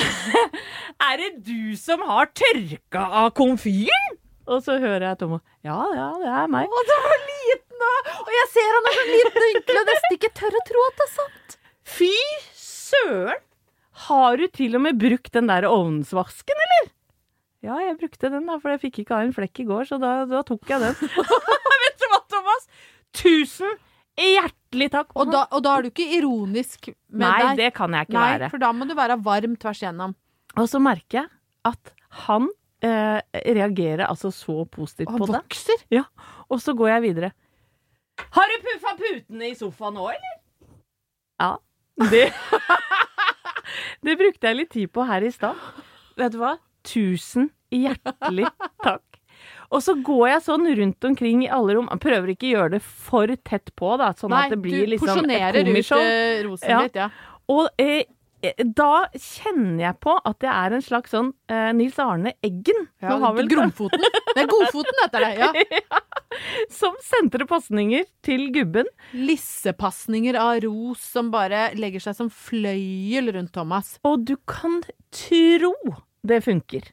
er 1.08 1.20
det 1.20 1.28
du 1.46 1.76
som 1.78 2.02
har 2.08 2.30
tørka 2.34 3.02
av 3.20 3.28
komfyren? 3.36 4.16
Og 4.50 4.64
så 4.64 4.78
hører 4.82 5.10
jeg 5.10 5.20
Tomo. 5.20 5.38
Ja, 5.66 5.78
ja, 5.94 6.08
det 6.18 6.30
er 6.40 6.48
meg. 6.50 6.66
Å, 6.66 6.82
det 6.88 6.96
var 7.04 7.20
liten, 7.26 7.76
da! 7.82 7.92
Og 8.24 8.32
jeg 8.34 8.48
ser 8.54 8.72
han 8.74 8.88
er 8.90 8.96
så 8.96 9.04
liten 9.10 9.38
og 9.44 9.52
ynkelig 9.52 9.82
og 9.82 9.92
nesten 9.92 10.16
ikke 10.16 10.32
tør 10.40 10.56
å 10.56 10.64
tro 10.70 10.86
at 10.88 10.98
det 10.98 11.06
er 11.06 11.12
sant. 11.12 11.56
Fy 11.98 12.10
søren! 12.58 13.44
Har 14.08 14.40
du 14.40 14.46
til 14.48 14.78
og 14.78 14.82
med 14.86 14.98
brukt 14.98 15.30
den 15.36 15.50
der 15.50 15.66
ovnsvasken, 15.68 16.64
eller? 16.66 16.90
Ja, 17.64 17.76
jeg 17.84 17.98
brukte 18.00 18.30
den, 18.32 18.46
da, 18.48 18.56
for 18.62 18.72
jeg 18.72 18.80
fikk 18.86 19.02
ikke 19.02 19.18
av 19.18 19.26
en 19.26 19.34
flekk 19.36 19.60
i 19.60 19.68
går, 19.68 19.84
så 19.90 19.98
da, 20.00 20.24
da 20.28 20.40
tok 20.48 20.64
jeg 20.70 20.80
den. 20.80 20.94
Vet 21.84 22.00
du 22.00 22.08
hva, 22.08 22.20
Thomas? 22.32 22.68
Tusen 23.20 23.78
hjertelig 24.20 24.90
takk. 24.92 25.12
Og 25.18 25.30
da, 25.32 25.44
og 25.54 25.62
da 25.64 25.76
er 25.76 25.84
du 25.86 25.90
ikke 25.90 26.06
ironisk 26.18 26.90
med 26.90 27.24
Nei, 27.24 27.40
deg. 27.42 27.60
det 27.60 27.68
kan 27.76 27.94
jeg 27.96 28.08
ikke 28.08 28.16
Nei, 28.18 28.30
være. 28.34 28.50
for 28.52 28.62
da 28.62 28.72
må 28.76 28.88
du 28.88 28.94
være 28.98 29.18
varm 29.24 29.56
tvers 29.60 29.82
igjennom. 29.82 30.14
Og 30.58 30.68
så 30.70 30.80
merker 30.82 31.22
jeg 31.22 31.30
at 31.70 31.92
han 32.26 32.48
eh, 32.84 33.20
reagerer 33.54 34.06
altså 34.08 34.32
så 34.34 34.64
positivt 34.72 35.12
Han 35.12 35.22
på 35.22 35.28
det. 35.30 35.38
vokser. 35.38 35.84
Ja, 35.94 36.04
og 36.50 36.62
så 36.62 36.74
går 36.76 36.94
jeg 36.96 37.06
videre. 37.08 37.32
Har 38.36 38.50
du 38.52 38.56
puffa 38.66 38.96
putene 38.98 39.48
i 39.48 39.56
sofaen 39.56 39.96
nå, 39.96 40.08
eller? 40.12 40.38
Ja. 41.40 41.52
Det, 42.10 42.26
det 44.06 44.16
brukte 44.20 44.48
jeg 44.50 44.56
litt 44.58 44.72
tid 44.74 44.90
på 44.92 45.04
her 45.08 45.24
i 45.24 45.32
stad. 45.32 45.56
Vet 46.20 46.34
du 46.34 46.40
hva? 46.42 46.56
Tusen 46.86 47.50
hjertelig 47.70 48.48
takk. 48.82 49.02
Og 49.70 49.82
så 49.84 49.94
går 50.02 50.24
jeg 50.32 50.42
sånn 50.48 50.66
rundt 50.80 51.04
omkring 51.06 51.44
i 51.46 51.50
alle 51.54 51.76
rom. 51.78 51.88
Jeg 51.92 52.02
prøver 52.02 52.32
ikke 52.34 52.48
å 52.48 52.54
gjøre 52.56 52.70
det 52.74 52.80
for 52.82 53.30
tett 53.46 53.70
på, 53.78 53.92
da, 54.00 54.10
sånn 54.18 54.32
Nei, 54.34 54.46
at 54.48 54.54
det 54.56 54.62
blir 54.64 54.82
du 54.86 54.94
liksom 54.96 55.06
et 55.08 55.14
porsjonerer 55.20 55.60
ut 55.60 55.68
komishow. 55.70 56.00
eh, 56.02 56.40
rosen 56.48 56.72
Ja. 56.74 56.80
litt, 56.82 56.98
ja. 56.98 57.06
Og 57.50 57.68
eh, 57.78 58.02
eh, 58.42 58.64
da 58.66 59.06
kjenner 59.14 59.84
jeg 59.84 60.00
på 60.02 60.16
at 60.26 60.46
jeg 60.46 60.50
er 60.50 60.74
en 60.76 60.82
slags 60.82 61.14
sånn 61.14 61.30
eh, 61.48 61.70
Nils 61.78 61.98
Arne 62.02 62.34
Eggen. 62.42 62.88
ja 63.00 63.14
Gromfoten. 63.54 64.02
Det 64.34 64.42
er 64.42 64.50
Godfoten 64.50 65.00
heter 65.04 65.26
det. 65.28 65.64
ja. 65.78 66.02
Som 66.70 66.98
sentrer 67.06 67.46
pasninger 67.46 68.04
til 68.26 68.50
gubben. 68.54 68.90
Lissepasninger 69.14 70.34
av 70.34 70.60
ros 70.66 71.00
som 71.14 71.30
bare 71.30 71.70
legger 71.78 72.02
seg 72.02 72.18
som 72.18 72.30
fløyel 72.30 73.32
rundt 73.38 73.54
Thomas. 73.54 73.98
Og 74.04 74.26
du 74.26 74.36
kan 74.50 74.80
tro 75.14 75.74
det 76.26 76.42
funker. 76.46 76.90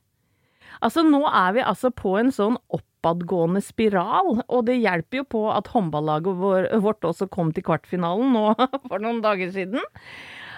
Altså, 0.84 1.04
nå 1.06 1.24
er 1.26 1.56
vi 1.58 1.66
altså 1.66 1.92
på 1.96 2.18
en 2.20 2.32
sånn 2.34 2.58
oppadgående 2.74 3.64
spiral, 3.66 4.42
og 4.46 4.66
det 4.68 4.80
hjelper 4.80 5.24
jo 5.24 5.28
på 5.38 5.46
at 5.54 5.72
håndballaget 5.74 6.42
vår, 6.42 6.68
vårt 6.84 7.08
også 7.08 7.30
kom 7.34 7.54
til 7.56 7.66
kvartfinalen 7.66 8.36
nå 8.36 8.50
for 8.90 9.02
noen 9.02 9.24
dager 9.26 9.54
siden. 9.56 9.82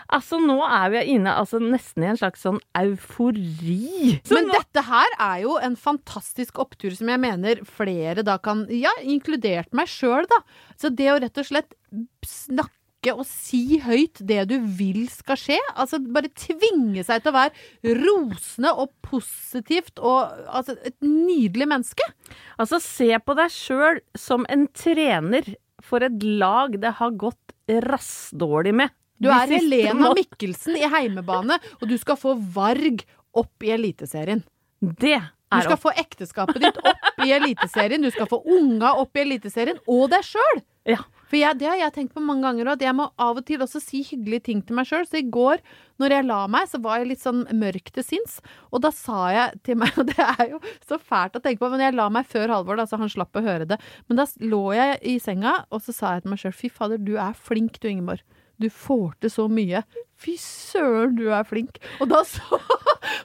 Altså, 0.10 0.40
nå 0.42 0.56
er 0.66 0.90
vi 0.90 1.02
inne 1.14 1.36
altså, 1.38 1.60
nesten 1.62 2.02
i 2.02 2.10
en 2.10 2.18
slags 2.18 2.42
sånn 2.42 2.58
eufori. 2.80 4.18
Så 4.26 4.40
Men 4.40 4.50
nå, 4.50 4.58
dette 4.58 4.82
her 4.88 5.14
er 5.22 5.44
jo 5.44 5.54
en 5.62 5.78
fantastisk 5.78 6.58
opptur 6.64 6.96
som 6.98 7.12
jeg 7.14 7.22
mener 7.22 7.62
flere 7.70 8.26
da 8.26 8.40
kan 8.42 8.66
Ja, 8.74 8.90
inkludert 9.06 9.70
meg 9.78 9.92
sjøl, 9.92 10.26
da. 10.32 10.42
Så 10.82 10.90
det 10.90 11.12
å 11.14 11.20
rett 11.22 11.38
og 11.38 11.46
slett 11.52 11.78
snakke 12.26 12.79
og 13.08 13.24
si 13.24 13.80
høyt 13.80 14.20
det 14.28 14.42
du 14.50 14.58
vil 14.60 15.06
skal 15.08 15.38
skje, 15.40 15.58
altså 15.80 16.02
bare 16.04 16.28
tvinge 16.36 17.00
seg 17.08 17.24
til 17.24 17.32
å 17.32 17.38
være 17.38 17.96
rosende 18.02 18.74
og 18.76 18.92
positivt 19.08 20.02
og 20.04 20.34
altså 20.52 20.76
et 20.84 20.98
nydelig 21.06 21.70
menneske. 21.72 22.04
altså, 22.60 22.82
se 22.84 23.08
på 23.24 23.36
deg 23.40 23.54
sjøl 23.56 24.02
som 24.20 24.44
en 24.52 24.68
trener 24.76 25.48
for 25.80 26.04
et 26.04 26.24
lag 26.24 26.76
det 26.82 26.92
har 27.00 27.16
gått 27.16 27.56
rassdårlig 27.70 28.76
med. 28.76 28.92
Du 29.20 29.30
er 29.32 29.48
Helena 29.52 30.12
Mikkelsen 30.16 30.76
i 30.80 30.88
heimebane, 30.92 31.58
og 31.80 31.88
du 31.88 31.96
skal 32.00 32.20
få 32.20 32.36
Varg 32.56 33.04
opp 33.36 33.64
i 33.64 33.72
Eliteserien. 33.76 34.44
Det 34.82 35.16
er 35.16 35.30
Du 35.50 35.64
skal 35.64 35.76
opp. 35.78 35.86
få 35.88 35.94
ekteskapet 35.98 36.60
ditt 36.62 36.78
opp 36.84 37.24
i 37.26 37.32
Eliteserien, 37.36 38.02
du 38.04 38.12
skal 38.12 38.28
få 38.30 38.42
unga 38.46 38.94
opp 39.00 39.16
i 39.18 39.24
Eliteserien, 39.24 39.80
og 39.88 40.10
deg 40.12 40.28
sjøl! 40.28 40.62
Ja. 40.88 41.00
For 41.30 41.38
jeg, 41.38 41.60
det 41.62 41.68
har 41.70 41.78
jeg 41.78 41.94
tenkt 41.94 42.16
på 42.16 42.24
mange 42.26 42.42
ganger 42.48 42.72
òg, 42.72 42.80
at 42.80 42.86
jeg 42.88 42.96
må 42.98 43.06
av 43.22 43.38
og 43.38 43.46
til 43.46 43.62
også 43.62 43.82
si 43.84 44.02
hyggelige 44.08 44.48
ting 44.48 44.64
til 44.66 44.78
meg 44.80 44.90
sjøl. 44.90 45.06
Så 45.06 45.20
i 45.22 45.28
går, 45.30 45.62
når 46.02 46.16
jeg 46.16 46.26
la 46.26 46.40
meg, 46.50 46.66
så 46.72 46.82
var 46.82 47.00
jeg 47.00 47.12
litt 47.12 47.22
sånn 47.22 47.44
mørk 47.60 47.92
til 47.94 48.06
sinns. 48.08 48.40
Og 48.74 48.82
da 48.86 48.92
sa 48.96 49.28
jeg 49.36 49.62
til 49.68 49.78
meg, 49.82 49.94
og 50.02 50.10
det 50.10 50.26
er 50.26 50.56
jo 50.56 50.62
så 50.90 50.98
fælt 50.98 51.38
å 51.38 51.44
tenke 51.46 51.62
på, 51.62 51.70
men 51.74 51.86
jeg 51.86 51.98
la 52.00 52.10
meg 52.14 52.28
før 52.30 52.56
Halvor, 52.56 52.82
da, 52.82 52.88
så 52.90 52.98
han 53.02 53.14
slapp 53.14 53.38
å 53.38 53.46
høre 53.46 53.70
det. 53.70 53.78
Men 54.10 54.22
da 54.22 54.26
lå 54.42 54.64
jeg 54.78 55.00
i 55.06 55.16
senga, 55.22 55.60
og 55.70 55.86
så 55.86 55.96
sa 55.96 56.16
jeg 56.18 56.26
til 56.26 56.34
meg 56.34 56.42
sjøl, 56.42 56.58
fy 56.66 56.74
fader, 56.74 57.02
du 57.02 57.16
er 57.22 57.38
flink 57.38 57.78
du, 57.84 57.90
Ingeborg. 57.92 58.26
du 58.60 58.70
får 58.74 59.14
til 59.22 59.32
så 59.38 59.46
mye. 59.52 59.86
Fy 60.20 60.34
søren, 60.42 61.14
du 61.16 61.30
er 61.32 61.46
flink. 61.48 61.78
Og 62.02 62.10
da, 62.12 62.26
så, 62.28 62.60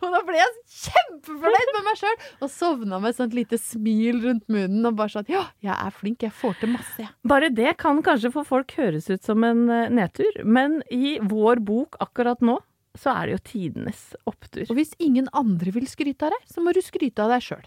og 0.03 0.15
da 0.15 0.21
ble 0.27 0.39
jeg 0.39 0.53
kjempefornøyd 0.85 1.73
med 1.77 1.87
meg 1.89 2.01
sjøl 2.01 2.15
og 2.45 2.53
sovna 2.53 3.01
med 3.01 3.13
et 3.13 3.21
sånt 3.21 3.37
lite 3.37 3.59
smil 3.61 4.21
rundt 4.25 4.47
munnen 4.53 4.91
og 4.91 4.99
bare 5.01 5.15
sånn 5.17 5.33
Ja, 5.33 5.47
jeg 5.65 5.75
er 5.75 5.97
flink, 5.97 6.23
jeg 6.27 6.35
får 6.35 6.61
til 6.61 6.75
masse, 6.75 6.99
jeg. 7.03 7.11
Bare 7.29 7.51
det 7.55 7.77
kan 7.81 8.03
kanskje 8.05 8.33
for 8.35 8.49
folk 8.49 8.77
høres 8.79 9.11
ut 9.11 9.25
som 9.27 9.45
en 9.47 9.67
eh, 9.73 9.91
nedtur, 9.93 10.43
men 10.45 10.81
i 10.93 11.19
vår 11.23 11.63
bok 11.65 11.99
akkurat 12.05 12.43
nå 12.45 12.59
så 12.99 13.11
er 13.11 13.27
det 13.27 13.35
jo 13.35 13.45
tidenes 13.51 14.03
opptur. 14.31 14.69
Og 14.69 14.79
hvis 14.79 14.95
ingen 15.03 15.27
andre 15.35 15.73
vil 15.75 15.87
skryte 15.91 16.29
av 16.29 16.35
deg, 16.35 16.45
så 16.47 16.63
må 16.63 16.75
du 16.75 16.79
skryte 16.85 17.25
av 17.25 17.35
deg 17.35 17.43
sjøl. 17.43 17.65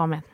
Amen. 0.00 0.24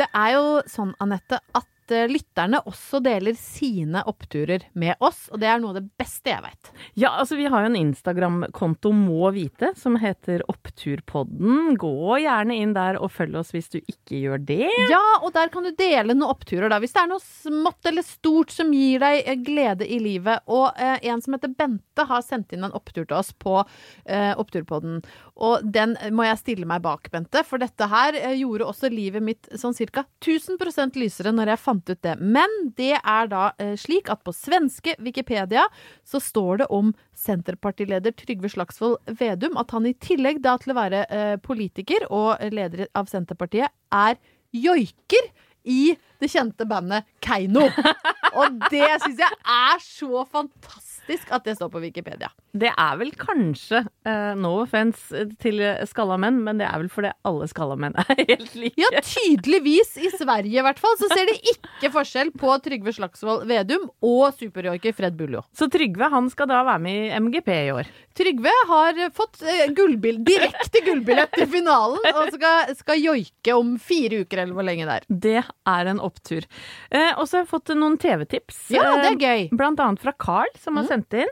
Det 0.00 0.06
er 0.16 0.30
jo 0.32 0.44
sånn, 0.70 0.94
Anette, 1.04 1.38
at 1.54 1.68
eh, 1.94 2.08
lytterne 2.10 2.62
også 2.68 3.00
deler 3.04 3.36
sine 3.38 4.02
oppturer 4.08 4.66
med 4.78 5.00
oss, 5.04 5.26
og 5.30 5.40
det 5.42 5.50
er 5.50 5.60
noe 5.62 5.74
av 5.74 5.80
det 5.80 5.90
beste 6.00 6.32
jeg 6.32 6.44
vet. 6.44 6.72
Ja, 6.98 7.12
altså 7.20 7.38
vi 7.38 7.48
har 7.50 7.64
jo 7.64 7.70
en 7.70 7.78
Instagram-konto 7.80 8.92
må 8.96 9.30
vite, 9.34 9.72
som 9.78 9.98
heter 10.00 10.44
Oppturpodden. 10.50 11.76
Gå 11.80 12.20
gjerne 12.22 12.56
inn 12.60 12.74
der 12.76 13.00
og 13.00 13.12
følg 13.14 13.40
oss 13.40 13.52
hvis 13.54 13.70
du 13.72 13.78
ikke 13.80 14.20
gjør 14.24 14.44
det. 14.50 14.68
Ja, 14.90 15.02
og 15.20 15.32
der 15.36 15.52
kan 15.52 15.66
du 15.66 15.72
dele 15.76 16.14
noen 16.14 16.30
oppturer, 16.30 16.70
da. 16.72 16.80
Hvis 16.82 16.94
det 16.96 17.04
er 17.04 17.10
noe 17.12 17.24
smått 17.24 17.90
eller 17.90 18.06
stort 18.06 18.54
som 18.54 18.72
gir 18.74 19.02
deg 19.02 19.22
eh, 19.24 19.38
glede 19.40 19.88
i 19.88 20.00
livet. 20.02 20.44
Og 20.50 20.70
eh, 20.80 20.98
en 21.10 21.22
som 21.22 21.36
heter 21.36 21.54
Bente, 21.56 22.06
har 22.10 22.22
sendt 22.24 22.54
inn 22.56 22.64
en 22.64 22.74
opptur 22.76 23.04
til 23.04 23.16
oss 23.18 23.32
på 23.36 23.58
eh, 23.60 24.32
Oppturpodden. 24.40 25.00
Og 25.40 25.64
den 25.64 25.96
må 26.16 26.26
jeg 26.26 26.40
stille 26.40 26.68
meg 26.68 26.82
bak, 26.84 27.10
Bente, 27.12 27.42
for 27.46 27.62
dette 27.62 27.88
her 27.90 28.16
eh, 28.18 28.36
gjorde 28.40 28.68
også 28.68 28.90
livet 28.92 29.24
mitt 29.24 29.50
sånn 29.60 29.76
ca. 29.90 30.04
1000 30.20 30.98
lysere 31.00 31.32
når 31.34 31.54
jeg 31.54 31.62
fant 31.62 31.79
ut 31.88 32.02
det. 32.04 32.16
Men 32.20 32.52
det 32.76 32.98
er 32.98 33.30
da 33.30 33.44
eh, 33.62 33.72
slik 33.80 34.10
at 34.12 34.24
på 34.26 34.34
svenske 34.36 34.96
Wikipedia 35.00 35.64
så 36.04 36.20
står 36.20 36.62
det 36.62 36.68
om 36.74 36.92
Senterpartileder 37.16 38.12
Trygve 38.18 38.50
Slagsvold 38.52 38.98
Vedum 39.20 39.56
at 39.60 39.72
han 39.72 39.88
i 39.88 39.94
tillegg 39.96 40.42
da 40.44 40.56
til 40.60 40.74
å 40.74 40.78
være 40.80 41.04
eh, 41.08 41.36
politiker 41.40 42.04
og 42.10 42.42
leder 42.52 42.90
av 42.98 43.08
Senterpartiet, 43.10 43.72
er 43.94 44.18
joiker 44.52 45.30
i 45.64 45.94
det 46.20 46.28
kjente 46.32 46.66
bandet 46.68 47.08
Keiino. 47.24 47.66
Og 48.40 48.60
det 48.70 48.86
syns 49.04 49.20
jeg 49.20 49.40
er 49.54 49.82
så 49.84 50.24
fantastisk 50.28 51.32
at 51.34 51.46
det 51.46 51.56
står 51.58 51.72
på 51.72 51.82
Wikipedia. 51.82 52.30
Det 52.56 52.70
er 52.72 52.96
vel 52.98 53.12
kanskje, 53.18 53.84
uh, 54.08 54.32
no 54.38 54.56
offence 54.64 55.24
til 55.42 55.62
skalla 55.86 56.16
menn, 56.20 56.40
men 56.46 56.58
det 56.60 56.66
er 56.66 56.80
vel 56.82 56.90
fordi 56.92 57.12
alle 57.28 57.46
skalla 57.50 57.76
menn 57.78 57.94
er 58.00 58.22
helt 58.32 58.54
like. 58.58 58.74
Ja, 58.80 59.02
tydeligvis 59.04 59.94
i 60.00 60.10
Sverige 60.14 60.58
i 60.58 60.64
hvert 60.66 60.80
fall, 60.82 60.96
så 61.00 61.10
ser 61.12 61.30
de 61.30 61.36
ikke 61.54 61.92
forskjell 61.94 62.32
på 62.40 62.56
Trygve 62.64 62.94
Slagsvold 62.96 63.46
Vedum 63.50 63.86
og 64.06 64.34
superjoiker 64.38 64.96
Fred 64.96 65.18
Buljo. 65.18 65.44
Så 65.56 65.70
Trygve 65.72 66.10
han 66.12 66.30
skal 66.32 66.50
da 66.50 66.62
være 66.66 66.82
med 66.82 67.06
i 67.06 67.20
MGP 67.20 67.52
i 67.54 67.72
år? 67.76 67.90
Trygve 68.18 68.52
har 68.72 68.98
fått 69.16 69.40
uh, 69.46 69.64
gullbil, 69.76 70.20
direkte 70.26 70.82
gullbillett 70.86 71.32
til 71.36 71.48
finalen 71.50 72.02
og 72.10 72.34
skal, 72.34 72.74
skal 72.78 73.00
joike 73.00 73.54
om 73.56 73.76
fire 73.80 74.24
uker, 74.24 74.42
eller 74.42 74.56
hvor 74.58 74.66
lenge 74.66 74.88
det 74.88 74.98
er. 74.98 75.08
Det 75.28 75.38
er 75.70 75.92
en 75.94 76.02
opptur. 76.02 76.46
Uh, 76.90 77.12
og 77.14 77.24
så 77.26 77.38
har 77.38 77.44
jeg 77.44 77.52
fått 77.54 77.74
noen 77.78 77.98
TV-tips. 78.00 78.62
Ja, 78.74 78.90
det 79.00 79.14
er 79.14 79.20
gøy. 79.20 79.48
Blant 79.56 79.80
annet 79.82 80.02
fra 80.02 80.14
Carl, 80.18 80.50
som 80.60 80.78
har 80.80 80.88
sendt 80.90 81.14
inn. 81.16 81.30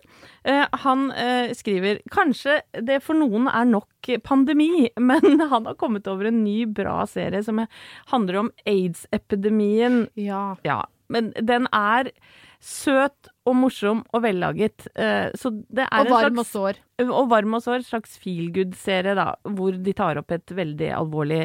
Uh, 0.49 0.65
han 0.85 1.11
uh, 1.13 1.53
skriver 1.57 2.01
kanskje 2.15 2.61
det 2.87 3.03
for 3.05 3.19
noen 3.19 3.51
er 3.53 3.69
nok 3.69 4.11
pandemi, 4.25 4.89
men 5.11 5.43
han 5.43 5.69
har 5.69 5.79
kommet 5.81 6.09
over 6.09 6.31
en 6.31 6.43
ny 6.45 6.63
bra 6.67 7.03
serie 7.11 7.43
som 7.45 7.61
handler 8.13 8.43
om 8.45 8.53
aids-epidemien. 8.69 10.07
Ja. 10.17 10.57
ja. 10.65 10.83
Men 11.13 11.33
den 11.37 11.69
er 11.75 12.13
søt 12.65 13.29
og 13.47 13.55
morsom 13.61 14.01
og 14.13 14.25
vellaget. 14.25 14.89
Uh, 14.99 15.29
så 15.39 15.53
det 15.69 15.85
er 15.87 16.07
og 16.07 16.15
varm 16.15 16.41
slags, 16.41 16.41
og 16.41 16.51
sår. 16.55 16.81
Og 17.09 17.29
varm 17.31 17.59
og 17.59 17.65
sår. 17.65 17.85
Slags 17.87 18.17
feel 18.23 18.49
good-serie, 18.55 19.15
da, 19.19 19.31
hvor 19.59 19.77
de 19.77 19.95
tar 19.97 20.21
opp 20.23 20.33
et 20.35 20.57
veldig 20.57 20.91
alvorlig 20.97 21.45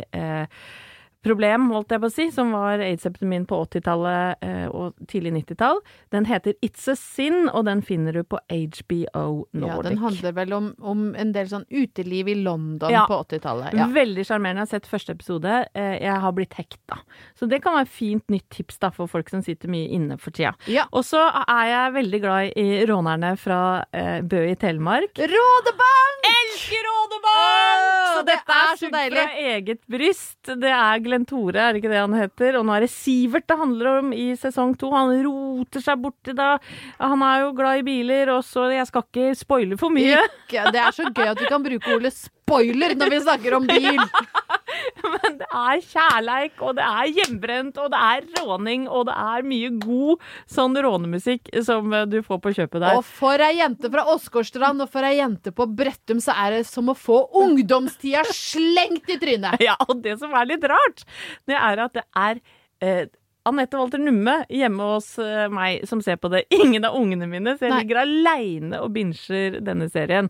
problem, 1.23 1.69
holdt 1.73 1.93
jeg 1.95 2.01
på 2.03 2.09
å 2.09 2.13
si, 2.13 2.25
som 2.35 2.51
var 2.55 2.81
aids-epidemien 2.83 3.45
på 3.49 3.57
80-tallet 3.65 4.43
eh, 4.43 4.65
og 4.69 4.93
tidlig 5.09 5.31
90-tall. 5.39 5.79
Den 6.13 6.27
heter 6.29 6.53
It's 6.65 6.85
a 6.91 6.95
Sin, 6.99 7.47
og 7.49 7.65
den 7.69 7.81
finner 7.85 8.13
du 8.13 8.23
på 8.27 8.39
HBO 8.49 9.47
Nordic. 9.53 9.73
Ja, 9.73 9.81
Den 9.89 9.97
handler 10.03 10.35
vel 10.37 10.53
om, 10.57 10.67
om 10.81 11.05
en 11.19 11.31
del 11.35 11.47
sånn 11.51 11.65
uteliv 11.71 12.29
i 12.31 12.35
London 12.43 12.91
Ja. 12.93 13.05
på 13.09 13.17
80-tallet. 13.23 13.73
Ja. 13.77 13.87
Veldig 13.93 14.25
sjarmerende. 14.27 14.63
Jeg 14.63 14.69
har 14.69 14.73
sett 14.75 14.89
første 14.91 15.15
episode. 15.17 15.55
Eh, 15.73 15.97
Jeg 16.03 16.19
har 16.23 16.31
blitt 16.35 16.53
hekta. 16.59 16.99
Så 17.39 17.47
det 17.49 17.61
kan 17.63 17.73
være 17.77 17.87
et 17.87 17.93
fint 17.95 18.27
nytt 18.33 18.49
tips 18.53 18.79
da, 18.83 18.89
for 18.91 19.07
folk 19.07 19.29
som 19.31 19.41
sitter 19.45 19.71
mye 19.71 19.87
inne 19.95 20.17
for 20.19 20.31
tida. 20.35 20.53
Ja. 20.67 20.85
Og 20.91 21.05
så 21.07 21.21
er 21.47 21.65
jeg 21.71 21.93
veldig 21.99 22.21
glad 22.23 22.57
i 22.59 22.67
rånerne 22.89 23.33
fra 23.39 23.61
eh, 23.93 24.19
Bø 24.21 24.43
i 24.51 24.55
Telemark. 24.59 25.15
Rådebank! 25.17 26.27
Elsker 26.33 26.83
Rådebank! 26.87 27.31
Åh, 27.33 28.13
så 28.17 28.21
det 28.27 28.35
er 28.37 28.53
er 28.53 28.77
så 28.79 28.89
deilig. 28.93 29.17
fra 29.17 29.47
eget 29.53 29.81
bryst. 29.89 30.39
Det 30.61 30.69
er 30.71 30.99
Glenn 31.13 31.27
Tore, 31.29 31.59
er 31.61 31.75
det 31.75 31.83
ikke 31.83 31.91
det 31.93 32.01
han 32.01 32.15
heter? 32.17 32.57
Og 32.57 32.65
nå 32.65 32.73
er 32.73 32.87
det 32.87 32.91
Sivert 32.93 33.45
det 33.49 33.57
handler 33.59 33.99
om 33.99 34.13
i 34.17 34.31
sesong 34.39 34.73
to. 34.81 34.89
Han 34.95 35.13
roter 35.27 35.83
seg 35.83 36.01
borti 36.01 36.33
da. 36.37 36.55
Han 37.01 37.21
er 37.25 37.43
jo 37.43 37.53
glad 37.57 37.83
i 37.83 37.85
biler, 37.85 38.33
og 38.33 38.41
så 38.47 38.71
Jeg 38.73 38.89
skal 38.89 39.05
ikke 39.05 39.35
spoile 39.37 39.77
for 39.77 39.93
mye. 39.93 40.17
Ikke. 40.17 40.65
Det 40.73 40.81
er 40.81 40.95
så 40.95 41.05
gøy 41.11 41.29
at 41.29 41.41
vi 41.41 41.49
kan 41.51 41.65
bruke 41.65 41.93
ordet 41.93 42.13
spoiler 42.17 42.97
når 42.97 43.13
vi 43.13 43.21
snakker 43.27 43.59
om 43.59 43.69
bil. 43.69 44.01
Men 45.15 45.37
det 45.39 45.47
er 45.49 45.83
kjærleik, 45.87 46.59
og 46.61 46.77
det 46.79 46.85
er 46.87 47.11
hjemmebrent, 47.17 47.79
og 47.81 47.91
det 47.93 48.01
er 48.09 48.27
råning, 48.39 48.85
og 48.89 49.07
det 49.09 49.15
er 49.23 49.47
mye 49.47 49.71
god 49.83 50.27
sånn 50.49 50.77
rånemusikk 50.85 51.51
som 51.65 51.93
eh, 51.93 52.05
du 52.09 52.19
får 52.25 52.41
på 52.43 52.53
kjøpet 52.59 52.83
der. 52.83 52.99
Og 52.99 53.07
for 53.07 53.43
ei 53.43 53.55
jente 53.59 53.91
fra 53.93 54.05
Åsgårdstrand 54.13 54.85
og 54.85 54.91
for 54.93 55.07
ei 55.07 55.17
jente 55.19 55.53
på 55.55 55.67
Brettum, 55.69 56.21
så 56.23 56.35
er 56.45 56.59
det 56.59 56.63
som 56.69 56.91
å 56.91 56.97
få 56.97 57.23
ungdomstida 57.43 58.25
slengt 58.31 59.09
i 59.09 59.19
trynet. 59.21 59.59
Ja, 59.63 59.77
og 59.87 60.01
det 60.03 60.17
som 60.19 60.33
er 60.35 60.47
litt 60.49 60.63
rart, 60.67 61.05
det 61.47 61.55
er 61.55 61.79
at 61.85 61.93
det 61.95 62.03
er 62.19 62.39
eh, 62.83 63.05
Anette 63.45 63.77
Walter 63.77 63.99
Numme 63.99 64.37
hjemme 64.51 64.85
hos 64.93 65.17
eh, 65.19 65.47
meg 65.51 65.83
som 65.89 66.01
ser 66.03 66.19
på 66.21 66.31
det. 66.31 66.45
Ingen 66.63 66.85
av 66.87 66.95
ungene 66.99 67.27
mine, 67.27 67.57
så 67.57 67.67
jeg 67.67 67.73
Nei. 67.73 67.81
ligger 67.83 68.01
aleine 68.03 68.79
og 68.83 68.93
binsjer 68.95 69.59
denne 69.63 69.89
serien. 69.91 70.29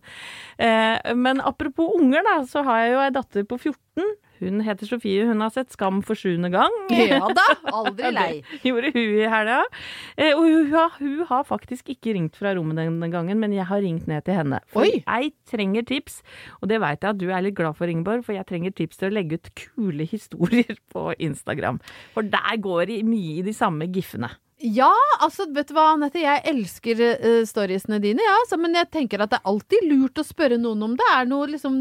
Eh, 0.58 1.14
men 1.18 1.42
apropos 1.46 1.94
unger, 2.00 2.26
da, 2.26 2.40
så 2.50 2.66
har 2.66 2.84
jeg 2.84 2.96
jo 2.96 3.04
ei 3.04 3.12
datter 3.14 3.46
på 3.50 3.60
14. 3.62 4.14
Hun 4.42 4.60
heter 4.66 4.88
Sofie, 4.90 5.26
hun 5.30 5.40
har 5.44 5.52
sett 5.54 5.72
Skam 5.72 6.02
for 6.04 6.16
sjuende 6.20 6.50
gang. 6.52 6.74
Ja 7.14 7.20
da, 7.36 7.46
aldri 7.70 8.10
lei. 8.16 8.42
Det 8.64 8.72
gjorde 8.72 8.90
hun 8.96 9.02
i 9.20 9.28
helga. 9.30 9.60
Eh, 10.18 10.32
og 10.34 10.44
hun, 10.48 10.72
har- 10.74 10.98
hun 11.00 11.22
har 11.30 11.44
faktisk 11.48 11.92
ikke 11.94 12.16
ringt 12.18 12.36
fra 12.40 12.54
rommet 12.58 12.80
denne 12.82 13.10
gangen, 13.14 13.40
men 13.40 13.54
jeg 13.56 13.68
har 13.70 13.82
ringt 13.84 14.08
ned 14.10 14.26
til 14.28 14.38
henne. 14.42 14.60
For 14.74 14.84
Oi. 14.88 15.02
jeg 15.06 15.32
trenger 15.50 15.86
tips, 15.88 16.22
og 16.62 16.70
det 16.72 16.82
veit 16.84 17.02
jeg 17.06 17.14
at 17.16 17.22
du 17.22 17.28
er 17.32 17.46
litt 17.46 17.56
glad 17.60 17.78
for, 17.80 17.88
Ingeborg, 17.92 18.26
for 18.26 18.36
jeg 18.38 18.48
trenger 18.50 18.74
tips 18.76 19.00
til 19.00 19.12
å 19.12 19.16
legge 19.20 19.40
ut 19.40 19.52
kule 19.60 20.08
historier 20.16 20.76
på 20.94 21.12
Instagram. 21.20 21.80
For 22.16 22.24
der 22.26 22.58
går 22.64 22.88
det 22.92 23.02
mye 23.08 23.40
i 23.40 23.46
de 23.46 23.54
samme 23.56 23.88
giffene. 23.94 24.32
Ja, 24.64 24.94
altså, 25.20 25.44
vet 25.52 25.68
du 25.68 25.74
hva, 25.76 25.90
Anette, 25.92 26.22
jeg 26.24 26.40
elsker 26.48 27.00
uh, 27.04 27.42
storiesene 27.48 27.98
dine, 28.00 28.24
ja, 28.24 28.36
så, 28.48 28.56
men 28.56 28.78
jeg 28.78 28.88
tenker 28.94 29.20
at 29.20 29.34
det 29.34 29.42
er 29.42 29.50
alltid 29.52 29.90
lurt 29.90 30.22
å 30.22 30.24
spørre 30.24 30.56
noen 30.62 30.86
om 30.88 30.94
det 30.96 31.08
er 31.12 31.28
noe 31.28 31.50
liksom 31.52 31.76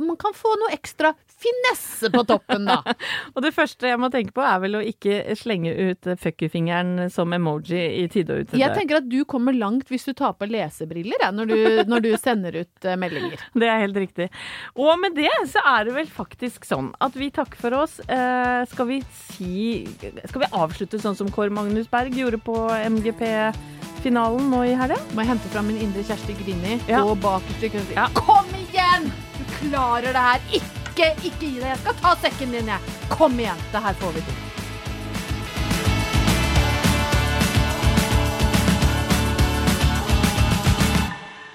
Man 0.00 0.16
kan 0.20 0.32
få 0.36 0.54
noe 0.60 0.72
ekstra 0.72 1.10
finesse 1.42 2.08
på 2.12 2.22
toppen, 2.28 2.64
da. 2.70 2.78
Og 3.34 3.42
det 3.44 3.52
første 3.52 3.90
jeg 3.90 4.00
må 4.00 4.08
tenke 4.14 4.32
på, 4.32 4.44
er 4.46 4.62
vel 4.62 4.78
å 4.78 4.82
ikke 4.86 5.34
slenge 5.36 5.74
ut 5.74 6.08
eh, 6.08 6.16
fuck 6.20 6.44
you-fingeren 6.46 7.10
som 7.12 7.34
emoji 7.36 7.82
i 7.98 8.06
tide 8.12 8.32
og 8.32 8.46
utide. 8.46 8.60
Jeg 8.62 8.76
tenker 8.78 9.00
at 9.02 9.08
du 9.10 9.18
kommer 9.28 9.52
langt 9.56 9.90
hvis 9.92 10.06
du 10.08 10.14
tar 10.16 10.36
på 10.38 10.48
lesebriller, 10.48 11.20
ja, 11.20 11.32
når, 11.34 11.52
du, 11.52 11.82
når 11.90 12.06
du 12.06 12.10
sender 12.22 12.62
ut 12.62 12.88
uh, 12.88 12.94
meldinger. 12.96 13.44
Det 13.62 13.68
er 13.68 13.82
helt 13.84 13.98
riktig. 13.98 14.30
Og 14.78 14.94
med 15.02 15.18
det 15.18 15.30
så 15.50 15.60
er 15.74 15.86
det 15.86 15.96
vel 15.98 16.08
faktisk 16.10 16.64
sånn 16.66 16.92
at 17.02 17.14
vi 17.18 17.28
takker 17.34 17.60
for 17.60 17.76
oss. 17.82 17.98
Uh, 18.08 18.64
skal 18.70 18.88
vi 18.88 18.98
si 19.28 19.84
Skal 20.30 20.44
vi 20.46 20.48
avslutte 20.56 21.00
sånn 21.02 21.18
som 21.18 21.30
Kår 21.32 21.52
Magnus 21.54 21.90
Berg 21.92 22.21
gjorde 22.24 22.40
på 22.46 22.56
MGP-finalen 22.96 24.48
nå 24.52 24.62
i 24.70 24.76
helga? 24.78 24.98
Må 25.12 25.22
jeg 25.24 25.32
hente 25.34 25.50
fram 25.54 25.68
min 25.70 25.80
indre 25.84 26.04
Kjersti 26.06 26.36
Grini 26.40 26.78
Ja. 26.90 27.02
og 27.04 27.18
bakerst 27.24 27.62
i 27.66 27.72
køen. 27.74 27.92
Ja. 27.96 28.08
Kom 28.18 28.46
igjen! 28.58 29.10
Du 29.38 29.44
klarer 29.58 30.12
det 30.16 30.24
her. 30.28 30.48
Ikke, 30.60 31.12
ikke 31.24 31.46
gi 31.46 31.54
deg. 31.60 31.68
Jeg 31.74 31.82
skal 31.84 32.00
ta 32.02 32.14
sekken 32.24 32.54
din, 32.56 32.72
jeg. 32.72 32.96
Kom 33.12 33.38
igjen. 33.38 33.62
Det 33.72 33.82
her 33.86 33.94
får 34.02 34.16
vi 34.18 34.24
til. 34.30 34.40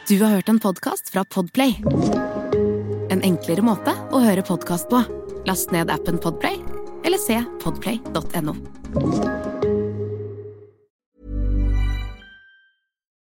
Du 0.08 0.24
har 0.24 0.30
hørt 0.30 0.50
en 0.50 0.60
podkast 0.60 1.10
fra 1.10 1.24
Podplay. 1.26 1.76
En 3.12 3.22
enklere 3.24 3.62
måte 3.66 3.92
å 4.16 4.22
høre 4.24 4.44
podkast 4.48 4.88
på. 4.92 5.02
Last 5.48 5.72
ned 5.76 5.92
appen 5.92 6.20
Podplay, 6.24 6.60
eller 7.08 7.20
se 7.22 7.42
podplay.no. 7.64 8.56